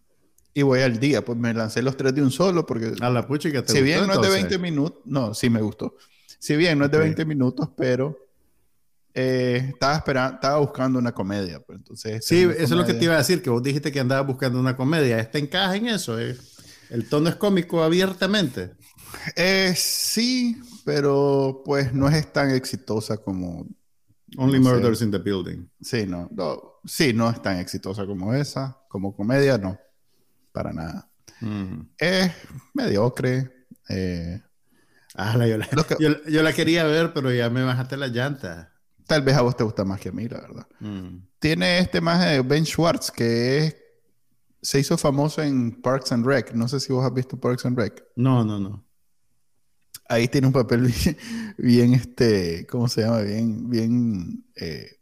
y 0.61 0.63
voy 0.63 0.81
al 0.81 1.01
día, 1.01 1.25
pues 1.25 1.39
me 1.39 1.55
lancé 1.55 1.81
los 1.81 1.97
tres 1.97 2.15
de 2.15 2.23
un 2.23 2.31
solo 2.31 2.67
porque... 2.67 2.93
A 3.01 3.09
la 3.09 3.27
pucha 3.27 3.51
que 3.51 3.63
te 3.63 3.73
Si 3.73 3.81
bien 3.81 4.07
no 4.07 4.13
es 4.13 4.21
de 4.21 4.29
20 4.29 4.59
minutos, 4.59 5.01
no, 5.07 5.33
sí 5.33 5.49
me 5.49 5.63
gustó. 5.63 5.97
Si 6.39 6.55
bien 6.55 6.79
no 6.79 6.85
es 6.85 6.91
de 6.91 6.99
20 6.99 7.25
minutos, 7.25 7.71
pero 7.75 8.15
eh, 9.15 9.71
estaba 9.71 9.97
esperando, 9.97 10.35
estaba 10.35 10.59
buscando 10.59 10.99
una 10.99 11.13
comedia. 11.13 11.61
Pues, 11.61 11.79
entonces, 11.79 12.27
sí, 12.27 12.43
eso 12.43 12.63
es 12.63 12.71
lo 12.73 12.85
que 12.85 12.93
te 12.93 13.05
iba 13.05 13.15
a 13.15 13.19
decir, 13.19 13.41
que 13.41 13.49
vos 13.49 13.63
dijiste 13.63 13.91
que 13.91 14.01
andabas 14.01 14.27
buscando 14.27 14.61
una 14.61 14.77
comedia. 14.77 15.19
¿Este 15.19 15.39
encaja 15.39 15.77
en 15.77 15.89
eso? 15.89 16.21
Eh? 16.21 16.37
¿El 16.91 17.09
tono 17.09 17.31
es 17.31 17.37
cómico 17.37 17.83
abiertamente? 17.83 18.73
Eh, 19.37 19.73
sí, 19.75 20.61
pero 20.85 21.63
pues 21.65 21.95
no 21.95 22.09
es 22.09 22.31
tan 22.33 22.51
exitosa 22.51 23.17
como... 23.17 23.67
Only 24.37 24.61
Murders 24.61 25.01
in 25.01 25.11
the 25.11 25.19
Building. 25.19 25.67
Sí, 25.81 26.05
no, 26.07 26.29
no, 26.31 26.81
sí, 26.85 27.15
no 27.15 27.31
es 27.31 27.41
tan 27.41 27.57
exitosa 27.57 28.05
como 28.05 28.35
esa. 28.35 28.77
Como 28.89 29.17
comedia, 29.17 29.57
no. 29.57 29.79
Para 30.53 30.73
nada. 30.73 31.11
Mm. 31.41 31.83
Es 31.99 32.33
mediocre. 32.75 33.67
Eh, 33.89 34.41
ah, 35.15 35.33
yo, 35.47 35.57
la, 35.57 35.69
yo, 36.29 36.43
la, 36.43 36.53
quería 36.53 36.85
ver, 36.85 37.13
pero 37.13 37.33
ya 37.33 37.51
me 37.51 37.63
bajaste 37.63 37.97
la 37.97 38.09
llanta. 38.09 38.73
Tal 39.07 39.23
vez 39.23 39.37
a 39.37 39.43
vos 39.43 39.57
te 39.57 39.65
gusta 39.65 39.85
más 39.85 40.01
que 40.01 40.11
a 40.11 40.13
mí, 40.13 40.29
la 40.29 40.41
verdad. 40.41 40.67
Mm. 40.81 41.19
Tiene 41.39 41.79
este 41.79 42.01
más 42.01 42.25
de 42.25 42.41
Ben 42.43 42.65
Schwartz, 42.65 43.11
que 43.11 43.75
se 44.63 44.79
hizo 44.79 44.97
famoso 44.99 45.43
en 45.43 45.81
Parks 45.81 46.13
and 46.13 46.27
Rec. 46.27 46.53
No 46.53 46.69
sé 46.69 46.81
si 46.81 46.93
vos 46.93 47.05
has 47.05 47.15
visto 47.15 47.41
Parks 47.41 47.67
and 47.67 47.79
Rec. 47.79 48.05
No, 48.17 48.45
no, 48.45 48.59
no 48.59 48.85
ahí 50.11 50.27
tiene 50.29 50.49
un 50.49 50.53
papel 50.53 50.93
bien, 51.59 51.95
este, 51.95 52.67
¿cómo 52.67 52.89
se 52.89 53.03
llama? 53.03 53.21
Bien, 53.21 53.71
bien, 53.71 54.45
eh, 54.57 55.00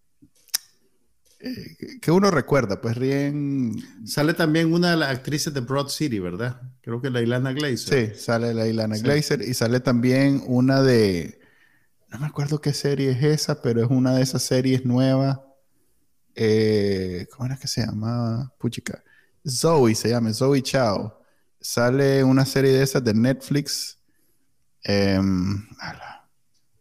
eh, 1.41 1.99
que 2.01 2.11
uno 2.11 2.31
recuerda, 2.31 2.81
pues 2.81 2.99
bien... 2.99 3.75
Sale 4.05 4.35
también 4.35 4.73
una 4.73 4.91
de 4.91 4.97
las 4.97 5.11
actrices 5.11 5.55
de 5.55 5.61
Broad 5.61 5.89
City, 5.89 6.19
¿verdad? 6.19 6.61
Creo 6.81 7.01
que 7.01 7.11
la 7.11 7.23
Ilana 7.23 7.53
Glazer. 7.53 8.13
Sí, 8.15 8.21
sale 8.21 8.55
la 8.55 8.67
Ilana 8.67 8.99
Glazer 8.99 9.43
y 9.43 9.55
sale 9.55 9.81
también 9.81 10.43
una 10.47 10.83
de... 10.83 11.41
No 12.09 12.19
me 12.19 12.27
acuerdo 12.27 12.61
qué 12.61 12.73
serie 12.73 13.11
es 13.11 13.23
esa, 13.23 13.61
pero 13.61 13.83
es 13.83 13.91
una 13.91 14.15
de 14.15 14.23
esas 14.23 14.43
series 14.43 14.85
nuevas. 14.85 15.41
Eh, 16.35 17.27
¿Cómo 17.31 17.47
era 17.47 17.57
que 17.57 17.69
se 17.69 17.85
llamaba? 17.85 18.55
Puchica. 18.59 19.03
Zoe 19.47 19.95
se 19.95 20.09
llama, 20.09 20.33
Zoe 20.33 20.63
Chao. 20.63 21.21
Sale 21.61 22.25
una 22.25 22.47
serie 22.47 22.73
de 22.73 22.83
esas 22.83 23.05
de 23.05 23.13
Netflix 23.13 23.99
Em, 24.83 25.67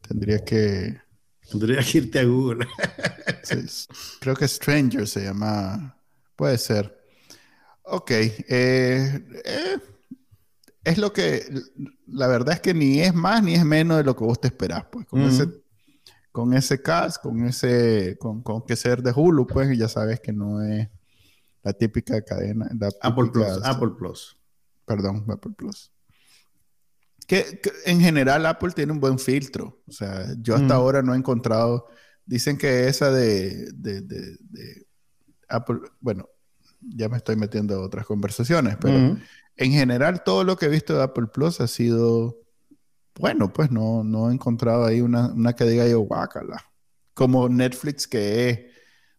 tendría 0.08 0.43
que. 0.43 1.01
Tendría 1.50 1.82
que 1.82 2.00
irte 2.00 2.20
a 2.20 2.26
Google. 2.26 2.68
creo 4.20 4.36
que 4.36 4.48
Stranger 4.48 5.08
se 5.08 5.24
llama. 5.24 5.98
Puede 6.36 6.58
ser. 6.58 6.98
Ok. 7.84 8.12
Eh, 8.12 9.26
eh, 9.45 9.78
es 10.84 10.98
lo 10.98 11.14
que. 11.14 11.43
La 12.08 12.28
verdad 12.28 12.56
es 12.56 12.62
que 12.62 12.74
ni 12.74 13.00
es 13.02 13.14
más 13.14 13.41
ni 13.43 13.56
es 13.56 13.66
menos 13.66 13.98
de 13.98 14.04
lo 14.04 14.16
que 14.16 14.24
vos 14.24 14.39
te 14.39 14.48
esperás. 14.48 14.86
Pues 14.91 15.06
con, 15.08 15.22
ese, 15.22 15.48
con 16.32 16.54
ese 16.54 16.82
cast, 16.82 17.22
con 17.22 17.45
ese. 17.45 18.18
Con, 18.20 18.43
que 18.66 18.76
ser 18.76 19.02
de 19.02 19.14
Hulu, 19.16 19.48
pues 19.48 19.78
ya 19.78 19.88
sabes 19.88 20.20
que 20.20 20.34
no 20.34 20.62
es 20.62 20.89
la 21.64 21.74
típica 21.74 22.22
cadena. 22.22 22.70
Apple 23.02 23.30
Plus. 23.32 23.62
Apple 23.64 23.91
Plus. 23.98 24.38
Perdón, 24.86 25.26
Apple 25.30 25.54
Plus. 25.56 25.91
Que, 27.28 27.61
en 27.86 28.01
general 28.01 28.45
Apple 28.45 28.71
tiene 28.71 28.93
un 28.93 28.99
buen 28.99 29.19
filtro. 29.19 29.84
O 29.88 29.91
sea, 29.91 30.25
yo 30.41 30.55
hasta 30.55 30.73
mm. 30.73 30.78
ahora 30.78 31.01
no 31.03 31.13
he 31.13 31.17
encontrado. 31.17 31.88
Dicen 32.25 32.57
que 32.57 32.88
esa 32.88 33.11
de, 33.11 33.67
Apple, 35.47 35.80
bueno, 35.99 36.28
ya 36.82 37.09
me 37.09 37.17
estoy 37.17 37.36
metiendo 37.36 37.75
a 37.75 37.86
otras 37.86 38.05
conversaciones, 38.05 38.78
pero 38.82 38.97
mm. 38.97 39.21
en 39.57 39.71
general 39.71 40.23
todo 40.23 40.43
lo 40.43 40.55
que 40.57 40.65
he 40.65 40.69
visto 40.69 40.95
de 40.97 41.03
Apple 41.03 41.28
Plus 41.28 41.61
ha 41.61 41.67
sido 41.67 42.47
bueno, 43.19 43.51
pues 43.51 43.71
no, 43.71 44.03
no 44.03 44.30
he 44.30 44.34
encontrado 44.34 44.86
ahí 44.86 45.01
una, 45.01 45.34
una 45.34 45.53
que 45.53 45.65
diga 45.65 45.88
yo, 45.88 45.99
guácala. 46.01 46.63
Como 47.13 47.49
Netflix, 47.49 48.07
que 48.07 48.49
es 48.49 48.59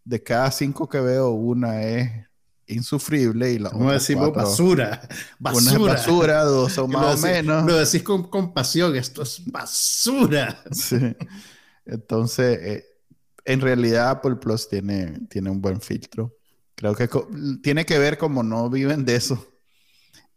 de 0.05 0.23
cada 0.23 0.51
cinco 0.51 0.89
que 0.89 1.01
veo, 1.01 1.31
una 1.31 1.83
es 1.83 2.28
insufrible 2.69 3.53
y 3.53 3.59
la 3.59 3.71
Como 3.71 3.93
decimos 3.93 4.33
basura. 4.33 5.01
Basura. 5.39 5.79
Una 5.79 5.93
basura, 5.93 6.45
dos 6.45 6.79
o 6.79 6.89
más 6.89 7.23
o 7.23 7.27
menos. 7.27 7.65
Lo 7.67 7.77
decís 7.77 8.03
con 8.03 8.29
compasión, 8.29 8.95
esto 8.97 9.23
es 9.23 9.43
basura. 9.45 10.63
Sí. 10.73 11.17
Entonces, 11.85 12.59
eh, 12.61 12.85
en 13.45 13.61
realidad 13.61 14.11
Apple 14.11 14.37
Plus 14.37 14.69
tiene, 14.69 15.21
tiene 15.31 15.51
un 15.51 15.61
buen 15.61 15.81
filtro. 15.81 16.37
Creo 16.75 16.95
que 16.95 17.09
tiene 17.63 17.85
que 17.85 17.99
ver 17.99 18.19
como 18.19 18.43
no 18.43 18.69
viven 18.71 19.05
de 19.05 19.17
eso 19.17 19.45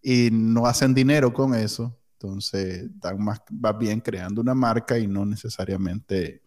y 0.02 0.30
no 0.32 0.66
hacen 0.66 0.94
dinero 0.94 1.34
con 1.34 1.54
eso. 1.54 1.98
Entonces, 2.14 2.84
están 2.84 3.24
más, 3.24 3.42
va 3.54 3.74
bien 3.74 4.00
creando 4.00 4.42
una 4.42 4.54
marca 4.54 4.98
y 4.98 5.08
no 5.08 5.26
necesariamente 5.26 6.42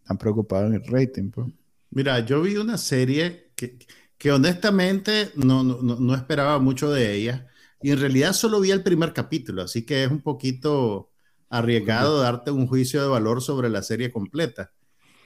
están 0.00 0.18
preocupados 0.18 0.68
en 0.68 0.74
el 0.74 0.86
rating. 0.86 1.30
Pues. 1.30 1.48
Mira, 1.90 2.20
yo 2.20 2.42
vi 2.42 2.56
una 2.56 2.78
serie 2.78 3.52
que, 3.56 3.78
que 4.18 4.32
honestamente 4.32 5.30
no, 5.36 5.62
no, 5.62 5.80
no, 5.80 6.14
esperaba 6.14 6.58
mucho 6.58 6.90
de 6.90 7.14
ella. 7.14 7.46
Y 7.80 7.92
en 7.92 8.00
realidad 8.00 8.32
solo 8.32 8.60
vi 8.60 8.72
el 8.72 8.82
primer 8.82 9.12
capítulo, 9.12 9.62
así 9.62 9.86
que 9.86 10.02
es 10.02 10.10
un 10.10 10.20
poquito 10.20 11.12
arriesgado 11.48 12.20
darte 12.20 12.50
un 12.50 12.66
juicio 12.66 13.00
de 13.00 13.08
valor 13.08 13.40
sobre 13.40 13.70
la 13.70 13.82
serie 13.82 14.10
completa. 14.10 14.72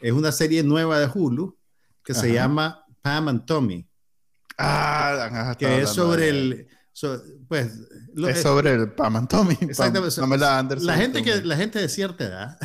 Es 0.03 0.13
una 0.13 0.31
serie 0.31 0.63
nueva 0.63 1.01
de 1.01 1.09
Hulu 1.13 1.57
que 2.05 2.13
se 2.13 2.33
llama 2.33 2.85
Pam 3.01 3.29
and 3.29 3.47
Tommy. 3.47 3.89
Ah, 4.59 5.57
que 5.59 5.83
es 5.83 5.89
sobre 5.89 6.29
el... 6.29 6.69
pues, 7.49 7.73
es 8.29 8.43
sobre 8.43 8.75
el 8.75 8.93
Pam 8.93 9.17
and 9.17 9.29
Tommy. 9.29 9.57
Exactamente. 9.63 10.77
la, 10.81 10.97
gente 10.97 11.23
que, 11.23 11.43
la 11.43 11.57
gente 11.57 11.79
de 11.79 11.89
cierta 11.89 12.25
edad 12.25 12.59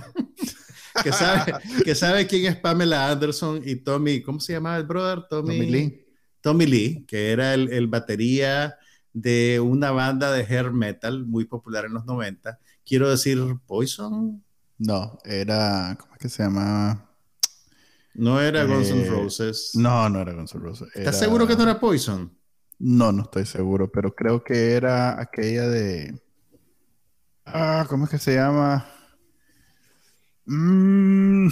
que, 1.04 1.14
sabe, 1.14 1.54
que 1.86 1.96
sabe 1.96 2.28
quién 2.28 2.52
es 2.52 2.58
Pamela 2.58 3.10
Anderson 3.10 3.62
y 3.64 3.78
Tommy, 3.78 4.22
¿cómo 4.22 4.42
se 4.42 4.54
llamaba 4.54 4.78
el 4.78 4.84
brother? 4.84 5.24
Tommy, 5.30 5.62
Lee. 5.62 6.07
Tommy 6.48 6.66
Lee, 6.66 7.04
que 7.06 7.34
era 7.34 7.54
el, 7.54 7.74
el, 7.74 7.88
batería 7.88 8.78
de 9.12 9.60
una 9.60 9.92
banda 9.92 10.32
de 10.32 10.44
hair 10.44 10.72
metal 10.72 11.26
muy 11.26 11.44
popular 11.44 11.84
en 11.84 11.94
los 11.94 12.06
90. 12.06 12.58
Quiero 12.86 13.10
decir, 13.10 13.38
Poison. 13.66 14.42
No, 14.78 15.20
era, 15.26 15.98
¿cómo 16.00 16.14
es 16.14 16.20
que 16.20 16.30
se 16.30 16.44
llama? 16.44 17.06
No 18.14 18.40
era 18.40 18.64
Guns 18.64 18.92
N' 18.92 19.04
eh, 19.04 19.10
Roses. 19.10 19.72
No, 19.74 20.08
no 20.08 20.22
era 20.22 20.32
Guns 20.32 20.56
N' 20.56 20.64
Roses. 20.64 20.88
¿Estás 20.96 21.20
seguro 21.20 21.46
que 21.46 21.58
no 21.58 21.64
era 21.64 21.82
Poison? 21.82 22.34
No, 22.80 23.12
no 23.12 23.24
estoy 23.24 23.46
seguro, 23.46 23.92
pero 23.92 24.16
creo 24.16 24.42
que 24.42 24.72
era 24.72 25.20
aquella 25.20 25.68
de... 25.68 26.18
Ah, 27.46 27.86
¿cómo 27.90 28.06
es 28.06 28.12
que 28.12 28.20
se 28.20 28.36
llama? 28.36 28.88
Mm, 30.46 31.50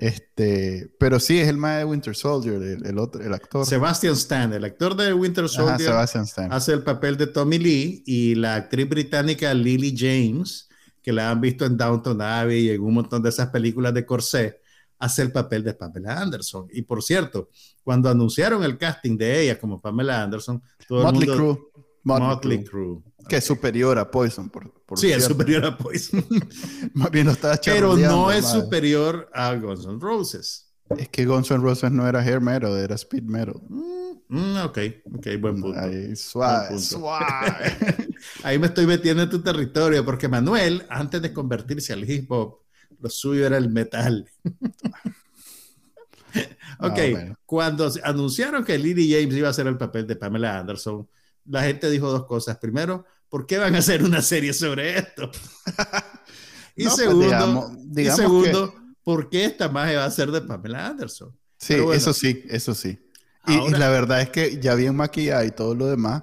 este, 0.00 0.90
pero 0.98 1.20
sí, 1.20 1.38
es 1.38 1.48
el 1.48 1.58
más 1.58 1.76
de 1.76 1.84
Winter 1.84 2.16
Soldier, 2.16 2.54
el, 2.54 2.98
otro, 2.98 3.20
el 3.20 3.34
actor. 3.34 3.66
Sebastian 3.66 4.14
Stan, 4.14 4.50
el 4.50 4.64
actor 4.64 4.96
de 4.96 5.12
Winter 5.12 5.46
Soldier, 5.46 5.92
hace 5.92 6.72
el 6.72 6.82
papel 6.82 7.18
de 7.18 7.26
Tommy 7.26 7.58
Lee 7.58 8.02
y 8.06 8.34
la 8.34 8.54
actriz 8.54 8.88
británica 8.88 9.52
Lily 9.52 9.94
James, 9.94 10.70
que 11.02 11.12
la 11.12 11.30
han 11.30 11.42
visto 11.42 11.66
en 11.66 11.76
Downton 11.76 12.22
Abbey 12.22 12.68
y 12.68 12.70
en 12.70 12.80
un 12.80 12.94
montón 12.94 13.22
de 13.22 13.28
esas 13.28 13.48
películas 13.50 13.92
de 13.92 14.06
corsé, 14.06 14.62
hace 14.98 15.20
el 15.20 15.32
papel 15.32 15.62
de 15.64 15.74
Pamela 15.74 16.18
Anderson. 16.18 16.66
Y 16.72 16.80
por 16.80 17.02
cierto, 17.02 17.50
cuando 17.84 18.08
anunciaron 18.08 18.64
el 18.64 18.78
casting 18.78 19.18
de 19.18 19.42
ella 19.42 19.60
como 19.60 19.82
Pamela 19.82 20.22
Anderson, 20.22 20.62
todo 20.88 21.02
Motley 21.02 21.28
el 21.28 21.36
mundo... 21.36 21.70
Motley, 22.04 22.64
Crue. 22.64 23.02
Que 23.28 23.36
es 23.36 23.44
superior 23.44 23.98
a 23.98 24.10
Poison, 24.10 24.48
Sí, 24.94 25.12
es 25.12 25.24
superior 25.24 25.64
a 25.64 25.76
Poison. 25.76 26.24
Más 26.94 27.10
bien 27.10 27.26
lo 27.26 27.32
estaba 27.32 27.58
Pero 27.64 27.96
no 27.96 28.32
es 28.32 28.46
superior 28.46 29.28
a 29.32 29.54
Guns 29.54 29.86
N' 29.86 29.98
Roses. 30.00 30.70
Es 30.96 31.08
que 31.08 31.24
Guns 31.24 31.50
N' 31.50 31.62
Roses 31.62 31.92
no 31.92 32.08
era 32.08 32.20
hair 32.20 32.40
metal, 32.40 32.76
era 32.76 32.96
speed 32.96 33.22
metal. 33.22 33.54
Mm, 33.68 34.12
mm, 34.28 34.56
ok, 34.64 34.78
ok, 35.14 35.26
buen 35.40 35.60
punto. 35.60 35.78
Ahí, 35.78 36.16
suave, 36.16 36.78
suave. 36.78 37.76
Ahí 38.42 38.58
me 38.58 38.66
estoy 38.66 38.86
metiendo 38.86 39.22
en 39.22 39.30
tu 39.30 39.40
territorio, 39.40 40.04
porque 40.04 40.28
Manuel, 40.28 40.84
antes 40.88 41.22
de 41.22 41.32
convertirse 41.32 41.92
al 41.92 42.10
hip 42.10 42.30
hop, 42.32 42.58
lo 43.00 43.08
suyo 43.08 43.46
era 43.46 43.56
el 43.56 43.70
metal. 43.70 44.28
ok, 46.80 46.98
ah, 46.98 47.38
cuando 47.46 47.90
anunciaron 48.02 48.64
que 48.64 48.76
Lily 48.76 49.12
James 49.12 49.36
iba 49.36 49.48
a 49.48 49.52
hacer 49.52 49.68
el 49.68 49.78
papel 49.78 50.06
de 50.06 50.16
Pamela 50.16 50.58
Anderson, 50.58 51.08
la 51.44 51.62
gente 51.62 51.90
dijo 51.90 52.10
dos 52.10 52.26
cosas. 52.26 52.58
Primero, 52.58 53.04
¿por 53.28 53.46
qué 53.46 53.58
van 53.58 53.74
a 53.74 53.78
hacer 53.78 54.02
una 54.02 54.22
serie 54.22 54.52
sobre 54.52 54.98
esto? 54.98 55.30
y 56.76 56.84
pues, 56.84 56.96
segundo, 56.96 57.72
segundo 58.14 58.74
¿por 59.02 59.28
qué 59.28 59.44
esta 59.44 59.68
magia 59.68 59.98
va 59.98 60.04
a 60.04 60.10
ser 60.10 60.30
de 60.30 60.40
Pamela 60.40 60.86
Anderson? 60.86 61.36
Sí, 61.58 61.74
eso 61.92 62.12
sí, 62.12 62.44
eso 62.48 62.74
sí. 62.74 62.98
Y, 63.46 63.70
la 63.70 63.88
verdad 63.88 64.20
es 64.20 64.30
que 64.30 64.60
ya 64.60 64.74
bien 64.74 64.94
maquillada 64.94 65.44
y 65.44 65.50
todo 65.50 65.74
lo 65.74 65.86
demás, 65.86 66.22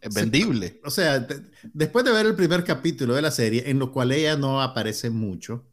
es 0.00 0.12
vendible. 0.12 0.80
o 0.84 0.90
sea, 0.90 1.26
después 1.72 2.04
de 2.04 2.12
ver 2.12 2.26
el 2.26 2.34
primer 2.34 2.64
capítulo 2.64 3.14
de 3.14 3.22
la 3.22 3.30
serie, 3.30 3.70
en 3.70 3.78
lo 3.78 3.92
cual 3.92 4.12
ella 4.12 4.36
no 4.36 4.60
aparece 4.60 5.10
mucho, 5.10 5.66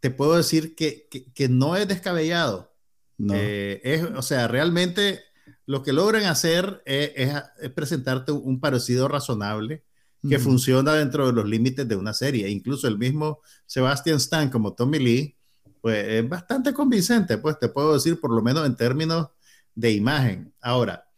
te 0.00 0.10
puedo 0.10 0.36
decir 0.36 0.74
que, 0.74 1.08
que, 1.08 1.48
no 1.48 1.76
es 1.76 1.86
descabellado. 1.86 2.74
No. 3.18 3.34
Eh, 3.36 3.80
es, 3.84 4.02
o 4.02 4.22
sea, 4.22 4.48
realmente 4.48 5.22
lo 5.66 5.82
que 5.82 5.92
logran 5.92 6.24
hacer 6.24 6.82
es, 6.84 7.32
presentarte 7.74 8.32
un 8.32 8.60
parecido 8.60 9.08
razonable 9.08 9.84
que 10.28 10.38
funciona 10.38 10.94
dentro 10.94 11.26
de 11.26 11.32
los 11.32 11.48
límites 11.48 11.88
de 11.88 11.96
una 11.96 12.14
serie. 12.14 12.48
Incluso 12.48 12.86
el 12.86 12.96
mismo 12.96 13.40
Sebastian 13.66 14.18
Stan 14.18 14.50
como 14.50 14.74
Tommy 14.74 15.00
Lee, 15.00 15.36
pues 15.80 16.06
es 16.06 16.28
bastante 16.28 16.72
convincente, 16.72 17.38
pues 17.38 17.58
te 17.58 17.68
puedo 17.68 17.94
decir, 17.94 18.20
por 18.20 18.32
lo 18.32 18.40
menos 18.40 18.64
en 18.64 18.76
términos 18.76 19.28
de 19.74 19.90
imagen. 19.90 20.54
Ahora, 20.60 21.08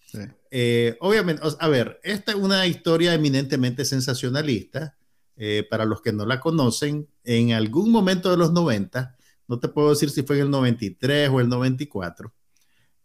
eh, 0.51 0.97
obviamente, 1.01 1.43
a 1.59 1.69
ver, 1.69 2.01
esta 2.03 2.33
es 2.33 2.39
una 2.39 2.67
historia 2.67 3.13
eminentemente 3.13 3.85
sensacionalista. 3.85 4.97
Eh, 5.37 5.67
para 5.69 5.85
los 5.85 6.01
que 6.01 6.13
no 6.13 6.25
la 6.25 6.39
conocen, 6.39 7.09
en 7.25 7.53
algún 7.53 7.91
momento 7.91 8.31
de 8.31 8.37
los 8.37 8.53
90, 8.53 9.17
no 9.49 9.59
te 9.59 9.67
puedo 9.67 9.91
decir 9.91 10.09
si 10.11 10.23
fue 10.23 10.37
en 10.37 10.43
el 10.43 10.51
93 10.51 11.29
o 11.29 11.41
el 11.41 11.49
94, 11.49 12.33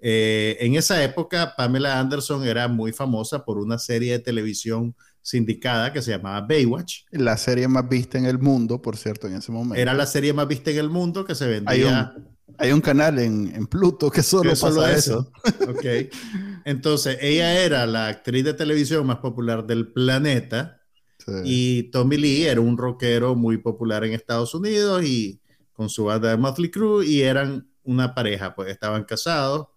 eh, 0.01 0.57
en 0.61 0.75
esa 0.75 1.03
época, 1.03 1.53
Pamela 1.57 1.99
Anderson 1.99 2.47
era 2.47 2.67
muy 2.67 2.93
famosa 2.93 3.43
por 3.43 3.57
una 3.57 3.77
serie 3.77 4.13
de 4.13 4.19
televisión 4.19 4.95
sindicada 5.21 5.91
que 5.91 6.01
se 6.01 6.11
llamaba 6.11 6.41
Baywatch. 6.41 7.01
La 7.11 7.37
serie 7.37 7.67
más 7.67 7.87
vista 7.87 8.17
en 8.17 8.25
el 8.25 8.39
mundo, 8.39 8.81
por 8.81 8.95
cierto, 8.95 9.27
en 9.27 9.35
ese 9.35 9.51
momento. 9.51 9.75
Era 9.75 9.93
la 9.93 10.05
serie 10.05 10.33
más 10.33 10.47
vista 10.47 10.71
en 10.71 10.77
el 10.77 10.89
mundo 10.89 11.25
que 11.25 11.35
se 11.35 11.47
vendía. 11.47 12.15
Hay 12.57 12.71
un, 12.71 12.81
canal 12.81 13.19
en, 13.19 13.67
Pluto 13.67 14.09
que 14.09 14.23
solo 14.23 14.51
pasa 14.51 14.93
eso. 14.93 15.31
ok. 15.69 15.85
Entonces, 16.65 17.17
ella 17.21 17.61
era 17.63 17.85
la 17.85 18.07
actriz 18.07 18.43
de 18.43 18.53
televisión 18.53 19.05
más 19.05 19.17
popular 19.17 19.65
del 19.65 19.91
planeta. 19.91 20.77
Y 21.43 21.83
Tommy 21.91 22.17
Lee 22.17 22.45
era 22.45 22.59
un 22.59 22.75
rockero 22.75 23.35
muy 23.35 23.57
popular 23.57 24.03
en 24.03 24.13
Estados 24.13 24.55
Unidos 24.55 25.03
y 25.03 25.39
con 25.73 25.87
su 25.87 26.05
banda 26.05 26.31
de 26.31 26.37
Motley 26.37 26.71
Crue 26.71 27.05
y 27.05 27.21
eran 27.21 27.69
una 27.83 28.15
pareja, 28.15 28.55
pues 28.55 28.69
estaban 28.69 29.03
casados 29.03 29.67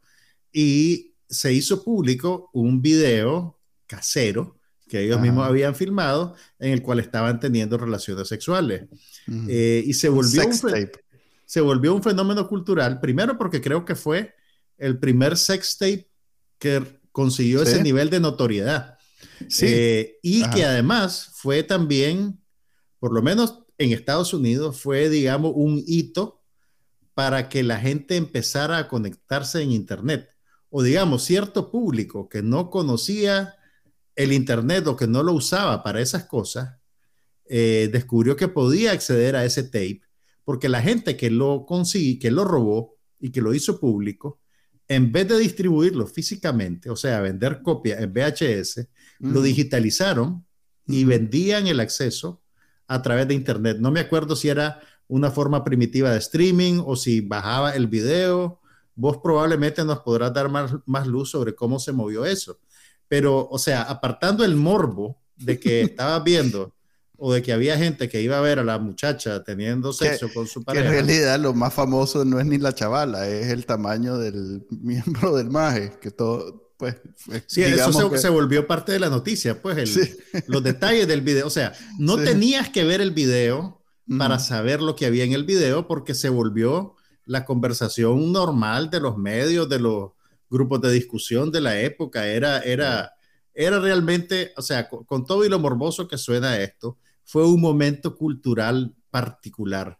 y 0.52 1.14
se 1.28 1.52
hizo 1.52 1.82
público 1.82 2.50
un 2.52 2.82
video 2.82 3.58
casero 3.86 4.58
que 4.92 5.00
ellos 5.00 5.22
mismos 5.22 5.46
habían 5.48 5.74
filmado 5.74 6.34
en 6.58 6.72
el 6.72 6.82
cual 6.82 7.00
estaban 7.00 7.40
teniendo 7.40 7.78
relaciones 7.78 8.28
sexuales. 8.28 8.82
Eh, 9.48 9.82
y 9.86 9.94
se 9.94 10.10
volvió, 10.10 10.46
un 10.46 10.52
se 11.46 11.60
volvió 11.62 11.94
un 11.94 12.02
fenómeno 12.02 12.46
cultural, 12.46 13.00
primero 13.00 13.38
porque 13.38 13.62
creo 13.62 13.86
que 13.86 13.94
fue 13.94 14.34
el 14.76 14.98
primer 14.98 15.38
sex 15.38 15.78
tape 15.78 16.10
que 16.58 17.00
consiguió 17.10 17.62
ese 17.62 17.82
nivel 17.82 18.10
de 18.10 18.20
notoriedad. 18.20 18.98
Sí. 19.48 19.64
Eh, 19.66 20.18
y 20.22 20.48
que 20.50 20.66
además 20.66 21.30
fue 21.36 21.62
también, 21.62 22.42
por 22.98 23.14
lo 23.14 23.22
menos 23.22 23.60
en 23.78 23.92
Estados 23.92 24.34
Unidos, 24.34 24.78
fue, 24.78 25.08
digamos, 25.08 25.52
un 25.54 25.82
hito 25.86 26.42
para 27.14 27.48
que 27.48 27.62
la 27.62 27.80
gente 27.80 28.16
empezara 28.16 28.76
a 28.76 28.88
conectarse 28.88 29.62
en 29.62 29.72
Internet 29.72 30.31
o 30.74 30.82
digamos 30.82 31.22
cierto 31.22 31.70
público 31.70 32.30
que 32.30 32.42
no 32.42 32.70
conocía 32.70 33.54
el 34.16 34.32
Internet 34.32 34.86
o 34.86 34.96
que 34.96 35.06
no 35.06 35.22
lo 35.22 35.34
usaba 35.34 35.82
para 35.82 36.00
esas 36.00 36.24
cosas, 36.24 36.78
eh, 37.44 37.90
descubrió 37.92 38.36
que 38.36 38.48
podía 38.48 38.92
acceder 38.92 39.36
a 39.36 39.44
ese 39.44 39.64
tape, 39.64 40.00
porque 40.44 40.70
la 40.70 40.80
gente 40.80 41.14
que 41.18 41.30
lo 41.30 41.66
consiguió, 41.66 42.18
que 42.18 42.30
lo 42.30 42.44
robó 42.44 42.96
y 43.20 43.30
que 43.30 43.42
lo 43.42 43.52
hizo 43.52 43.78
público, 43.78 44.40
en 44.88 45.12
vez 45.12 45.28
de 45.28 45.38
distribuirlo 45.38 46.06
físicamente, 46.06 46.88
o 46.88 46.96
sea, 46.96 47.20
vender 47.20 47.60
copias 47.62 48.00
en 48.00 48.10
VHS, 48.14 48.88
lo 49.20 49.42
digitalizaron 49.42 50.46
y 50.86 51.04
vendían 51.04 51.66
el 51.66 51.80
acceso 51.80 52.42
a 52.86 53.02
través 53.02 53.28
de 53.28 53.34
Internet. 53.34 53.76
No 53.78 53.90
me 53.90 54.00
acuerdo 54.00 54.36
si 54.36 54.48
era 54.48 54.80
una 55.06 55.30
forma 55.30 55.64
primitiva 55.64 56.10
de 56.10 56.18
streaming 56.18 56.80
o 56.82 56.96
si 56.96 57.20
bajaba 57.20 57.76
el 57.76 57.88
video 57.88 58.61
vos 58.94 59.18
probablemente 59.22 59.84
nos 59.84 60.00
podrás 60.00 60.32
dar 60.32 60.48
más, 60.48 60.72
más 60.86 61.06
luz 61.06 61.30
sobre 61.30 61.54
cómo 61.54 61.78
se 61.78 61.92
movió 61.92 62.24
eso. 62.24 62.58
Pero, 63.08 63.48
o 63.48 63.58
sea, 63.58 63.82
apartando 63.82 64.44
el 64.44 64.56
morbo 64.56 65.20
de 65.36 65.58
que 65.58 65.82
estabas 65.82 66.22
viendo 66.24 66.74
o 67.24 67.32
de 67.32 67.40
que 67.40 67.52
había 67.52 67.78
gente 67.78 68.08
que 68.08 68.20
iba 68.20 68.36
a 68.36 68.40
ver 68.40 68.58
a 68.58 68.64
la 68.64 68.78
muchacha 68.78 69.44
teniendo 69.44 69.92
sexo 69.92 70.28
con 70.34 70.48
su 70.48 70.64
pareja. 70.64 70.86
en 70.86 70.90
realidad 70.90 71.38
lo 71.38 71.54
más 71.54 71.72
famoso 71.72 72.24
no 72.24 72.40
es 72.40 72.46
ni 72.46 72.58
la 72.58 72.74
chavala, 72.74 73.28
es 73.28 73.46
el 73.46 73.64
tamaño 73.64 74.18
del 74.18 74.66
miembro 74.70 75.36
del 75.36 75.48
maje, 75.48 75.92
que 76.00 76.10
todo, 76.10 76.72
pues... 76.76 76.96
Sí, 77.46 77.62
eso 77.62 78.16
se, 78.16 78.28
volvió 78.28 78.66
parte 78.66 78.90
de 78.90 78.98
la 78.98 79.08
noticia, 79.08 79.62
pues 79.62 79.96
los 80.48 80.64
detalles 80.64 81.06
del 81.06 81.20
video. 81.20 81.46
O 81.46 81.50
sea, 81.50 81.72
no 81.96 82.16
tenías 82.16 82.70
que 82.70 82.82
ver 82.82 83.00
el 83.00 83.12
video 83.12 83.80
para 84.18 84.40
saber 84.40 84.82
lo 84.82 84.96
que 84.96 85.06
había 85.06 85.22
en 85.22 85.32
el 85.32 85.44
video 85.44 85.86
porque 85.86 86.14
se 86.14 86.28
volvió 86.28 86.96
la 87.24 87.44
conversación 87.44 88.32
normal 88.32 88.90
de 88.90 89.00
los 89.00 89.16
medios, 89.16 89.68
de 89.68 89.78
los 89.78 90.12
grupos 90.50 90.80
de 90.80 90.92
discusión 90.92 91.50
de 91.50 91.60
la 91.60 91.80
época. 91.80 92.26
Era, 92.26 92.60
era, 92.60 93.12
era 93.54 93.80
realmente, 93.80 94.52
o 94.56 94.62
sea, 94.62 94.88
con, 94.88 95.24
todo 95.24 95.44
y 95.44 95.48
lo 95.48 95.58
morboso 95.58 96.08
que 96.08 96.18
suena 96.18 96.58
esto, 96.60 96.98
fue 97.24 97.46
un 97.46 97.60
momento 97.60 98.16
cultural 98.16 98.94
particular 99.10 99.98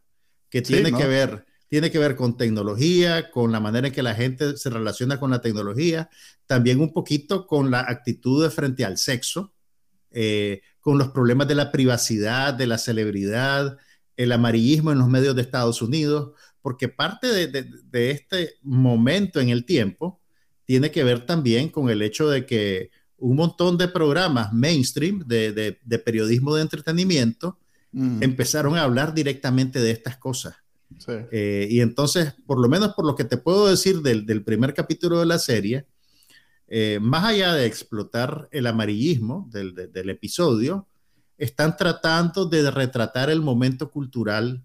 que 0.48 0.62
tiene 0.62 0.92
que 0.92 1.06
ver 1.06 1.46
tiene 1.72 1.90
que 1.90 1.98
ver 1.98 2.16
con 2.16 2.36
tecnología, 2.36 3.30
con 3.30 3.50
la 3.50 3.58
manera 3.58 3.86
en 3.86 3.94
que 3.94 4.02
la 4.02 4.14
gente 4.14 4.58
se 4.58 4.68
relaciona 4.68 5.18
con 5.18 5.30
la 5.30 5.40
tecnología, 5.40 6.10
también 6.44 6.82
un 6.82 6.92
poquito 6.92 7.46
con 7.46 7.70
la 7.70 7.80
actitud 7.80 8.44
de 8.44 8.50
frente 8.50 8.84
al 8.84 8.98
sexo, 8.98 9.54
eh, 10.10 10.60
con 10.80 10.98
los 10.98 11.08
problemas 11.08 11.48
de 11.48 11.54
la 11.54 11.72
privacidad, 11.72 12.52
de 12.52 12.66
la 12.66 12.76
celebridad, 12.76 13.78
el 14.18 14.32
amarillismo 14.32 14.92
en 14.92 14.98
los 14.98 15.08
medios 15.08 15.34
de 15.34 15.40
Estados 15.40 15.80
Unidos, 15.80 16.32
porque 16.62 16.88
parte 16.88 17.48
de, 17.48 18.10
este 18.10 18.54
momento 18.62 19.40
en 19.40 19.50
el 19.50 19.64
tiempo 19.64 20.20
tiene 20.64 20.90
que 20.90 21.04
ver 21.04 21.26
también 21.26 21.68
con 21.68 21.90
el 21.90 22.00
hecho 22.02 22.30
de 22.30 22.46
que 22.46 22.90
un 23.18 23.36
montón 23.36 23.76
de 23.76 23.88
programas 23.88 24.52
mainstream 24.52 25.24
de, 25.26 25.78
periodismo 26.04 26.54
de 26.54 26.62
entretenimiento 26.62 27.58
mm. 27.92 28.22
empezaron 28.22 28.76
a 28.76 28.82
hablar 28.82 29.12
directamente 29.12 29.80
de 29.80 29.90
estas 29.90 30.16
cosas. 30.16 30.56
Eh, 31.30 31.66
y 31.70 31.80
entonces, 31.80 32.34
por 32.46 32.60
lo 32.60 32.68
menos 32.68 32.94
por 32.94 33.04
lo 33.06 33.16
que 33.16 33.24
te 33.24 33.36
puedo 33.36 33.68
decir 33.68 34.02
del, 34.02 34.24
del 34.24 34.44
primer 34.44 34.74
capítulo 34.74 35.18
de 35.18 35.26
la 35.26 35.38
serie, 35.38 35.86
eh, 36.74 37.00
más 37.02 37.24
allá 37.24 37.52
de 37.52 37.66
explotar 37.66 38.48
el 38.50 38.66
amarillismo 38.66 39.46
del, 39.50 39.74
del, 39.74 40.08
episodio, 40.08 40.88
están 41.36 41.76
tratando 41.76 42.46
de 42.46 42.70
retratar 42.70 43.28
el 43.28 43.42
momento 43.42 43.90
cultural 43.90 44.64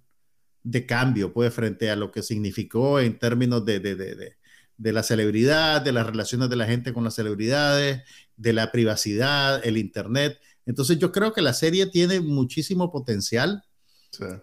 de 0.69 0.85
cambio, 0.85 1.33
pues, 1.33 1.53
frente 1.53 1.89
a 1.89 1.95
lo 1.95 2.11
que 2.11 2.21
significó 2.23 2.99
en 2.99 3.17
términos 3.17 3.63
de, 3.65 3.79
de, 3.79 3.95
de, 3.95 4.37
de 4.77 4.93
la 4.93 5.03
celebridad, 5.03 5.81
de 5.81 5.91
las 5.91 6.05
relaciones 6.05 6.49
de 6.49 6.55
la 6.55 6.65
gente 6.65 6.93
con 6.93 7.03
las 7.03 7.15
celebridades, 7.15 8.03
de 8.35 8.53
la 8.53 8.71
privacidad, 8.71 9.65
el 9.65 9.77
Internet. 9.77 10.39
Entonces 10.65 10.99
yo 10.99 11.11
creo 11.11 11.33
que 11.33 11.41
la 11.41 11.53
serie 11.53 11.87
tiene 11.87 12.19
muchísimo 12.19 12.91
potencial. 12.91 13.63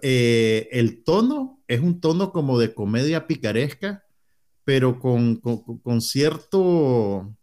Eh, 0.02 0.68
el 0.72 1.02
tono 1.04 1.62
es 1.68 1.80
un 1.80 2.00
tono 2.00 2.32
como 2.32 2.58
de 2.58 2.74
comedia 2.74 3.26
picaresca, 3.26 4.04
pero 4.64 4.98
con, 4.98 5.36
con, 5.36 6.00
cierto... 6.00 7.36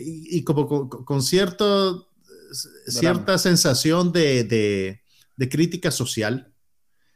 Y, 0.00 0.42
como 0.44 0.88
con, 0.88 1.22
cierto, 1.22 2.08
cierta 2.86 3.36
sensación 3.36 4.12
de, 4.12 4.44
de, 5.36 5.48
crítica 5.50 5.90
social. 5.90 6.53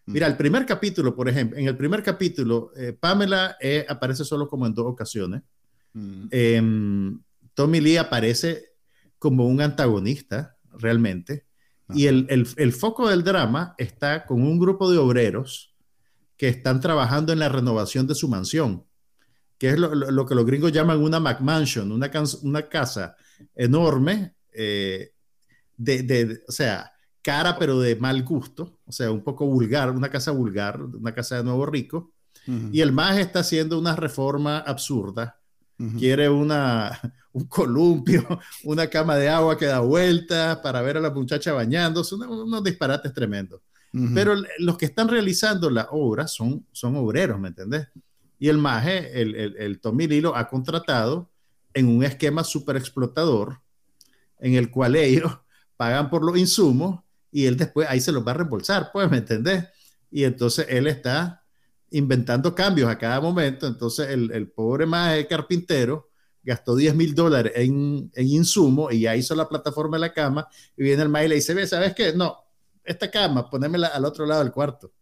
Mira, 0.09 0.27
el 0.27 0.37
primer 0.37 0.65
capítulo, 0.65 1.15
por 1.15 1.29
ejemplo, 1.29 1.59
en 1.59 1.69
el 1.69 1.77
primer 1.77 2.03
capítulo, 2.03 2.73
eh, 2.77 2.95
Pamela 2.99 3.57
eh, 3.61 3.85
aparece 3.87 4.25
solo 4.25 4.49
como 4.49 4.67
en 4.67 4.73
dos 4.73 4.87
ocasiones. 4.87 5.43
Em, 6.31 7.21
Tommy 7.53 7.81
Lee 7.81 7.99
aparece 7.99 8.73
como 9.19 9.47
un 9.47 9.61
antagonista, 9.61 10.57
realmente, 10.73 11.45
y 11.91 12.07
el, 12.07 12.27
el, 12.29 12.73
foco 12.73 13.09
del 13.09 13.23
drama 13.23 13.75
está 13.79 14.25
con 14.27 14.43
un 14.43 14.59
grupo 14.59 14.91
de 14.91 14.99
obreros 14.99 15.75
que 16.37 16.49
están 16.49 16.81
trabajando 16.81 17.33
en 17.33 17.39
la 17.39 17.49
renovación 17.49 18.07
de 18.07 18.15
su 18.15 18.29
mansión, 18.29 18.85
que 19.59 19.71
es 19.71 19.79
lo, 19.79 19.95
lo, 19.95 20.27
que 20.27 20.35
los 20.35 20.47
gringos 20.47 20.73
llaman 20.73 21.03
una 21.03 21.19
McMansion, 21.19 21.91
una, 21.91 22.11
una 22.43 22.69
casa 22.69 23.17
enorme, 23.55 24.35
eh, 24.53 25.13
de, 25.77 26.03
de, 26.03 26.41
o 26.47 26.53
sea, 26.53 26.93
cara 27.29 27.59
pero 27.59 27.79
de 27.79 27.95
mal 27.95 28.23
gusto, 28.23 28.79
o 28.87 28.91
sea, 28.91 29.11
un 29.11 29.23
poco 29.23 29.45
vulgar, 29.45 29.91
una 29.91 30.09
casa 30.09 30.31
vulgar, 30.31 30.81
una 30.81 31.13
casa 31.13 31.37
de 31.37 31.45
nuevo 31.45 31.67
rico, 31.67 32.11
y 32.73 32.81
el 32.81 32.91
más 32.91 33.19
está 33.19 33.41
haciendo 33.41 33.79
una 33.79 33.95
reforma 33.95 34.61
absurda. 34.61 35.39
Quiere 35.99 36.31
una, 36.31 36.99
un 37.33 37.45
columpio, 37.45 38.27
una 38.65 38.87
cama 38.87 39.17
de 39.17 39.29
agua 39.29 39.59
que 39.59 39.67
da 39.67 39.81
vueltas 39.81 40.57
para 40.61 40.81
ver 40.81 40.97
a 40.97 41.01
la 41.01 41.11
muchacha 41.11 41.53
bañándose, 41.53 42.15
unos, 42.15 42.65
disparates 42.65 43.13
tremendos. 43.13 43.61
Pero 44.15 44.35
los 44.61 44.79
que 44.79 44.87
están 44.87 45.09
realizando 45.09 45.69
la 45.69 45.89
obra 45.91 46.27
son, 46.27 46.65
son 46.73 46.97
obreros, 46.97 47.39
¿me 47.39 47.49
entendés? 47.49 47.89
Y 48.39 48.49
el 48.49 48.57
MAGE, 48.57 49.21
el, 49.21 49.35
el, 49.35 49.57
el 49.59 49.81
Tommy 49.81 50.07
Lilo, 50.07 50.35
ha 50.35 50.49
contratado 50.49 51.29
en 51.75 51.89
un 51.89 52.05
esquema 52.05 52.43
súper 52.43 52.77
explotador 52.77 53.61
en 54.39 54.55
el 54.55 54.71
cual 54.71 54.97
ellos 54.97 55.31
pagan 55.77 56.09
por 56.09 56.25
los 56.25 56.39
insumos 56.39 57.01
y 57.31 57.47
él 57.47 57.57
después 57.57 57.89
ahí 57.89 58.01
se 58.01 58.13
los 58.13 58.27
va 58.27 58.33
a 58.33 58.35
reembolsar, 58.35 58.91
pues, 58.93 59.11
¿me 59.11 59.19
entendés? 59.19 59.67
Y 60.11 60.25
entonces 60.25 60.67
él 60.69 60.87
está 60.87 61.45
inventando 61.91 62.55
cambios 62.55 62.91
a 62.91 62.99
cada 62.99 63.21
momento. 63.21 63.67
Entonces 63.67 64.09
el, 64.09 64.31
el 64.33 64.51
pobre 64.51 64.87
más 64.87 65.25
carpintero 65.27 66.11
gastó 66.43 66.77
10 66.77 66.95
mil 66.95 67.15
dólares 67.15 67.53
en, 67.57 68.11
en 68.15 68.29
insumo 68.29 68.91
y 68.91 69.01
ya 69.01 69.17
hizo 69.17 69.35
la 69.35 69.49
plataforma 69.49 69.97
de 69.97 70.01
la 70.01 70.13
cama 70.13 70.49
y 70.77 70.83
viene 70.83 71.03
el 71.03 71.09
maestro 71.09 71.27
y 71.27 71.29
le 71.31 71.35
dice, 71.37 71.55
ve, 71.55 71.67
¿sabes 71.67 71.95
qué? 71.95 72.13
No, 72.15 72.37
esta 72.85 73.11
cama, 73.11 73.51
ponémela 73.51 73.89
al 73.89 74.05
otro 74.05 74.25
lado 74.25 74.43
del 74.43 74.53
cuarto 74.53 74.93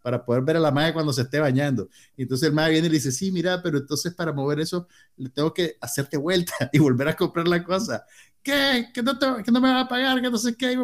para 0.00 0.24
poder 0.24 0.42
ver 0.42 0.56
a 0.56 0.60
la 0.60 0.70
madre 0.70 0.92
cuando 0.92 1.12
se 1.12 1.22
esté 1.22 1.38
bañando. 1.38 1.88
Y 2.16 2.22
entonces 2.22 2.48
el 2.48 2.54
madre 2.54 2.72
viene 2.72 2.88
y 2.88 2.90
le 2.90 2.96
dice, 2.96 3.12
sí, 3.12 3.30
mira, 3.30 3.62
pero 3.62 3.78
entonces 3.78 4.12
para 4.14 4.32
mover 4.32 4.60
eso, 4.60 4.88
le 5.16 5.30
tengo 5.30 5.54
que 5.54 5.76
hacerte 5.80 6.16
vuelta 6.16 6.52
y 6.72 6.78
volver 6.78 7.08
a 7.08 7.16
comprar 7.16 7.48
la 7.48 7.62
cosa. 7.62 8.04
¿Qué? 8.42 8.88
¿Que 8.92 9.02
no, 9.02 9.16
que 9.44 9.52
no 9.52 9.60
me 9.60 9.72
va 9.72 9.80
a 9.80 9.88
pagar? 9.88 10.20
¿Que 10.20 10.30
no 10.30 10.38
sé 10.38 10.56
qué? 10.56 10.76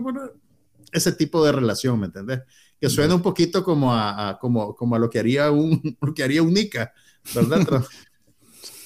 Ese 0.93 1.13
tipo 1.13 1.45
de 1.45 1.53
relación, 1.53 2.01
¿me 2.01 2.07
entendés? 2.07 2.41
que 2.81 2.89
suena 2.89 3.15
un 3.15 3.23
poquito 3.23 3.65
como 3.65 3.95
a, 3.95 4.39
como, 4.41 4.75
como 4.75 4.97
a 4.97 4.99
lo 4.99 5.11
que 5.11 5.19
haría 5.19 5.51
un, 5.51 5.97
lo 6.01 6.15
que 6.15 6.23
haría 6.23 6.43
un 6.43 6.53
Nika, 6.53 6.93
¿verdad? 7.35 7.85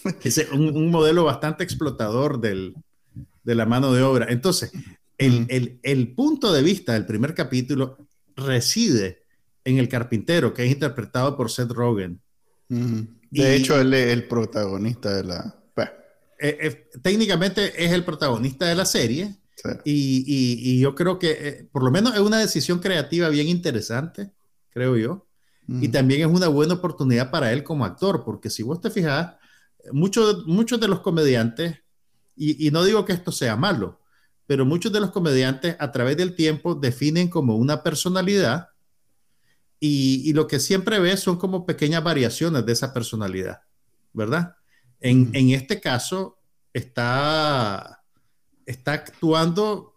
es 0.25 0.49
un, 0.53 0.91
modelo 0.91 1.25
bastante 1.25 1.65
explotador 1.65 2.41
del, 2.41 2.75
de 3.45 3.55
la 3.55 3.67
mano 3.67 3.93
de 3.93 4.03
obra. 4.03 4.27
Entonces, 4.31 4.73
el, 5.19 5.47
el, 5.49 5.79
el, 5.83 6.15
punto 6.15 6.53
de 6.53 6.63
vista 6.63 6.95
del 6.95 7.07
primer 7.07 7.35
capítulo 7.35 7.99
reside 8.35 9.23
en 9.65 9.79
el 9.79 9.89
carpintero, 9.89 10.53
que 10.53 10.65
es 10.65 10.73
interpretado 10.73 11.37
por 11.37 11.51
Seth 11.51 11.71
Rogen. 11.71 12.21
De 12.69 13.55
hecho, 13.55 13.79
él 13.79 13.93
es 13.93 14.13
el 14.13 14.27
protagonista 14.27 15.15
de 15.15 15.25
la... 15.25 15.59
Eh, 16.45 16.59
eh, 16.61 16.91
técnicamente 17.03 17.85
es 17.85 17.93
el 17.93 18.05
protagonista 18.05 18.67
de 18.67 18.75
la 18.75 18.85
serie, 18.85 19.37
y, 19.85 20.81
yo 20.81 20.95
creo 20.95 21.19
que 21.19 21.31
eh, 21.31 21.69
por 21.71 21.83
lo 21.83 21.91
menos 21.91 22.15
es 22.15 22.21
una 22.21 22.39
decisión 22.39 22.79
creativa 22.79 23.29
bien 23.29 23.49
interesante, 23.49 24.33
creo 24.71 24.97
yo. 24.97 25.27
Y 25.69 25.89
también 25.89 26.21
es 26.21 26.27
una 26.27 26.49
buena 26.49 26.75
oportunidad 26.75 27.31
para 27.31 27.53
él 27.53 27.63
como 27.63 27.85
actor, 27.85 28.25
porque 28.25 28.51
si 28.51 28.65
vos 28.65 28.81
te 28.81 28.91
fijas, 28.91 29.37
muchos, 29.93 30.45
muchos 30.47 30.79
de 30.81 30.89
los 30.89 31.01
comediantes, 31.01 31.79
y, 32.37 32.71
no 32.73 32.85
digo 32.85 33.05
que 33.05 33.13
esto 33.13 33.31
sea 33.31 33.57
malo, 33.57 34.01
pero 34.47 34.67
muchos 34.67 34.93
de 34.93 35.01
los 35.01 35.13
comediantes 35.13 35.77
a 35.79 35.93
través 35.93 36.17
del 36.17 36.35
tiempo 36.35 36.75
definen 36.75 37.29
como 37.29 37.57
una 37.57 37.83
personalidad 37.83 38.69
y, 39.79 40.33
lo 40.33 40.47
que 40.47 40.59
siempre 40.59 40.99
ves 40.99 41.21
son 41.21 41.39
como 41.39 41.65
pequeñas 41.65 42.03
variaciones 42.03 42.67
de 42.67 42.73
esa 42.73 42.93
personalidad, 42.93 43.63
¿verdad? 44.13 44.57
En, 45.01 45.31
en 45.33 45.51
este 45.51 45.81
caso 45.81 46.39
está 46.73 48.02
está 48.67 48.93
actuando 48.93 49.93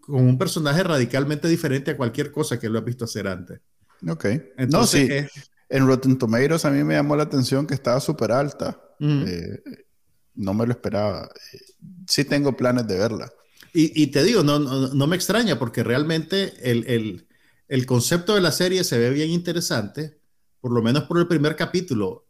como 0.00 0.20
un 0.20 0.38
personaje 0.38 0.82
radicalmente 0.82 1.48
diferente 1.48 1.92
a 1.92 1.96
cualquier 1.96 2.32
cosa 2.32 2.58
que 2.58 2.68
lo 2.68 2.78
has 2.78 2.84
visto 2.84 3.04
hacer 3.04 3.28
antes. 3.28 3.60
Ok. 4.08 4.24
Entonces, 4.56 5.08
no, 5.08 5.28
sí. 5.28 5.42
En 5.68 5.86
Rotten 5.86 6.18
Tomatoes 6.18 6.64
a 6.64 6.70
mí 6.70 6.82
me 6.82 6.94
llamó 6.94 7.14
la 7.16 7.22
atención 7.22 7.66
que 7.66 7.74
estaba 7.74 8.00
súper 8.00 8.32
alta. 8.32 8.80
Eh, 8.98 9.62
no 10.34 10.52
me 10.52 10.66
lo 10.66 10.72
esperaba. 10.72 11.30
Sí 12.08 12.24
tengo 12.24 12.56
planes 12.56 12.86
de 12.88 12.98
verla. 12.98 13.32
Y, 13.72 14.08
te 14.08 14.24
digo, 14.24 14.42
no, 14.42 14.58
no, 14.58 15.06
me 15.06 15.14
extraña 15.14 15.56
porque 15.56 15.84
realmente 15.84 16.54
el, 16.68 17.24
el, 17.68 17.86
concepto 17.86 18.34
de 18.34 18.40
la 18.40 18.50
serie 18.50 18.82
se 18.82 18.98
ve 18.98 19.10
bien 19.10 19.30
interesante, 19.30 20.18
por 20.60 20.72
lo 20.72 20.82
menos 20.82 21.04
por 21.04 21.18
el 21.18 21.28
primer 21.28 21.54
capítulo. 21.54 22.26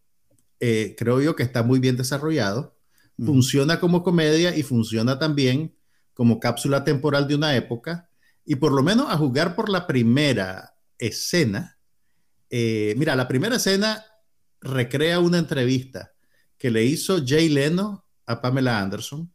Eh, 0.61 0.95
creo 0.99 1.23
yo 1.23 1.35
que 1.35 1.43
está 1.43 1.63
muy 1.63 1.81
bien 1.81 1.97
desarrollado 1.97 2.77
funciona 3.19 3.81
como 3.81 4.03
comedia 4.03 4.57
y 4.57 4.63
funciona 4.63 5.19
también 5.19 5.75
como 6.15 6.41
cápsula 6.41 6.85
temporal 6.85 7.29
de 7.29 7.35
una 7.35 7.57
época. 7.57 8.11
Y 8.45 8.57
por 8.57 8.73
lo 8.73 8.83
menos 8.83 9.11
a 9.11 9.17
jugar 9.17 9.55
por 9.55 9.69
la 9.69 9.87
primera 9.87 10.75
escena, 10.99 11.79
eh, 12.51 12.95
mira, 12.97 13.15
la 13.17 13.29
primera 13.29 13.57
escena 13.57 14.05
recrea 14.61 15.21
una 15.21 15.39
entrevista 15.39 16.13
que 16.59 16.71
le 16.71 16.85
hizo 16.85 17.25
Jay 17.25 17.49
Leno 17.49 18.05
a 18.27 18.41
Pamela 18.41 18.81
Anderson. 18.81 19.33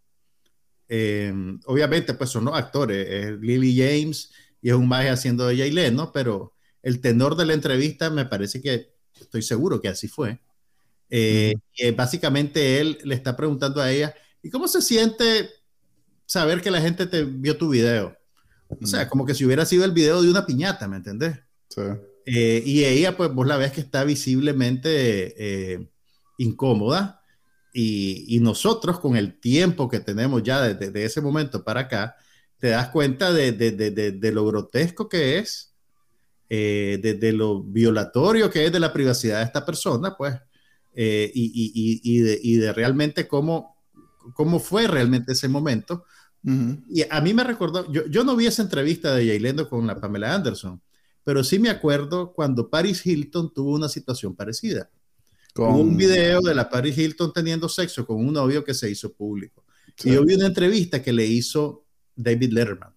Em, 0.87 1.59
obviamente, 1.65 2.13
pues 2.13 2.29
son 2.29 2.45
los 2.45 2.55
actores, 2.55 3.07
es 3.09 3.39
Lily 3.39 3.75
James 3.77 4.31
y 4.61 4.69
es 4.69 4.75
un 4.75 4.87
maje 4.87 5.09
haciendo 5.09 5.47
de 5.47 5.57
Jay 5.57 5.71
Leno, 5.71 6.11
pero 6.11 6.53
el 6.83 7.01
tenor 7.01 7.35
de 7.35 7.45
la 7.45 7.53
entrevista 7.53 8.09
me 8.09 8.25
parece 8.25 8.61
que, 8.61 8.93
estoy 9.19 9.41
seguro 9.41 9.81
que 9.81 9.87
así 9.87 10.07
fue. 10.07 10.39
Eh, 11.09 11.55
básicamente 11.95 12.79
él 12.79 12.97
le 13.03 13.15
está 13.15 13.35
preguntando 13.35 13.81
a 13.81 13.91
ella, 13.91 14.13
¿y 14.41 14.49
cómo 14.49 14.67
se 14.67 14.81
siente 14.81 15.49
saber 16.25 16.61
que 16.61 16.71
la 16.71 16.81
gente 16.81 17.05
te 17.05 17.23
vio 17.23 17.57
tu 17.57 17.69
video? 17.69 18.17
O 18.81 18.85
sea, 18.85 19.07
como 19.07 19.25
que 19.25 19.33
si 19.33 19.45
hubiera 19.45 19.65
sido 19.65 19.85
el 19.85 19.91
video 19.91 20.21
de 20.21 20.29
una 20.29 20.45
piñata, 20.45 20.87
¿me 20.87 20.97
entendés? 20.97 21.39
Sí. 21.69 21.81
Eh, 22.25 22.63
y 22.65 22.83
ella, 22.83 23.15
pues 23.15 23.31
vos 23.31 23.45
la 23.45 23.57
ves 23.57 23.71
que 23.71 23.81
está 23.81 24.03
visiblemente 24.03 25.73
eh, 25.73 25.87
incómoda. 26.37 27.21
Y, 27.77 28.39
nosotros, 28.39 29.01
con 29.01 29.17
el 29.17 29.37
tiempo 29.37 29.89
que 29.89 29.99
tenemos 29.99 30.41
ya 30.43 30.61
desde, 30.61 31.03
ese 31.03 31.19
momento 31.19 31.65
para 31.65 31.81
acá, 31.81 32.15
te 32.57 32.69
das 32.69 32.87
cuenta 32.87 33.33
de, 33.33 33.51
de 33.51 34.31
lo 34.31 34.45
grotesco 34.45 35.09
que 35.09 35.39
es, 35.39 35.75
de, 36.49 37.31
lo 37.33 37.61
violatorio 37.63 38.49
que 38.49 38.65
es 38.65 38.71
de 38.71 38.79
la 38.79 38.93
privacidad 38.93 39.39
de 39.39 39.45
esta 39.45 39.65
persona, 39.65 40.15
pues 40.15 40.35
eh, 40.95 41.31
y, 41.33 42.57
de, 42.57 42.73
realmente 42.73 43.27
cómo, 43.27 43.77
cómo 44.33 44.59
fue 44.59 44.87
realmente 44.87 45.33
ese 45.33 45.47
momento. 45.47 46.05
Y 46.89 47.03
a 47.09 47.21
mí 47.21 47.33
me 47.33 47.43
recordó, 47.43 47.91
yo, 47.91 48.05
yo 48.05 48.23
no 48.23 48.35
vi 48.35 48.45
esa 48.45 48.61
entrevista 48.61 49.15
de 49.15 49.25
Yailendo 49.25 49.67
con 49.67 49.87
la 49.87 49.99
Pamela 49.99 50.35
Anderson, 50.35 50.79
pero 51.23 51.43
sí 51.43 51.57
me 51.57 51.71
acuerdo 51.71 52.33
cuando 52.33 52.69
Paris 52.69 53.03
Hilton 53.03 53.51
tuvo 53.51 53.73
una 53.73 53.89
situación 53.89 54.35
parecida. 54.35 54.89
Con 55.55 55.73
un 55.73 55.97
video 55.97 56.41
de 56.41 56.53
la 56.53 56.69
Paris 56.69 56.97
Hilton 56.97 57.31
teniendo 57.31 57.69
sexo 57.69 58.05
con 58.05 58.17
un 58.17 58.33
novio 58.33 58.63
que 58.63 58.73
se 58.73 58.91
hizo 58.91 59.13
público. 59.13 59.63
Y 60.03 60.11
yo 60.11 60.23
vi 60.25 60.35
una 60.35 60.47
entrevista 60.47 61.01
que 61.01 61.13
le 61.13 61.25
hizo 61.25 61.85
David 62.13 62.51
Letterman. 62.51 62.93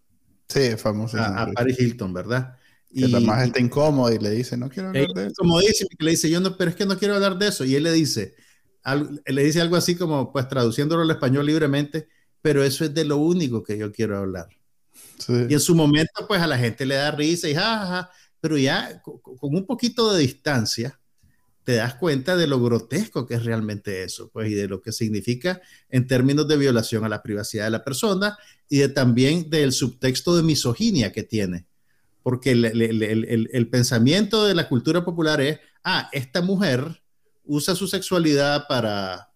Sí, 0.48 0.76
famoso. 0.76 1.18
A, 1.18 1.50
Paris 1.54 1.78
Hilton, 1.78 2.12
¿verdad? 2.12 2.57
Que 2.90 3.00
y, 3.00 3.08
la 3.08 3.44
está 3.44 3.60
incómoda 3.60 4.14
y 4.14 4.18
le 4.18 4.30
dice, 4.30 4.56
no 4.56 4.68
quiero 4.68 4.88
hablar 4.88 5.08
de 5.08 5.26
eso. 5.26 5.34
Como 5.36 5.60
dice, 5.60 5.86
le 5.98 6.10
dice, 6.10 6.30
yo 6.30 6.40
no, 6.40 6.56
pero 6.56 6.70
es 6.70 6.76
que 6.76 6.86
no 6.86 6.98
quiero 6.98 7.14
hablar 7.14 7.38
de 7.38 7.48
eso. 7.48 7.64
Y 7.64 7.74
él 7.74 7.82
le 7.82 7.92
dice, 7.92 8.34
le 9.26 9.44
dice 9.44 9.60
algo 9.60 9.76
así 9.76 9.94
como, 9.94 10.32
pues 10.32 10.48
traduciéndolo 10.48 11.02
al 11.02 11.10
español 11.10 11.46
libremente, 11.46 12.08
pero 12.40 12.64
eso 12.64 12.84
es 12.84 12.94
de 12.94 13.04
lo 13.04 13.18
único 13.18 13.62
que 13.62 13.76
yo 13.76 13.92
quiero 13.92 14.16
hablar. 14.16 14.48
Y 15.28 15.52
en 15.52 15.60
su 15.60 15.74
momento, 15.74 16.26
pues 16.26 16.40
a 16.40 16.46
la 16.46 16.56
gente 16.56 16.86
le 16.86 16.94
da 16.94 17.10
risa 17.10 17.48
y 17.48 17.54
jajaja, 17.54 18.10
pero 18.40 18.56
ya 18.56 19.02
con, 19.02 19.20
un 19.40 19.66
poquito 19.66 20.12
de 20.14 20.20
distancia, 20.20 20.98
te 21.64 21.74
das 21.74 21.96
cuenta 21.96 22.36
de 22.36 22.46
lo 22.46 22.62
grotesco 22.62 23.26
que 23.26 23.34
es 23.34 23.44
realmente 23.44 24.02
eso, 24.02 24.30
pues, 24.32 24.50
y 24.50 24.54
de 24.54 24.68
lo 24.68 24.80
que 24.80 24.92
significa 24.92 25.60
en 25.90 26.06
términos 26.06 26.48
de 26.48 26.56
violación 26.56 27.04
a 27.04 27.10
la 27.10 27.22
privacidad 27.22 27.64
de 27.64 27.70
la 27.70 27.84
persona 27.84 28.38
y 28.70 28.78
de 28.78 28.88
también 28.88 29.50
del 29.50 29.72
subtexto 29.72 30.34
de 30.34 30.42
misoginia 30.42 31.12
que 31.12 31.24
tiene. 31.24 31.66
Porque 32.28 32.50
el, 32.50 32.64
el, 32.66 33.48
el, 33.50 33.70
pensamiento 33.70 34.44
de 34.44 34.54
la 34.54 34.68
cultura 34.68 35.02
popular 35.02 35.40
es, 35.40 35.60
ah, 35.82 36.10
esta 36.12 36.42
mujer 36.42 37.02
usa 37.46 37.74
su 37.74 37.88
sexualidad 37.88 38.66
para, 38.68 39.30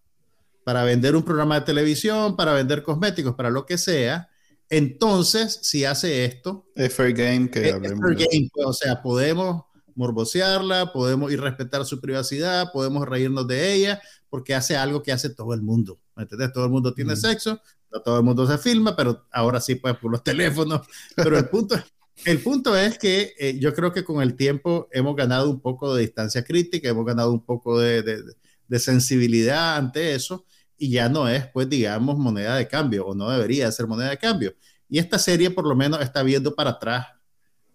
para 0.63 0.85
vender 0.85 1.17
un 1.17 1.23
programa 1.23 1.61
de 1.61 1.65
televisión, 1.65 2.37
para 2.37 2.53
vender 2.53 2.83
cosméticos, 2.83 3.35
para 3.35 3.49
lo 3.49 3.65
que 3.65 3.79
sea, 3.79 4.29
entonces, 4.73 5.59
si 5.61 5.85
hace 5.85 6.25
esto... 6.25 6.67
Es 6.75 6.95
fair 6.95 7.13
game 7.13 7.51
que 7.51 7.69
es, 7.69 7.75
fair 7.75 8.17
game, 8.17 8.49
pues, 8.55 8.67
o 8.67 8.73
sea, 8.73 9.03
podemos 9.03 9.65
morbosearla, 9.95 10.95
podemos 10.95 11.31
ir 11.31 11.43
respetar 11.43 11.85
su 11.85 12.01
privacidad, 12.01 12.73
podemos 12.73 13.07
reírnos 13.07 13.47
de 13.47 13.75
ella, 13.75 14.01
porque 14.31 14.55
hace 14.55 14.75
algo 14.75 15.03
que 15.03 15.13
hace 15.13 15.29
todo 15.29 15.53
el 15.53 15.61
mundo. 15.61 16.01
¿Me 16.17 16.23
entiendes? 16.23 16.55
Todo 16.55 16.65
el 16.65 16.71
mundo 16.71 16.95
tiene 16.95 17.17
sexo, 17.17 17.61
no 17.91 18.01
todo 18.01 18.17
el 18.17 18.25
mundo 18.25 18.47
se 18.47 18.57
filma, 18.57 18.97
pero 18.97 19.27
ahora 19.31 19.61
sí, 19.61 19.75
pues 19.75 19.95
por 19.99 20.11
los 20.11 20.25
teléfonos. 20.25 20.87
Pero 21.17 21.37
el 21.37 21.51
punto, 21.51 21.77
el 22.25 22.39
punto 22.41 22.77
es 22.77 22.99
que 22.99 23.35
eh, 23.39 23.59
yo 23.59 23.75
creo 23.75 23.93
que 23.93 24.05
con 24.05 24.23
el 24.23 24.37
tiempo 24.37 24.89
hemos 24.93 25.17
ganado 25.17 25.51
un 25.51 25.61
poco 25.61 25.95
de 25.95 26.03
distancia 26.03 26.45
crítica, 26.45 26.89
hemos 26.89 27.05
ganado 27.05 27.33
un 27.33 27.45
poco 27.45 27.81
de, 27.81 28.03
de, 28.03 28.23
de 28.69 28.79
sensibilidad 28.79 29.77
ante 29.77 30.15
eso 30.15 30.47
y 30.79 30.91
ya 30.91 31.09
no 31.09 31.29
es, 31.29 31.47
pues, 31.47 31.69
digamos, 31.69 32.19
moneda 32.19 32.57
de 32.57 32.67
cambio, 32.67 33.07
o 33.07 33.15
no 33.15 33.31
debería 33.31 33.71
ser 33.71 33.87
moneda 33.87 34.11
de 34.11 34.19
cambio. 34.19 34.55
Y 34.89 34.99
esta 34.99 35.19
serie 35.19 35.51
por 35.51 35.67
lo 35.67 35.77
menos 35.77 36.01
está 36.01 36.23
viendo 36.23 36.55
para 36.55 36.71
atrás 36.71 37.07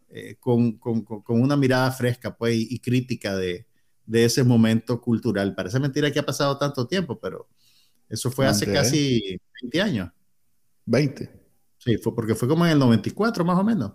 eh, 0.09 0.35
con, 0.39 0.73
con, 0.77 1.03
con, 1.03 1.41
una 1.41 1.55
mirada 1.55 1.91
fresca, 1.91 2.35
pues, 2.35 2.55
y, 2.57 2.79
crítica 2.79 3.35
de, 3.35 3.65
de, 4.05 4.25
ese 4.25 4.43
momento 4.43 4.99
cultural. 4.99 5.55
Parece 5.55 5.79
mentira 5.79 6.11
que 6.11 6.19
ha 6.19 6.25
pasado 6.25 6.57
tanto 6.57 6.87
tiempo, 6.87 7.19
pero 7.19 7.47
eso 8.09 8.29
fue 8.29 8.45
hace 8.45 8.71
casi 8.71 9.39
20 9.61 9.81
años. 9.81 10.11
20. 10.85 11.29
Sí, 11.77 11.97
fue 11.97 12.13
porque 12.13 12.35
fue 12.35 12.47
como 12.47 12.65
en 12.65 12.73
el 12.73 12.79
94 12.79 13.45
más 13.45 13.57
o 13.57 13.63
menos. 13.63 13.93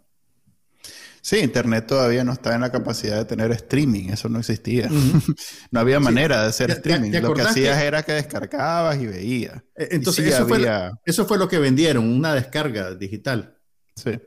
Sí, 1.25 1.39
Internet 1.39 1.87
todavía 1.87 2.25
no 2.25 2.33
estaba 2.33 2.57
en 2.57 2.63
la 2.63 2.73
capacidad 2.73 3.17
de 3.17 3.25
tener 3.25 3.53
streaming, 3.53 4.09
eso 4.09 4.29
no 4.29 4.41
existía. 4.41 4.89
no 5.71 5.81
había 5.81 6.01
manera 6.01 6.43
de 6.43 6.49
hacer 6.49 6.73
streaming. 6.73 7.13
lo 7.21 7.33
que 7.33 7.43
hacías 7.43 7.81
era 7.81 8.03
que 8.03 8.11
descargabas 8.13 9.01
y 9.01 9.07
veías. 9.07 9.63
Eh, 9.77 9.89
entonces, 9.93 10.27
eso, 10.27 10.49
fue, 10.49 10.67
eso, 11.05 11.25
fue, 11.25 11.39
lo 11.39 11.49
que 11.49 11.59
vendieron, 11.59 12.09
una 12.09 12.35
descarga 12.35 12.97
digital. 12.97 13.57
Sí. 13.95 14.21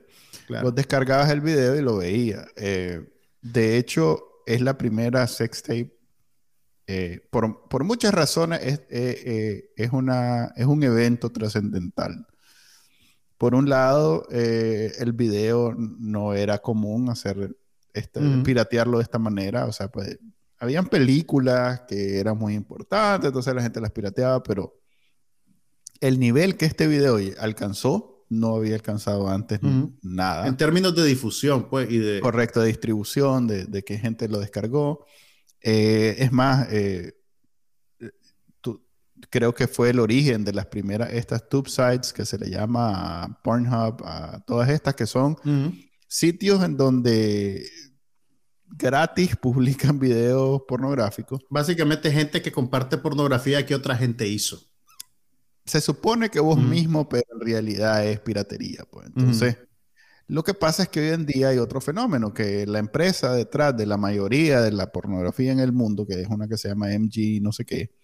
Vos 0.62 0.74
descargabas 0.74 1.30
el 1.32 1.41
video 1.41 1.76
y 1.76 1.82
lo 1.82 1.98
veías. 1.98 2.46
Eh, 2.56 3.02
de 3.41 3.78
hecho, 3.78 4.24
es 4.46 4.62
la 4.62 4.78
primera 4.78 5.28
sextape. 5.28 5.93
Eh, 6.88 7.28
por, 7.30 7.68
por, 7.68 7.84
muchas 7.84 8.14
razones 8.14 8.62
es, 8.62 8.82
es, 9.76 9.91
una, 9.91 10.54
es 10.56 10.66
un 10.66 10.82
evento 10.82 11.30
trascendental. 11.30 12.26
Por 13.38 13.56
un 13.56 13.70
lado, 13.70 14.28
eh, 14.32 14.94
el 15.00 15.14
video 15.14 15.74
no 15.76 16.34
era 16.34 16.60
común 16.60 17.10
hacer 17.10 17.56
este, 17.94 18.22
piratearlo 18.44 18.98
de 18.98 19.04
esta 19.04 19.20
manera. 19.20 19.66
O 19.66 19.72
sea, 19.72 19.90
pues 19.90 20.18
habían 20.60 20.88
películas 20.88 21.82
que 21.88 22.20
eran 22.20 22.38
muy 22.38 22.54
importantes, 22.54 23.28
entonces 23.28 23.54
la 23.54 23.62
gente 23.62 23.82
las 23.82 23.92
pirateaba, 23.92 24.42
pero 24.42 24.80
el 26.00 26.20
nivel 26.20 26.56
que 26.58 26.66
este 26.66 26.88
video 26.88 27.20
alcanzó 27.40 28.26
no 28.30 28.56
había 28.56 28.76
alcanzado 28.76 29.30
antes 29.30 29.60
nada. 30.02 30.48
En 30.48 30.58
términos 30.58 30.96
de 30.96 31.06
difusión, 31.06 31.70
pues, 31.70 31.90
y 31.92 32.00
de... 32.00 32.20
Correcto, 32.20 32.62
de 32.62 32.68
distribución, 32.68 33.48
de, 33.48 33.66
de 33.66 33.84
que 33.84 33.98
gente 33.98 34.28
lo 34.28 34.40
descargó. 34.40 35.06
Eh, 35.62 36.16
es 36.20 36.32
más, 36.32 36.68
eh, 36.72 37.14
creo 39.30 39.53
que 39.53 39.67
fue 39.67 39.89
el 39.89 39.99
origen 39.99 40.43
de 40.45 40.53
las 40.53 40.67
primeras, 40.67 41.11
estas 41.13 41.47
tube 41.49 41.69
sites 41.69 42.13
que 42.13 42.26
se 42.26 42.38
le 42.38 42.49
llama 42.49 43.39
Pornhub, 43.43 44.03
a 44.05 44.43
todas 44.45 44.69
estas 44.69 44.95
que 44.95 45.05
son 45.05 45.38
sitios 46.07 46.63
en 46.63 46.78
donde 46.78 47.65
gratis 48.67 49.36
publican 49.41 49.99
videos 49.99 50.61
pornográficos. 50.67 51.41
Básicamente 51.49 52.11
gente 52.11 52.41
que 52.41 52.51
comparte 52.51 52.97
pornografía 52.97 53.65
que 53.65 53.76
otra 53.76 53.95
gente 53.95 54.28
hizo. 54.28 54.61
Se 55.65 55.82
supone 55.82 56.30
que 56.30 56.39
vos 56.39 56.59
mismo, 56.59 57.09
pero 57.09 57.23
en 57.34 57.39
realidad 57.39 58.05
es 58.05 58.19
piratería. 58.19 58.86
Pues. 58.91 59.07
Entonces, 59.07 59.57
lo 60.28 60.43
que 60.43 60.53
pasa 60.53 60.84
es 60.84 60.89
que 60.89 60.99
hoy 60.99 61.09
en 61.09 61.26
día 61.26 61.49
hay 61.49 61.57
otro 61.57 61.82
fenómeno, 61.82 62.34
que 62.34 62.67
la 62.67 62.78
empresa 62.78 63.34
detrás 63.34 63.76
de 63.76 63.88
la 63.88 63.97
mayoría 63.97 64.61
de 64.61 64.71
la 64.71 64.91
pornografía 64.91 65.51
en 65.51 65.59
el 65.59 65.71
mundo, 65.71 66.05
que 66.05 66.21
es 66.21 66.28
una 66.28 66.47
que 66.47 66.57
se 66.57 66.69
llama 66.69 66.89
MG, 66.89 67.41
no 67.41 67.51
sé 67.51 67.65
qué, 67.65 67.95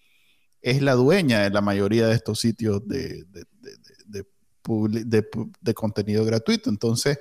es 0.62 0.80
la 0.80 0.94
dueña 0.94 1.40
de 1.40 1.50
la 1.50 1.60
mayoría 1.60 2.06
de 2.06 2.14
estos 2.14 2.40
sitios 2.40 2.86
de, 2.86 3.24
de, 4.62 5.74
contenido 5.74 6.24
gratuito. 6.24 6.70
Entonces, 6.70 7.18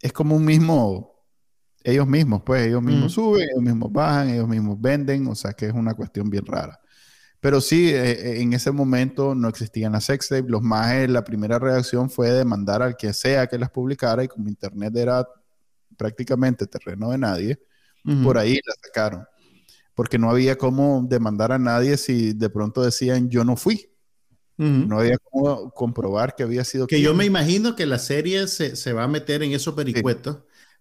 es 0.00 0.12
como 0.12 0.36
un 0.36 0.44
mismo, 0.44 1.24
ellos 1.82 2.06
mismos, 2.06 2.42
pues 2.44 2.66
ellos 2.66 2.82
mismos 2.82 3.12
suben, 3.12 3.48
ellos 3.48 3.62
mismos 3.62 3.90
bajan, 3.90 4.28
ellos 4.28 4.46
mismos 4.46 4.78
venden, 4.78 5.26
o 5.26 5.34
sea 5.34 5.54
que 5.54 5.66
es 5.66 5.72
una 5.72 5.94
cuestión 5.94 6.28
bien 6.28 6.44
rara. 6.44 6.78
Pero 7.40 7.60
sí, 7.60 7.90
eh, 7.90 8.10
eh, 8.10 8.40
en 8.42 8.52
ese 8.52 8.70
momento 8.72 9.34
no 9.34 9.48
existían 9.48 9.92
las 9.92 10.04
sex 10.04 10.28
tapes. 10.28 10.50
Los 10.50 10.62
más, 10.62 11.08
la 11.08 11.24
primera 11.24 11.58
reacción 11.58 12.10
fue 12.10 12.30
demandar 12.30 12.82
al 12.82 12.96
que 12.96 13.12
sea 13.12 13.46
que 13.46 13.58
las 13.58 13.70
publicara 13.70 14.22
y 14.24 14.28
como 14.28 14.48
Internet 14.48 14.94
era 14.96 15.26
prácticamente 15.96 16.66
terreno 16.66 17.10
de 17.10 17.18
nadie, 17.18 17.58
por 18.22 18.38
ahí 18.38 18.60
las 18.64 18.76
sacaron 18.84 19.26
porque 19.96 20.18
no 20.18 20.30
había 20.30 20.56
cómo 20.56 21.04
demandar 21.08 21.50
a 21.52 21.58
nadie 21.58 21.96
si 21.96 22.34
de 22.34 22.50
pronto 22.50 22.82
decían 22.82 23.30
yo 23.30 23.42
no 23.42 23.56
fui. 23.56 23.90
No 24.58 25.00
había 25.00 25.18
cómo 25.18 25.70
comprobar 25.70 26.34
que 26.34 26.42
había 26.42 26.64
sido. 26.64 26.86
Que 26.86 27.02
yo 27.02 27.12
me 27.12 27.26
imagino 27.26 27.76
que 27.76 27.84
la 27.84 27.98
serie 27.98 28.46
se, 28.48 28.74
se 28.74 28.94
va 28.94 29.04
a 29.04 29.08
meter 29.08 29.42
en 29.42 29.52
esos 29.52 29.74
pericuetos, 29.74 30.38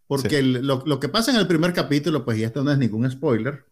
porque 0.07 0.41
lo, 0.41 0.81
lo, 0.85 0.99
que 1.01 1.09
pasa 1.09 1.31
en 1.31 1.37
el 1.37 1.45
primer 1.45 1.73
capítulo, 1.73 2.23
pues 2.23 2.37
ya 2.37 2.47
esto 2.47 2.63
no 2.63 2.71
es 2.71 2.77
ningún 2.77 3.09
spoiler, 3.11 3.65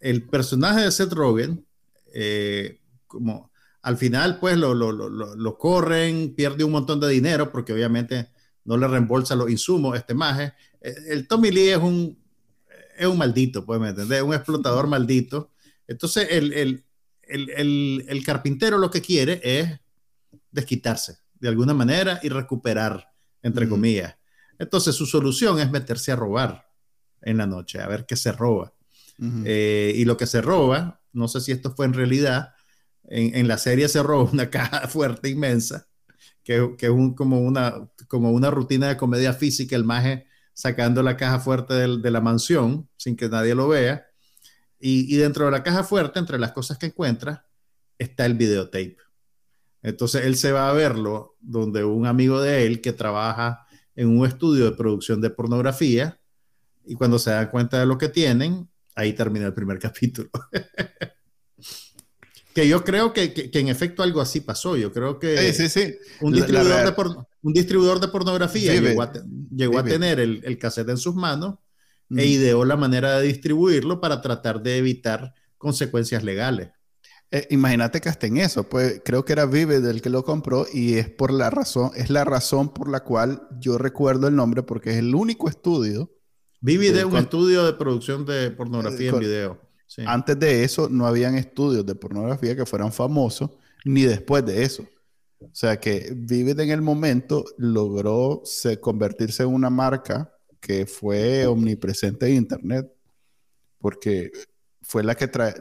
el 0.00 0.22
personaje 0.22 0.80
de 0.80 0.90
Seth 0.90 1.12
Rogen, 1.12 1.66
eh, 2.14 2.80
como 3.06 3.50
al 3.82 3.98
final, 3.98 4.38
pues 4.40 4.56
lo, 4.56 4.72
lo, 4.72 4.90
lo, 4.90 5.58
corren, 5.58 6.34
pierde 6.34 6.64
un 6.64 6.72
montón 6.72 6.98
de 6.98 7.08
dinero, 7.08 7.52
porque 7.52 7.74
obviamente 7.74 8.30
no 8.64 8.78
le 8.78 8.88
reembolsa 8.88 9.34
los 9.34 9.50
insumos, 9.50 9.98
este 9.98 10.14
maje. 10.14 10.54
Eh, 10.80 10.94
el 11.08 11.28
Tommy 11.28 11.50
Lee 11.50 11.68
es 11.68 11.78
un 11.78 12.18
es 12.98 13.06
un 13.06 13.18
maldito, 13.18 13.64
pues, 13.64 13.80
¿me 13.80 13.90
entendés? 13.90 14.22
Un 14.22 14.34
explotador 14.34 14.86
maldito. 14.86 15.50
Entonces, 15.86 16.28
el, 16.30 16.84
carpintero 18.24 18.78
lo 18.78 18.90
que 18.90 19.00
quiere 19.00 19.40
es 19.42 19.80
desquitarse 20.50 21.18
de 21.34 21.48
alguna 21.48 21.74
manera 21.74 22.20
y 22.22 22.28
recuperar, 22.28 23.12
entre 23.42 23.68
comillas. 23.68 24.16
Entonces, 24.58 24.94
su 24.94 25.06
solución 25.06 25.60
es 25.60 25.70
meterse 25.70 26.12
a 26.12 26.16
robar 26.16 26.68
en 27.22 27.36
la 27.36 27.46
noche, 27.46 27.80
a 27.80 27.86
ver 27.88 28.06
qué 28.06 28.16
se 28.16 28.32
roba. 28.32 28.72
Eh, 29.44 29.94
y 29.96 30.04
lo 30.04 30.16
que 30.16 30.26
se 30.26 30.42
roba, 30.42 31.00
no 31.12 31.28
sé 31.28 31.40
si 31.40 31.52
esto 31.52 31.74
fue 31.74 31.86
en 31.86 31.94
realidad, 31.94 32.54
en, 33.04 33.48
la 33.48 33.56
serie 33.56 33.88
se 33.88 34.02
roba 34.02 34.30
una 34.30 34.50
caja 34.50 34.88
fuerte 34.88 35.28
inmensa, 35.28 35.88
que, 36.42 36.76
es 36.78 36.90
como, 37.16 37.40
una, 37.40 37.88
como 38.08 38.30
una 38.30 38.50
rutina 38.50 38.88
de 38.88 38.96
comedia 38.96 39.32
física, 39.32 39.74
el 39.74 39.84
maje 39.84 40.25
sacando 40.56 41.02
la 41.02 41.18
caja 41.18 41.38
fuerte 41.38 41.74
de, 41.74 42.10
la 42.10 42.22
mansión 42.22 42.88
sin 42.96 43.14
que 43.14 43.28
nadie 43.28 43.54
lo 43.54 43.68
vea. 43.68 44.06
Y, 44.80 45.14
dentro 45.16 45.44
de 45.44 45.50
la 45.50 45.62
caja 45.62 45.84
fuerte, 45.84 46.18
entre 46.18 46.38
las 46.38 46.52
cosas 46.52 46.78
que 46.78 46.86
encuentra, 46.86 47.46
está 47.98 48.24
el 48.24 48.34
videotape. 48.34 48.96
Entonces 49.82 50.24
él 50.24 50.36
se 50.36 50.52
va 50.52 50.70
a 50.70 50.72
verlo 50.72 51.36
donde 51.40 51.84
un 51.84 52.06
amigo 52.06 52.40
de 52.40 52.64
él 52.64 52.80
que 52.80 52.94
trabaja 52.94 53.66
en 53.94 54.08
un 54.08 54.26
estudio 54.26 54.64
de 54.64 54.72
producción 54.72 55.20
de 55.20 55.28
pornografía 55.28 56.18
y 56.86 56.94
cuando 56.94 57.18
se 57.18 57.30
da 57.30 57.50
cuenta 57.50 57.78
de 57.78 57.86
lo 57.86 57.98
que 57.98 58.08
tienen, 58.08 58.66
ahí 58.94 59.12
termina 59.12 59.46
el 59.46 59.54
primer 59.54 59.78
capítulo. 59.78 60.30
que 62.54 62.66
yo 62.66 62.82
creo 62.82 63.12
que, 63.12 63.34
que, 63.34 63.60
en 63.60 63.68
efecto 63.68 64.02
algo 64.02 64.22
así 64.22 64.40
pasó. 64.40 64.74
Yo 64.74 64.90
creo 64.90 65.18
que 65.18 65.52
sí, 65.52 65.68
sí, 65.68 65.96
Un, 66.22 66.32
distribuidor 66.32 66.86
de 66.86 66.92
un, 67.46 67.52
distribuidor 67.52 68.00
de 68.00 68.08
pornografía 68.08 68.74
llegó, 68.74 69.02
a, 69.02 69.12
llegó 69.54 69.78
a, 69.78 69.84
tener 69.84 70.20
el, 70.20 70.40
el, 70.44 70.58
cassette 70.58 70.88
en 70.90 70.96
sus 70.96 71.14
manos 71.14 71.56
e 72.10 72.26
ideó 72.26 72.64
la 72.64 72.76
manera 72.76 73.18
de 73.18 73.26
distribuirlo 73.26 74.00
para 74.00 74.20
tratar 74.20 74.62
de 74.62 74.78
evitar 74.78 75.34
consecuencias 75.58 76.22
legales. 76.22 76.70
Eh, 77.30 77.48
imagínate 77.50 78.00
que 78.00 78.08
hasta 78.08 78.26
en 78.28 78.36
eso, 78.36 78.68
pues 78.68 79.02
creo 79.04 79.24
que 79.24 79.32
era 79.32 79.46
Vivid 79.46 79.84
el 79.84 80.00
que 80.00 80.10
lo 80.10 80.24
compró 80.24 80.66
y 80.72 80.94
es 80.94 81.08
por 81.08 81.32
la 81.32 81.50
razón, 81.50 81.90
es 81.96 82.10
la 82.10 82.24
razón 82.24 82.72
por 82.72 82.88
la 82.88 83.00
cual 83.00 83.48
yo 83.58 83.78
recuerdo 83.78 84.28
el 84.28 84.36
nombre 84.36 84.62
porque 84.62 84.90
es 84.90 84.98
el 84.98 85.14
único 85.14 85.48
estudio 85.48 86.12
Vivid 86.60 86.96
es 86.96 87.04
un 87.04 87.16
estudio 87.16 87.64
de 87.64 87.74
producción 87.74 88.24
de 88.24 88.50
pornografía 88.50 89.10
en 89.10 89.18
video. 89.18 89.60
Antes 90.04 90.38
de 90.38 90.64
eso 90.64 90.88
no 90.88 91.06
habían 91.06 91.36
estudios 91.36 91.86
de 91.86 91.94
pornografía 91.94 92.56
que 92.56 92.66
fueran 92.66 92.92
famosos, 92.92 93.50
ni 93.84 94.02
después 94.02 94.44
de 94.44 94.64
eso. 94.64 94.84
O 95.40 95.50
sea 95.52 95.78
que 95.78 96.12
Vivid 96.14 96.58
en 96.60 96.70
el 96.70 96.82
momento 96.82 97.44
logró 97.58 98.42
convertirse 98.80 99.42
en 99.42 99.50
una 99.50 99.70
marca 99.70 100.32
que 100.60 100.86
fue 100.86 101.46
omnipresente 101.46 102.26
en 102.26 102.36
Internet, 102.36 102.90
porque 103.78 104.32
fue 104.82 105.04
la 105.04 105.14
que 105.14 105.28
trae, 105.28 105.54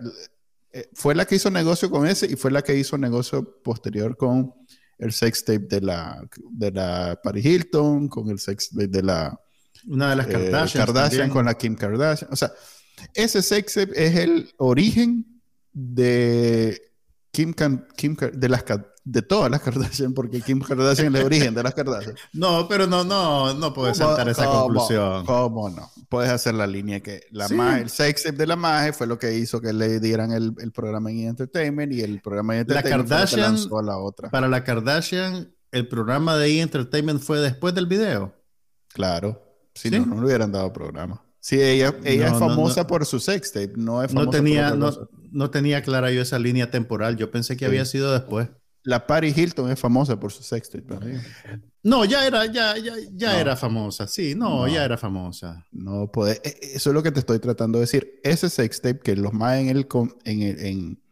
eh, 0.72 0.90
fue 0.94 1.14
la 1.14 1.26
que 1.26 1.36
hizo 1.36 1.50
negocio 1.50 1.90
con 1.90 2.08
ese 2.08 2.26
y 2.26 2.36
fue 2.36 2.52
la 2.52 2.62
que 2.62 2.76
hizo 2.76 2.98
negocio 2.98 3.62
posterior 3.62 4.16
con 4.16 4.54
el 4.98 5.12
sex 5.12 5.44
tape 5.44 5.68
de 5.68 5.82
la, 5.82 6.26
de 6.52 6.72
la 6.72 7.20
Paris 7.22 7.46
Hilton, 7.46 8.08
con 8.08 8.30
el 8.30 8.40
sex 8.40 8.70
tape 8.70 8.88
de 8.88 9.04
la 9.04 9.40
una 9.88 10.10
de 10.10 10.16
las 10.16 10.28
eh, 10.28 10.52
Kardashian 10.74 11.30
con 11.30 11.46
la 11.46 11.56
Kim 11.56 11.76
Kardashian. 11.76 12.32
O 12.32 12.36
sea, 12.36 12.52
ese 13.14 13.42
sex 13.42 13.74
tape 13.74 13.92
es 13.96 14.16
el 14.16 14.52
origen 14.58 15.42
de 15.74 16.82
Kim, 17.32 17.54
Kim 17.96 18.16
de 18.34 18.50
las 18.50 18.64
de 19.06 19.22
todas 19.22 19.52
las 19.52 19.62
Kardashian, 19.62 20.14
porque 20.14 20.42
Kim 20.42 20.60
Kardashian 20.60 21.14
es 21.16 21.22
el 21.22 21.26
origen 21.26 21.54
de 21.54 21.64
las 21.64 21.76
Kardashian. 21.76 22.16
No, 22.34 22.68
pero 22.68 22.88
no, 22.88 23.04
no, 23.04 23.54
no 23.54 23.72
puedes 23.72 23.98
saltar 23.98 24.28
esa 24.28 24.48
conclusión. 24.48 25.26
¿Cómo 25.26 25.70
no? 25.70 25.92
Puedes 26.10 26.32
hacer 26.32 26.56
la 26.56 26.66
línea 26.66 27.02
que 27.02 27.22
la 27.32 27.48
magia, 27.50 27.84
el 27.84 27.90
sex 27.90 28.24
tape 28.24 28.38
de 28.38 28.48
la 28.48 28.56
magia 28.56 28.94
fue 28.94 29.06
lo 29.06 29.20
que 29.20 29.38
hizo 29.38 29.62
que 29.62 29.74
le 29.74 30.00
dieran 30.00 30.32
el, 30.32 30.54
el 30.58 30.72
programa 30.72 31.12
en 31.12 31.28
Entertainment 31.28 31.94
y 31.94 32.02
el 32.02 32.20
programa 32.20 32.56
en 32.56 32.62
Entertainment 32.62 33.10
la 33.10 33.16
Kardashian, 33.16 33.42
lanzó 33.54 33.80
a 33.80 33.84
la 33.84 33.98
otra. 34.00 34.32
Para 34.32 34.48
la 34.48 34.64
Kardashian, 34.64 35.54
el 35.72 35.88
programa 35.88 36.36
de 36.36 36.48
E! 36.48 36.62
Entertainment 36.62 37.22
fue 37.22 37.40
después 37.40 37.76
del 37.76 37.86
video. 37.86 38.34
Claro. 38.90 39.42
Si 39.76 39.92
no, 39.92 40.06
no 40.06 40.16
le 40.16 40.26
hubieran 40.26 40.52
dado 40.52 40.74
programa. 40.74 41.22
Sí, 41.40 41.62
ella, 41.62 41.94
ella 42.04 42.30
es 42.30 42.40
famosa 42.40 42.88
por 42.88 43.06
su 43.06 43.20
sextape, 43.20 43.74
no 43.76 44.02
es 44.02 44.12
famosa 44.12 44.26
no 44.26 44.32
tenía, 44.32 44.72
no, 44.72 44.92
no, 45.32 45.52
tenía 45.52 45.84
clara 45.84 46.10
yo 46.12 46.24
esa 46.24 46.40
línea 46.40 46.72
temporal. 46.72 47.18
Yo 47.18 47.30
pensé 47.30 47.56
que 47.56 47.68
había 47.68 47.86
sido 47.86 48.12
después. 48.14 48.50
La 48.86 49.06
Paris 49.06 49.36
Hilton 49.36 49.72
es 49.72 49.80
famosa 49.80 50.20
por 50.20 50.32
su 50.32 50.44
sextape. 50.44 50.96
No, 51.84 52.06
ya 52.06 52.26
era, 52.26 52.46
ya, 52.46 52.78
ya, 52.78 52.94
ya 53.12 53.40
era 53.40 53.58
famosa. 53.58 54.08
Sí, 54.08 54.36
no, 54.36 54.68
ya 54.68 54.86
era 54.86 54.98
famosa. 54.98 55.66
No 55.72 56.12
puede. 56.12 56.40
E, 56.44 56.50
e, 56.50 56.76
eso 56.76 56.92
es 56.92 56.94
lo 56.94 57.02
que 57.02 57.12
te 57.12 57.20
estoy 57.20 57.40
tratando 57.40 57.80
de 57.80 57.84
decir. 57.84 58.20
Ese 58.24 58.50
sextape 58.50 59.00
que 59.00 59.16
los 59.16 59.34
más 59.34 59.58
en 59.58 59.70
el, 59.70 59.88
en 60.24 60.42
el, 60.42 60.60
en, 60.66 61.04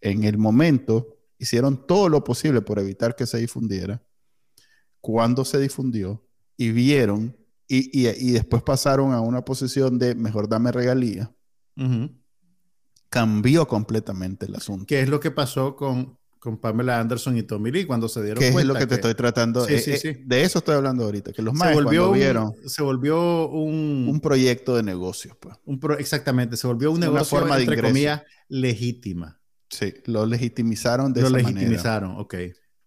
en 0.00 0.24
el 0.24 0.38
momento 0.38 1.18
hicieron 1.38 1.86
todo 1.86 2.08
lo 2.08 2.24
posible 2.24 2.62
por 2.62 2.78
evitar 2.78 3.14
que 3.14 3.26
se 3.26 3.38
difundiera. 3.38 4.02
Cuando 5.00 5.44
se 5.44 5.58
difundió 5.58 6.26
y 6.56 6.72
vieron 6.72 7.36
y, 7.72 8.32
después 8.32 8.62
pasaron 8.62 9.12
a 9.12 9.20
una 9.20 9.44
posición 9.44 9.98
de 9.98 10.14
mejor 10.14 10.48
dame 10.48 10.72
regalía, 10.72 11.32
cambió 13.08 13.68
completamente 13.68 14.46
el 14.46 14.56
asunto. 14.56 14.86
¿Qué 14.86 15.00
es 15.00 15.08
lo 15.08 15.20
que 15.20 15.30
pasó 15.30 15.76
con, 15.76 16.18
con 16.40 16.58
Pamela 16.58 16.98
Anderson 16.98 17.36
y 17.36 17.44
Tommy 17.44 17.70
Lee 17.70 17.84
cuando 17.84 18.08
se 18.08 18.22
dieron 18.22 18.42
cuenta? 18.42 18.56
¿Qué 18.56 18.60
es 18.62 18.66
lo 18.66 18.74
que, 18.74 18.86
te 18.86 18.94
estoy 18.96 19.14
tratando? 19.14 19.64
Sí, 19.66 19.78
sí, 19.78 19.92
eh, 19.92 19.98
sí. 19.98 20.16
de 20.24 20.42
eso 20.42 20.58
estoy 20.58 20.74
hablando 20.74 21.04
ahorita, 21.04 21.32
que 21.32 21.42
los 21.42 21.54
más 21.54 21.72
volvió 21.72 22.10
vieron... 22.10 22.54
se 22.66 22.82
volvió 22.82 23.48
un... 23.48 24.08
Un 24.08 24.20
proyecto 24.20 24.74
de 24.74 24.82
negocio. 24.82 25.36
Pues. 25.38 25.56
Un 25.66 25.78
exactamente, 25.98 26.56
se 26.56 26.66
volvió 26.66 26.90
un 26.90 26.98
negocio, 26.98 27.38
forma 27.38 27.56
de 27.56 27.64
entre 27.64 27.82
comillas, 27.82 28.22
legítima. 28.48 29.38
Sí, 29.68 29.94
lo 30.06 30.26
legitimizaron 30.26 31.12
de 31.12 31.22
lo 31.22 31.30
legitimizaron, 31.30 32.16
ok. 32.18 32.34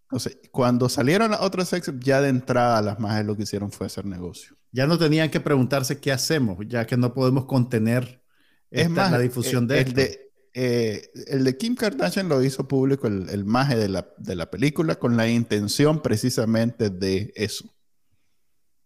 Entonces, 0.03 0.37
cuando 0.51 0.89
salieron 0.89 1.31
las 1.31 1.41
otras 1.41 1.69
sex, 1.69 1.91
ya 1.99 2.21
de 2.21 2.29
entrada 2.29 2.81
las 2.81 2.99
más 2.99 3.23
lo 3.25 3.37
que 3.37 3.43
hicieron 3.43 3.71
fue 3.71 3.87
hacer 3.87 4.05
negocio. 4.05 4.57
Ya 4.71 4.85
no 4.87 4.97
tenían 4.97 5.29
que 5.29 5.39
preguntarse 5.39 5.99
qué 5.99 6.11
hacemos, 6.11 6.57
ya 6.67 6.85
que 6.85 6.97
no 6.97 7.13
podemos 7.13 7.45
contener 7.45 8.21
es 8.69 8.89
más, 8.89 9.11
la 9.11 9.19
difusión 9.19 9.67
de 9.67 9.81
el 9.81 9.93
De, 9.93 10.31
eh, 10.53 11.09
el 11.27 11.43
de 11.43 11.57
Kim 11.57 11.75
Kardashian 11.75 12.29
lo 12.29 12.43
hizo 12.43 12.67
público 12.67 13.07
el, 13.07 13.29
el 13.29 13.43
maje 13.43 13.75
de 13.75 13.89
la, 13.89 14.07
de 14.17 14.35
la 14.35 14.51
película 14.51 14.95
con 14.95 15.17
la 15.17 15.27
intención 15.27 16.01
precisamente 16.01 16.89
de 16.89 17.33
eso. 17.35 17.73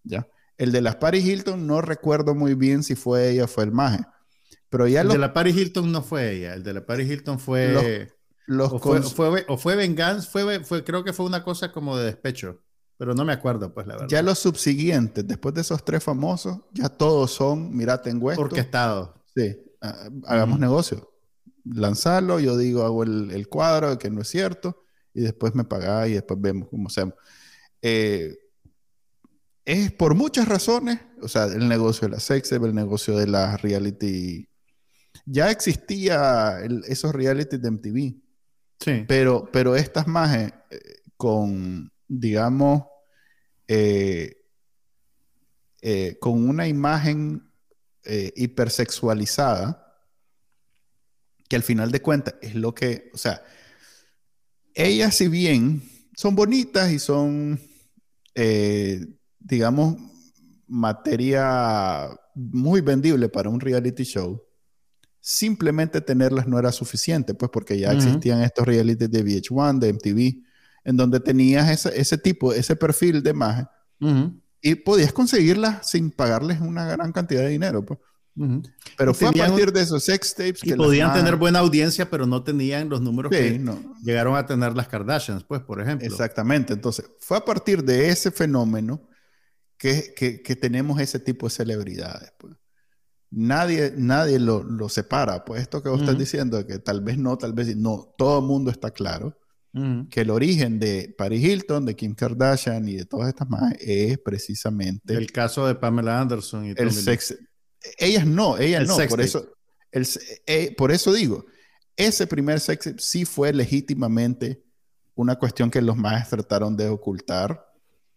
¿Ya? 0.03 0.27
El 0.57 0.71
de 0.71 0.81
las 0.81 0.95
Paris 0.95 1.25
Hilton 1.25 1.67
no 1.67 1.81
recuerdo 1.81 2.33
muy 2.33 2.53
bien 2.53 2.83
si 2.83 2.95
fue 2.95 3.29
ella 3.29 3.43
o 3.43 3.47
fue 3.47 3.65
el 3.65 3.71
maje. 3.71 3.99
Pero 4.69 4.87
ya 4.87 5.01
el 5.01 5.09
de 5.09 5.17
la 5.17 5.33
Paris 5.33 5.55
Hilton 5.55 5.91
no 5.91 6.01
fue 6.01 6.31
ella, 6.31 6.53
el 6.53 6.63
de 6.63 6.73
la 6.73 6.85
Paris 6.85 7.09
Hilton 7.09 7.39
fue 7.39 8.09
o, 8.49 8.79
fue, 8.79 9.45
o, 9.47 9.57
fue, 9.57 9.75
venganza, 9.75 10.29
fue, 10.29 10.63
fue, 10.63 10.83
creo 10.83 11.03
que 11.03 11.13
fue 11.13 11.25
una 11.25 11.43
cosa 11.43 11.71
como 11.71 11.97
de 11.97 12.05
despecho, 12.05 12.61
pero 12.97 13.13
no 13.13 13.23
me 13.25 13.33
acuerdo, 13.33 13.73
pues 13.73 13.87
la 13.87 13.95
verdad. 13.95 14.07
Ya 14.09 14.21
los 14.21 14.39
subsiguientes, 14.39 15.27
después 15.27 15.53
de 15.53 15.61
esos 15.61 15.83
tres 15.83 16.03
famosos, 16.03 16.59
ya 16.73 16.89
todos 16.89 17.31
son, 17.31 17.75
mira, 17.75 18.01
tengo 18.01 18.31
esto. 18.31 18.41
Orquestado. 18.41 19.23
Sí, 19.35 19.57
hagamos 20.25 20.59
negocio. 20.59 21.09
Lanzarlo, 21.73 22.39
yo 22.39 22.57
digo, 22.57 22.83
hago 22.83 23.03
el, 23.03 23.31
el, 23.31 23.47
cuadro, 23.47 23.97
que 23.97 24.09
no 24.09 24.21
es 24.21 24.27
cierto, 24.27 24.83
y 25.13 25.21
después 25.21 25.55
me 25.55 25.63
pagáis 25.63 26.11
y 26.11 26.15
después 26.15 26.39
vemos 26.39 26.69
cómo 26.69 26.87
hacemos. 26.87 27.15
Eh, 27.81 28.37
es 29.65 29.91
por 29.91 30.15
muchas 30.15 30.47
razones, 30.47 30.99
o 31.21 31.27
sea, 31.27 31.45
el 31.45 31.67
negocio 31.67 32.07
de 32.07 32.13
la 32.13 32.19
sex, 32.19 32.51
el 32.51 32.73
negocio 32.73 33.17
de 33.17 33.27
la 33.27 33.57
reality. 33.57 34.47
Ya 35.25 35.51
existía 35.51 36.59
esos 36.87 37.13
reality 37.13 37.57
de 37.57 37.71
MTV 37.71 38.27
pero, 39.07 39.49
pero 39.51 39.75
estas 39.75 40.07
majes 40.07 40.53
eh, 40.69 40.79
con, 41.15 41.91
digamos, 42.07 42.83
eh, 43.67 44.45
eh, 45.81 46.17
con 46.19 46.47
una 46.47 46.67
imagen 46.67 47.43
hipersexualizada, 48.09 49.86
que 51.47 51.55
al 51.55 51.63
final 51.63 51.91
de 51.91 52.01
cuentas 52.01 52.35
es 52.41 52.55
lo 52.55 52.73
que, 52.73 53.09
o 53.13 53.17
sea, 53.17 53.41
ellas 54.73 55.15
si 55.15 55.27
bien 55.27 55.81
son 56.15 56.35
bonitas 56.35 56.91
y 56.91 56.99
son, 56.99 57.59
digamos, 59.39 59.97
materia 60.67 62.09
muy 62.35 62.81
vendible 62.81 63.29
para 63.29 63.49
un 63.49 63.59
reality 63.59 64.03
show, 64.03 64.43
simplemente 65.19 66.01
tenerlas 66.01 66.47
no 66.47 66.59
era 66.59 66.71
suficiente, 66.71 67.33
pues 67.33 67.49
porque 67.51 67.79
ya 67.79 67.91
existían 67.91 68.41
estos 68.41 68.65
realities 68.65 69.09
de 69.09 69.23
VH1, 69.23 69.79
de 69.79 69.89
MTV, 69.89 70.43
en 70.83 70.97
donde 70.97 71.19
tenías 71.19 71.69
ese, 71.69 71.99
ese 71.99 72.17
tipo, 72.17 72.53
ese 72.53 72.75
perfil 72.75 73.23
de 73.23 73.31
imagen 73.31 73.67
y 74.61 74.75
podías 74.75 75.13
conseguirlas 75.13 75.89
sin 75.89 76.11
pagarles 76.11 76.61
una 76.61 76.85
gran 76.85 77.11
cantidad 77.11 77.41
de 77.41 77.49
dinero, 77.49 77.85
pues. 77.85 77.99
Pero 78.97 79.13
fue 79.13 79.29
a 79.29 79.31
partir 79.31 79.71
de 79.71 79.81
esos 79.81 80.03
sex 80.03 80.35
tapes 80.35 80.61
que 80.61 80.75
podían 80.75 81.13
tener 81.13 81.35
buena 81.35 81.59
audiencia, 81.59 82.09
pero 82.09 82.25
no 82.25 82.43
tenían 82.43 82.89
los 82.89 83.01
números 83.01 83.31
que 83.31 83.59
llegaron 84.03 84.35
a 84.35 84.45
tener 84.45 84.75
las 84.75 84.87
Kardashians, 84.87 85.43
pues, 85.43 85.61
por 85.61 85.81
ejemplo. 85.81 86.07
Exactamente. 86.07 86.73
Entonces, 86.73 87.09
fue 87.19 87.37
a 87.37 87.45
partir 87.45 87.83
de 87.83 88.09
ese 88.09 88.31
fenómeno 88.31 89.07
que, 89.77 90.13
que, 90.15 90.41
que 90.41 90.55
tenemos 90.55 90.99
ese 90.99 91.19
tipo 91.19 91.47
de 91.47 91.51
celebridades, 91.51 92.31
pues 92.37 92.55
nadie, 93.29 93.93
nadie 93.95 94.39
lo, 94.39 94.89
separa. 94.89 95.43
Pues 95.45 95.61
esto 95.61 95.81
que 95.81 95.89
vos 95.89 96.01
estás 96.01 96.17
diciendo, 96.17 96.65
que 96.65 96.79
tal 96.79 97.01
vez 97.01 97.17
no, 97.17 97.37
tal 97.37 97.53
vez 97.53 97.75
no, 97.75 98.13
todo 98.17 98.39
el 98.39 98.45
mundo 98.45 98.71
está 98.71 98.91
claro 98.91 99.37
que 100.09 100.21
el 100.21 100.31
origen 100.31 100.79
de 100.79 101.13
Paris 101.15 101.43
Hilton, 101.43 101.85
de 101.85 101.95
Kim 101.95 102.15
Kardashian 102.15 102.87
y 102.87 102.95
de 102.95 103.05
todas 103.05 103.27
estas 103.27 103.47
más 103.47 103.75
es 103.79 104.17
precisamente... 104.17 105.13
El 105.13 105.31
caso 105.31 105.67
de 105.67 105.75
Pamela 105.75 106.19
Anderson 106.19 106.65
y 106.65 106.73
el 106.75 106.91
sex, 106.91 107.37
Ellas 107.97 108.25
no, 108.25 108.57
ellas 108.57 108.87
no, 108.87 108.97
por 109.07 109.21
eso, 109.21 109.47
el, 109.91 110.07
eh, 110.45 110.73
por 110.75 110.91
eso 110.91 111.13
digo, 111.13 111.45
ese 111.95 112.27
primer 112.27 112.59
sex 112.59 112.93
sí 112.97 113.25
fue 113.25 113.53
legítimamente 113.53 114.63
una 115.15 115.35
cuestión 115.35 115.71
que 115.71 115.81
los 115.81 115.95
maestros 115.95 116.47
trataron 116.47 116.75
de 116.75 116.89
ocultar 116.89 117.67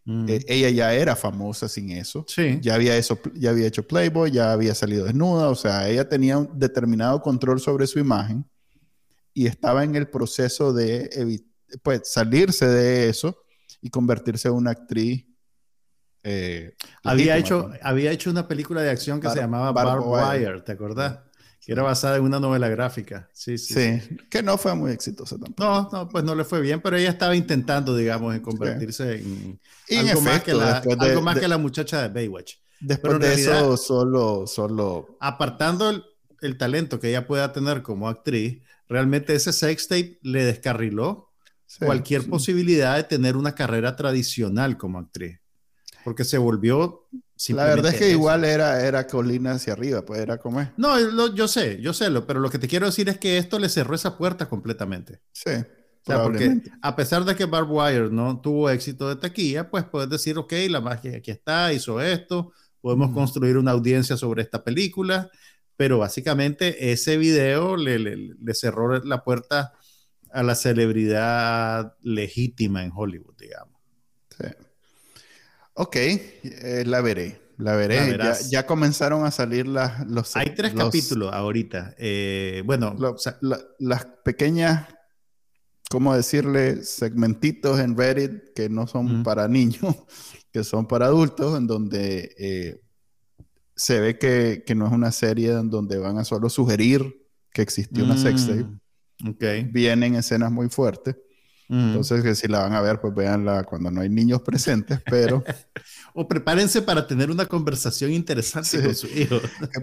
Mm. 0.05 0.29
Eh, 0.29 0.45
ella 0.49 0.71
ya 0.71 0.95
era 0.95 1.15
famosa 1.15 1.69
sin 1.69 1.91
eso. 1.91 2.25
Sí. 2.27 2.59
Ya 2.63 2.75
había, 2.75 2.97
eso, 2.97 3.19
ya 3.35 3.51
había 3.51 3.67
hecho 3.67 3.87
Playboy, 3.87 4.31
ya 4.31 4.53
había 4.53 4.75
salido 4.75 5.05
desnuda, 5.05 5.49
o 5.49 5.55
sea, 5.55 5.89
ella 5.89 6.09
tenía 6.09 6.39
un 6.39 6.59
determinado 6.59 7.21
control 7.21 7.61
sobre 7.61 7.87
su 7.87 7.99
imagen 7.99 8.45
y 9.35 9.47
estaba 9.47 9.85
en 9.85 9.95
el 9.95 10.09
proceso 10.09 10.73
de 10.73 11.41
pues, 11.83 12.03
salirse 12.05 12.67
de 12.67 13.09
eso 13.09 13.43
y 13.81 13.91
convertirse 13.91 14.49
en 14.49 14.55
una 14.55 14.73
actriz. 14.73 15.27
Eh, 16.23 16.75
había, 17.05 17.37
hecho, 17.37 17.71
había 17.83 18.11
hecho 18.13 18.31
una 18.31 18.47
película 18.47 18.83
de 18.83 18.91
acción 18.91 19.21
que 19.21 19.31
se 19.31 19.37
llamaba 19.37 19.73
Barb, 19.73 20.07
Wire, 20.07 20.61
¿te 20.63 20.73
acordás? 20.73 21.21
que 21.65 21.73
era 21.73 21.83
basada 21.83 22.17
en 22.17 22.23
una 22.23 22.41
novela 22.41 22.69
gráfica. 22.69 23.29
Sí, 23.33 23.59
sí, 23.59 23.75
sí, 23.75 24.17
que 24.31 24.43
no 24.43 24.57
fue 24.57 24.75
muy 24.75 24.93
exitosa 24.93 25.39
tampoco. 25.39 25.63
No, 25.63 25.89
no, 25.93 26.09
pues 26.09 26.25
no 26.25 26.35
le 26.35 26.45
fue 26.45 26.61
bien, 26.61 26.81
pero 26.81 26.97
ella 26.97 27.11
estaba 27.11 27.37
intentando, 27.37 27.95
digamos, 27.95 28.35
en 28.35 28.41
convertirse 28.41 29.17
en, 29.19 29.61
algo, 29.99 30.21
más, 30.23 30.43
que 30.43 30.55
la, 30.55 30.79
algo 30.79 31.21
más 31.21 31.39
que 31.39 31.49
la 31.49 31.59
muchacha 31.59 32.03
de 32.03 32.09
Baywatch. 32.09 32.55
Después 32.81 33.21
de 33.21 33.35
eso, 33.35 33.77
solo, 33.77 34.47
solo... 34.47 35.19
Apartando 35.21 35.91
el, 36.41 36.57
talento 36.57 36.99
que 36.99 37.11
ella 37.11 37.27
pueda 37.27 37.53
tener 37.53 37.83
como 37.83 38.09
actriz, 38.09 38.63
realmente 38.89 39.35
ese 39.35 39.53
sex 39.53 39.87
tape 39.87 40.19
le 40.23 40.45
descarriló 40.45 41.29
cualquier 41.79 42.27
posibilidad 42.27 42.97
de 42.97 43.05
tener 43.05 43.37
una 43.37 43.55
carrera 43.55 43.97
tradicional 43.97 44.79
como 44.79 44.99
actriz. 44.99 45.39
Porque 46.05 46.25
se 46.25 46.39
volvió 46.39 47.07
La 47.49 47.65
verdad 47.65 47.93
es 47.93 47.99
que 47.99 48.11
igual 48.11 48.45
era, 48.45 48.85
era 48.85 49.07
colina 49.07 49.53
hacia 49.53 49.73
arriba, 49.73 50.05
pues 50.05 50.21
era 50.21 50.39
como 50.39 50.61
es. 50.61 50.69
No, 50.77 51.35
yo 51.35 51.49
sé, 51.49 51.81
yo 51.81 51.93
sé, 51.93 52.11
lo, 52.11 52.27
pero 52.27 52.41
lo 52.41 52.51
que 52.51 52.59
te 52.59 52.69
quiero 52.69 52.87
decir 52.87 53.09
es 53.09 53.19
que 53.19 53.39
esto 53.39 53.59
le 53.59 53.69
cerró 53.69 53.95
esa 53.95 54.17
puerta 54.17 54.49
completamente. 54.49 55.21
Sí. 55.33 55.51
O 55.53 56.05
sea, 56.07 56.23
porque 56.23 56.63
a 56.81 56.97
pesar 56.97 57.25
de 57.25 57.37
que 57.37 57.45
Barb 57.45 57.71
Wire 57.71 58.11
no 58.11 58.41
tuvo 58.41 58.71
éxito 58.71 59.09
de 59.09 59.17
taquilla, 59.17 59.71
pues 59.71 59.85
puedes 59.85 60.09
decir, 60.09 60.39
ok, 60.39 60.53
la 60.69 60.81
magia 60.81 61.19
aquí 61.19 61.31
está, 61.31 61.73
hizo 61.75 62.01
esto, 62.01 62.53
podemos 62.81 63.13
construir 63.13 63.59
una 63.59 63.73
audiencia 63.73 64.17
sobre 64.17 64.43
esta 64.43 64.65
película, 64.65 65.31
pero 65.77 65.99
básicamente 65.99 66.93
ese 66.93 67.19
video 67.19 67.77
le, 67.77 67.99
le, 67.99 68.55
cerró 68.55 68.99
la 69.05 69.23
puerta 69.23 69.75
a 70.33 70.43
la 70.43 70.55
celebridad 70.55 71.95
legítima 72.03 72.83
en 72.83 72.93
Hollywood, 72.95 73.37
digamos. 73.37 73.79
Sí. 74.39 74.47
Ok, 75.81 75.97
eh, 75.97 76.85
la 76.87 77.01
veré. 77.01 77.41
La 77.57 77.75
veré. 77.75 78.19
ya, 78.51 78.67
comenzaron 78.67 79.25
a 79.25 79.31
salir 79.31 79.67
las, 79.67 80.07
los. 80.07 80.37
Hay 80.37 80.55
tres 80.55 80.75
capítulos 80.75 81.33
ahorita. 81.33 81.95
Eh, 81.99 82.63
bueno, 82.65 82.95
las 83.79 84.05
pequeñas 84.25 84.87
¿cómo 85.91 86.15
decirle? 86.15 86.85
Segmentitos 86.85 87.81
en 87.81 87.97
Reddit 87.97 88.55
que 88.55 88.69
no 88.69 88.87
son 88.87 89.23
para 89.23 89.49
niños, 89.49 89.83
que 90.53 90.65
son 90.65 90.87
para 90.87 91.07
adultos, 91.07 91.59
en 91.59 91.67
donde 91.67 92.35
eh, 92.39 92.81
se 93.75 94.01
ve 94.01 94.19
que, 94.19 94.63
no 94.75 94.87
es 94.87 94.93
una 94.93 95.13
serie 95.13 95.51
en 95.53 95.69
donde 95.69 95.99
van 95.99 96.19
a 96.19 96.25
solo 96.25 96.49
sugerir 96.49 97.27
que 97.53 97.63
existió 97.63 98.05
una 98.05 98.17
sextape. 98.17 98.67
Mm, 99.19 99.29
okay. 99.31 99.65
Vienen 99.65 100.15
escenas 100.15 100.53
muy 100.53 100.69
fuertes. 100.69 101.17
Entonces, 101.71 102.23
que 102.23 102.35
si 102.35 102.49
la 102.49 102.61
van 102.61 102.73
a 102.73 102.81
ver, 102.81 103.01
pues 103.01 103.15
véanla 103.15 103.63
cuando 103.63 103.91
no 103.91 104.01
hay 104.01 104.09
niños 104.09 104.43
presentes, 104.43 105.01
pero... 105.09 105.45
o 106.15 106.27
prepárense 106.27 106.83
para 106.83 107.07
tener 107.07 107.31
una 107.31 107.47
conversación 107.47 108.11
interesante 108.13 108.83
con 108.83 108.95
su 108.95 109.07
hijo. 109.07 109.37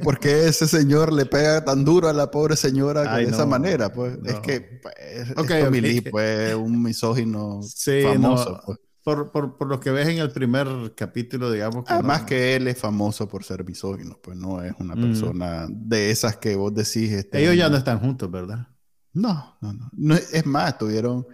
¿Por 0.03 0.19
qué 0.19 0.47
ese 0.47 0.67
señor 0.67 1.13
le 1.13 1.25
pega 1.25 1.63
tan 1.63 1.85
duro 1.85 2.09
a 2.09 2.13
la 2.13 2.29
pobre 2.29 2.55
señora 2.55 3.15
de 3.15 3.23
esa 3.23 3.45
manera? 3.45 3.91
Pues 3.91 4.17
es 4.25 4.39
que 4.39 4.81
pues, 4.81 5.37
okay, 5.37 6.01
pues, 6.11 6.55
un 6.55 6.83
misógino 6.83 7.61
famoso. 8.03 8.61
Pues. 8.65 8.79
Por, 9.03 9.31
por, 9.31 9.57
por, 9.57 9.69
lo 9.69 9.79
que 9.79 9.89
ves 9.89 10.09
en 10.09 10.17
el 10.17 10.31
primer 10.31 10.67
capítulo, 10.93 11.49
digamos. 11.49 11.85
Que 11.85 11.93
Además 11.93 12.23
que 12.23 12.57
él 12.57 12.67
es 12.67 12.77
famoso 12.77 13.25
por 13.25 13.45
ser 13.45 13.63
misógino, 13.63 14.19
pues 14.21 14.35
no 14.35 14.61
es 14.61 14.73
una 14.79 14.95
mm. 14.95 15.01
persona 15.01 15.65
de 15.69 16.11
esas 16.11 16.35
que 16.35 16.57
vos 16.57 16.73
decís. 16.73 17.13
Este, 17.13 17.41
Ellos 17.41 17.55
ya 17.55 17.69
no 17.69 17.77
están 17.77 17.99
juntos, 17.99 18.29
¿verdad? 18.29 18.67
No, 19.13 19.57
no, 19.61 19.71
no, 19.71 19.89
no. 19.93 20.15
Es 20.15 20.45
más, 20.45 20.77
tuvieron 20.77 21.25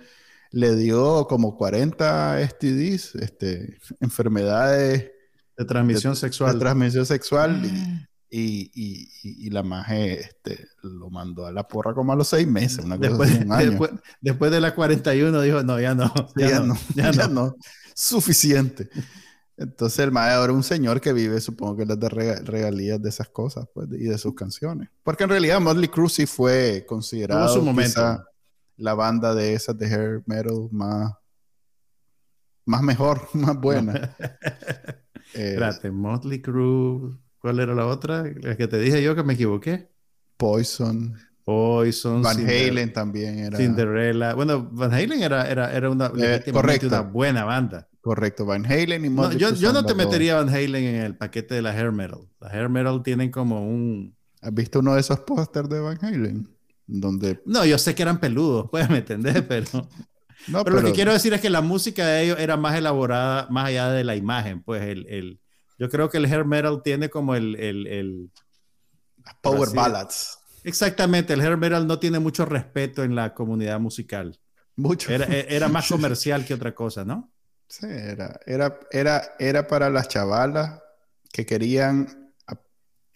le 0.54 0.76
dio 0.76 1.26
como 1.28 1.58
40 1.58 2.47
STDs, 2.47 3.16
este, 3.16 3.80
enfermedades 3.99 5.12
de 5.58 5.66
transmisión 5.66 6.16
sexual. 6.16 6.54
De 6.54 6.60
transmisión 6.60 7.08
sexual 7.08 7.60
y, 8.30 8.72
y, 8.76 9.10
y, 9.24 9.49
la 9.49 9.64
maje 9.64 10.22
este, 10.22 10.68
lo 10.84 11.10
mandó 11.10 11.47
a 11.47 11.51
la 11.51 11.68
porra 11.68 11.95
como 11.95 12.14
a 12.14 12.16
los 12.16 12.28
seis 12.28 12.47
meses, 12.47 12.86
una 12.86 12.97
después, 12.97 13.32
cosa 13.32 13.39
de 13.39 13.45
un 13.45 13.51
año. 13.51 13.80
Después, 14.22 14.51
de 14.51 14.62
la 14.62 14.76
41 14.76 15.41
dijo, 15.41 15.64
no, 15.64 15.80
ya 15.80 15.95
no, 15.95 16.14
ya, 16.36 16.60
no, 16.60 16.76
ya, 16.95 17.12
no, 17.30 17.56
suficiente. 17.95 18.89
Entonces 19.58 19.99
el 19.99 20.12
maestro 20.12 20.41
ahora 20.41 20.54
es 20.54 20.58
un 20.58 20.64
señor 20.64 21.01
que 21.01 21.14
vive, 21.14 21.41
supongo 21.41 21.78
que 21.78 21.86
les 21.88 21.99
da 21.99 22.10
regalías 22.10 23.01
de 23.01 23.10
esas 23.10 23.30
cosas 23.30 23.66
pues, 23.74 23.88
y 23.91 24.04
de 24.04 24.20
sus 24.20 24.36
canciones. 24.36 24.89
Porque 25.01 25.24
en 25.24 25.32
realidad 25.32 25.60
Motley 25.60 25.89
Crue 25.89 26.10
sí 26.10 26.28
fue 26.28 26.86
considerado 26.88 27.51
su 27.51 27.62
momento 27.64 28.24
la 28.84 28.93
banda 28.95 29.34
de 29.34 29.53
esas 29.53 29.77
de 29.77 29.88
hair 29.88 30.23
metal 30.25 30.67
más, 30.71 31.13
más 32.65 32.81
mejor, 32.81 33.29
más 33.34 33.57
buena. 33.57 34.13
eh, 35.34 35.53
Espérate, 35.53 35.89
Motley 35.89 36.41
Crue, 36.41 37.17
¿cuál 37.39 37.61
era 37.61 37.73
la 37.73 37.88
otra? 37.88 38.23
La 38.41 38.57
que 38.57 38.67
te 38.67 38.77
dije 38.77 39.01
yo 39.01 39.15
que 39.15 39.23
me 39.23 39.36
equivoqué. 39.36 39.89
Poison. 40.36 41.15
Poison. 41.45 42.21
Van 42.21 42.38
Halen 42.38 42.91
también 42.91 43.39
era. 43.39 43.57
Cinderella. 43.57 44.34
Bueno, 44.34 44.69
Van 44.71 44.93
Halen 44.93 45.23
era, 45.23 45.49
era, 45.49 45.73
era 45.73 45.89
una, 45.89 46.11
eh, 46.17 46.43
una 46.51 47.01
buena 47.01 47.45
banda. 47.45 47.88
Correcto, 48.01 48.45
Van 48.45 48.65
Halen 48.65 49.05
y 49.05 49.09
Motley 49.09 49.39
no, 49.39 49.49
yo, 49.51 49.55
yo 49.55 49.71
no 49.71 49.86
te 49.86 49.95
metería 49.95 50.36
Van 50.36 50.49
Halen 50.49 50.84
en 50.84 50.95
el 51.03 51.15
paquete 51.15 51.55
de 51.55 51.61
la 51.61 51.71
hair 51.71 51.93
metal. 51.93 52.27
La 52.41 52.49
hair 52.49 52.67
metal 52.67 53.01
tienen 53.01 53.31
como 53.31 53.65
un... 53.65 54.17
¿Has 54.41 54.53
visto 54.53 54.79
uno 54.79 54.95
de 54.95 54.99
esos 54.99 55.21
pósters 55.21 55.69
de 55.69 55.79
Van 55.79 55.97
Halen? 56.03 56.53
Donde... 56.86 57.41
No, 57.45 57.65
yo 57.65 57.77
sé 57.77 57.95
que 57.95 58.03
eran 58.03 58.19
peludos, 58.19 58.69
puedes 58.69 58.89
me 58.89 58.99
entender, 58.99 59.47
pero... 59.47 59.67
No, 60.45 60.61
pero, 60.65 60.81
lo 60.81 60.88
que 60.88 60.91
quiero 60.91 61.13
decir 61.13 61.34
es 61.34 61.39
que 61.39 61.49
la 61.49 61.61
música 61.61 62.05
de 62.05 62.23
ellos 62.23 62.38
era 62.38 62.57
más 62.57 62.75
elaborada, 62.75 63.47
más 63.49 63.67
allá 63.67 63.91
de 63.91 64.03
la 64.03 64.17
imagen, 64.17 64.61
pues 64.61 64.81
el... 64.81 65.07
el 65.07 65.39
yo 65.79 65.88
creo 65.88 66.09
que 66.09 66.17
el 66.17 66.25
hair 66.25 66.43
metal 66.43 66.81
tiene 66.84 67.09
como 67.09 67.34
el... 67.34 67.55
el, 67.55 67.88
el 67.88 68.31
power 69.39 69.69
ballads. 69.73 70.39
Exactamente, 70.65 71.31
el 71.31 71.39
hair 71.39 71.55
metal 71.55 71.88
no 71.88 71.97
tiene 71.97 72.19
mucho 72.19 72.43
respeto 72.43 73.05
en 73.05 73.15
la 73.15 73.34
comunidad 73.34 73.79
musical. 73.79 74.38
Mucho. 74.75 75.13
Era, 75.13 75.27
era 75.27 75.69
más 75.69 75.88
comercial 75.89 76.45
que 76.45 76.53
otra 76.53 76.75
cosa, 76.75 77.05
¿no? 77.05 77.31
Sí, 77.67 77.88
era, 77.89 78.38
era, 78.45 78.79
era, 78.91 79.36
era 79.39 79.67
para 79.67 79.89
las 79.89 80.09
chavalas 80.09 80.81
que 81.31 81.45
querían 81.45 82.22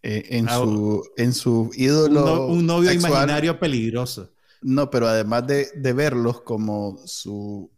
eh, 0.09 0.37
en, 0.37 0.47
ah, 0.47 0.55
su, 0.55 1.03
en 1.17 1.33
su 1.33 1.69
ídolo. 1.75 2.47
Un, 2.47 2.65
novio 2.65 2.93
imaginario 2.93 3.59
peligroso. 3.59 4.31
No, 4.61 4.89
pero 4.89 5.05
además 5.05 5.45
de, 5.45 5.67
de, 5.75 5.91
verlos 5.91 6.39
como 6.43 6.97
su 7.05 7.69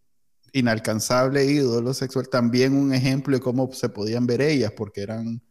inalcanzable 0.54 1.44
ídolo 1.46 1.92
sexual, 1.92 2.30
también 2.30 2.76
un 2.76 2.94
ejemplo 2.94 3.36
de 3.36 3.42
cómo 3.42 3.72
se 3.74 3.90
podían 3.90 4.28
ver 4.28 4.42
ellas, 4.42 4.72
porque 4.78 5.02
eran 5.02 5.42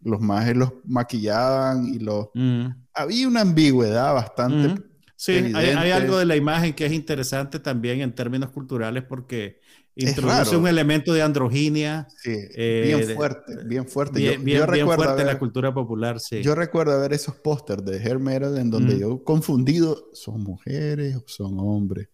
los 0.00 0.22
más 0.22 0.56
los 0.56 0.72
maquillaban 0.86 1.86
y 1.86 1.98
los... 1.98 2.28
Mm. 2.32 2.66
Había 2.94 3.28
una 3.28 3.42
ambigüedad 3.42 4.14
bastante... 4.14 4.68
Mm. 4.68 4.84
Sí, 5.14 5.32
hay, 5.32 5.54
hay, 5.54 5.90
algo 5.90 6.16
de 6.16 6.24
la 6.24 6.34
imagen 6.34 6.72
que 6.72 6.86
es 6.86 6.92
interesante 6.92 7.60
también 7.60 8.00
en 8.00 8.14
términos 8.14 8.50
culturales 8.50 9.04
porque 9.04 9.60
Introduce 9.94 10.56
un 10.56 10.66
elemento 10.66 11.12
de 11.12 11.22
androginia. 11.22 12.08
Eh, 12.24 12.82
bien 12.86 13.14
fuerte, 13.14 13.64
bien 13.64 13.86
fuerte. 13.86 14.18
Bien, 14.18 14.44
yo, 14.44 14.86
fuerte 14.86 15.20
en 15.20 15.26
la 15.26 15.38
cultura 15.38 15.72
popular, 15.74 16.18
sí. 16.18 16.42
Yo 16.42 16.54
recuerdo 16.54 16.98
ver 16.98 17.12
esos 17.12 17.34
pósters 17.36 17.84
de 17.84 17.98
hair 17.98 18.18
metal 18.18 18.56
en 18.56 18.70
donde 18.70 18.98
yo 18.98 19.22
confundido, 19.22 20.08
¿son 20.14 20.42
mujeres 20.42 21.16
o 21.16 21.24
son 21.26 21.58
hombres? 21.58 22.08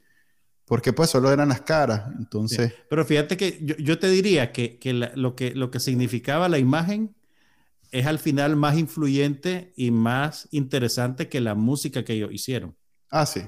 Porque 0.64 0.92
pues 0.92 1.10
solo 1.10 1.32
eran 1.32 1.48
las 1.48 1.62
caras, 1.62 2.10
entonces... 2.18 2.74
Pero 2.90 3.04
fíjate 3.04 3.36
que 3.36 3.58
yo, 3.78 3.98
te 3.98 4.10
diría 4.10 4.52
que, 4.52 4.78
lo 5.14 5.34
que 5.34 5.54
lo 5.54 5.70
que 5.70 5.80
significaba 5.80 6.48
la 6.48 6.58
imagen 6.58 7.14
es 7.90 8.06
al 8.06 8.18
final 8.18 8.56
más 8.56 8.76
influyente 8.76 9.72
y 9.76 9.90
más 9.90 10.48
interesante 10.50 11.28
que 11.28 11.40
la 11.40 11.54
música 11.54 12.04
que 12.04 12.14
ellos 12.14 12.32
hicieron. 12.32 12.76
Ah, 13.10 13.24
sí. 13.24 13.40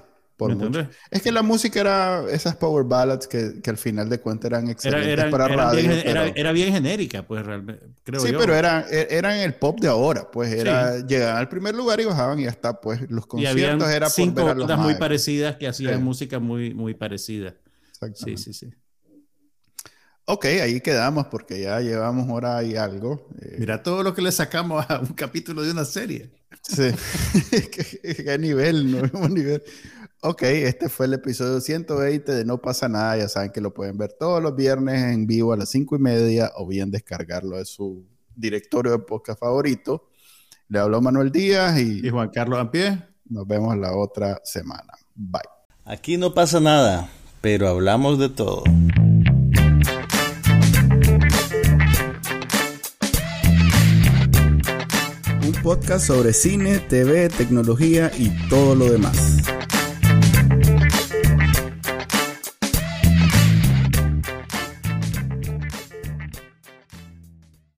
Es 1.11 1.23
que 1.23 1.33
la 1.33 1.43
música 1.43 1.81
era 1.81 2.25
esas 2.31 2.57
power 2.57 2.85
ballads 2.85 3.27
que, 3.27 3.61
que 3.63 3.71
al 3.71 3.77
final 3.77 4.09
de 4.09 4.21
cuentas 4.21 4.51
eran 4.51 4.69
excelentes 4.69 5.31
para 5.31 5.49
radio. 5.49 5.91
era, 6.35 6.53
bien 6.53 6.73
genérica, 6.73 7.23
pues 7.23 7.45
realmente, 7.45 7.87
creo 8.03 8.21
sí, 8.21 8.33
pero 8.37 8.55
eran, 8.55 8.85
e, 8.91 9.09
eran 9.11 9.37
el 9.37 9.55
pop 9.55 9.79
de 9.81 9.89
ahora, 9.89 10.31
pues 10.31 10.53
era, 10.53 10.99
llegaban 11.07 11.37
al 11.37 11.49
primer 11.49 11.75
lugar 11.75 12.01
y 12.01 12.05
bajaban 12.05 12.39
y 12.39 12.45
ya 12.45 12.51
está, 12.51 12.81
pues 12.81 13.11
los 13.11 13.27
conciertos 13.27 13.89
eran 13.89 14.09
por 14.09 14.11
cinco 14.11 14.45
ver 14.45 14.53
a 14.53 14.55
los 14.55 14.79
muy 14.79 14.95
parecidas 14.95 15.57
que 15.57 15.69
hacían 15.69 16.03
música 16.03 16.39
muy, 16.39 16.75
muy 16.75 16.95
parecida. 16.95 17.55
Sí, 18.15 18.37
sí, 18.37 18.53
sí. 18.53 18.71
Ok, 20.33 20.45
ahí 20.45 20.81
quedamos 20.81 21.27
porque 21.27 21.61
ya 21.61 21.81
llevamos 21.81 22.29
hora 22.31 22.63
y 22.63 22.77
algo. 22.77 23.29
Eh. 23.43 23.57
Mira 23.59 23.83
todo 23.83 24.05
lo 24.05 24.15
que 24.15 24.23
le 24.23 24.31
sacamos 24.31 24.87
a 24.89 25.01
un 25.01 25.09
capítulo 25.09 25.63
de 25.63 25.73
una 25.73 25.85
serie. 25.85 26.31
Sí, 26.63 26.91
qué, 27.73 28.39
nivel, 28.39 28.93
no 29.13 29.29
nivel. 29.29 29.61
Ok, 30.23 30.43
este 30.43 30.91
fue 30.91 31.07
el 31.07 31.15
episodio 31.15 31.63
120 31.63 32.33
de 32.33 32.45
No 32.45 32.59
pasa 32.59 32.91
nada. 32.91 33.17
Ya 33.17 33.27
saben 33.27 33.53
que 33.53 33.63
lo 33.63 33.73
pueden 33.73 33.97
ver 33.97 34.13
todos 34.13 34.43
los 34.43 34.55
viernes 34.55 35.15
en 35.15 35.27
vivo 35.27 35.55
a 35.55 35.57
las 35.57 35.71
5 35.71 35.97
y 35.97 35.99
media 35.99 36.53
o 36.57 36.67
bien 36.67 36.91
descargarlo 36.91 37.57
de 37.57 37.65
su 37.65 38.05
directorio 38.37 38.93
de 38.93 38.99
podcast 38.99 39.41
favorito. 39.41 40.11
Le 40.69 40.79
habló 40.79 41.01
Manuel 41.01 41.33
Díaz 41.33 41.79
y, 41.81 42.07
y 42.07 42.11
Juan 42.11 42.29
Carlos 42.29 42.59
Ampie. 42.59 43.03
Nos 43.31 43.47
vemos 43.47 43.75
la 43.79 43.97
otra 43.97 44.43
semana. 44.45 44.93
Bye. 45.15 45.41
Aquí 45.87 46.19
no 46.19 46.35
pasa 46.35 46.61
nada, 46.61 47.09
pero 47.41 47.69
hablamos 47.69 48.19
de 48.19 48.29
todo. 48.29 48.63
Un 55.43 55.63
podcast 55.63 56.07
sobre 56.07 56.35
cine, 56.35 56.79
TV, 56.79 57.31
tecnología 57.31 58.11
y 58.19 58.29
todo 58.51 58.75
lo 58.75 58.91
demás. 58.91 59.40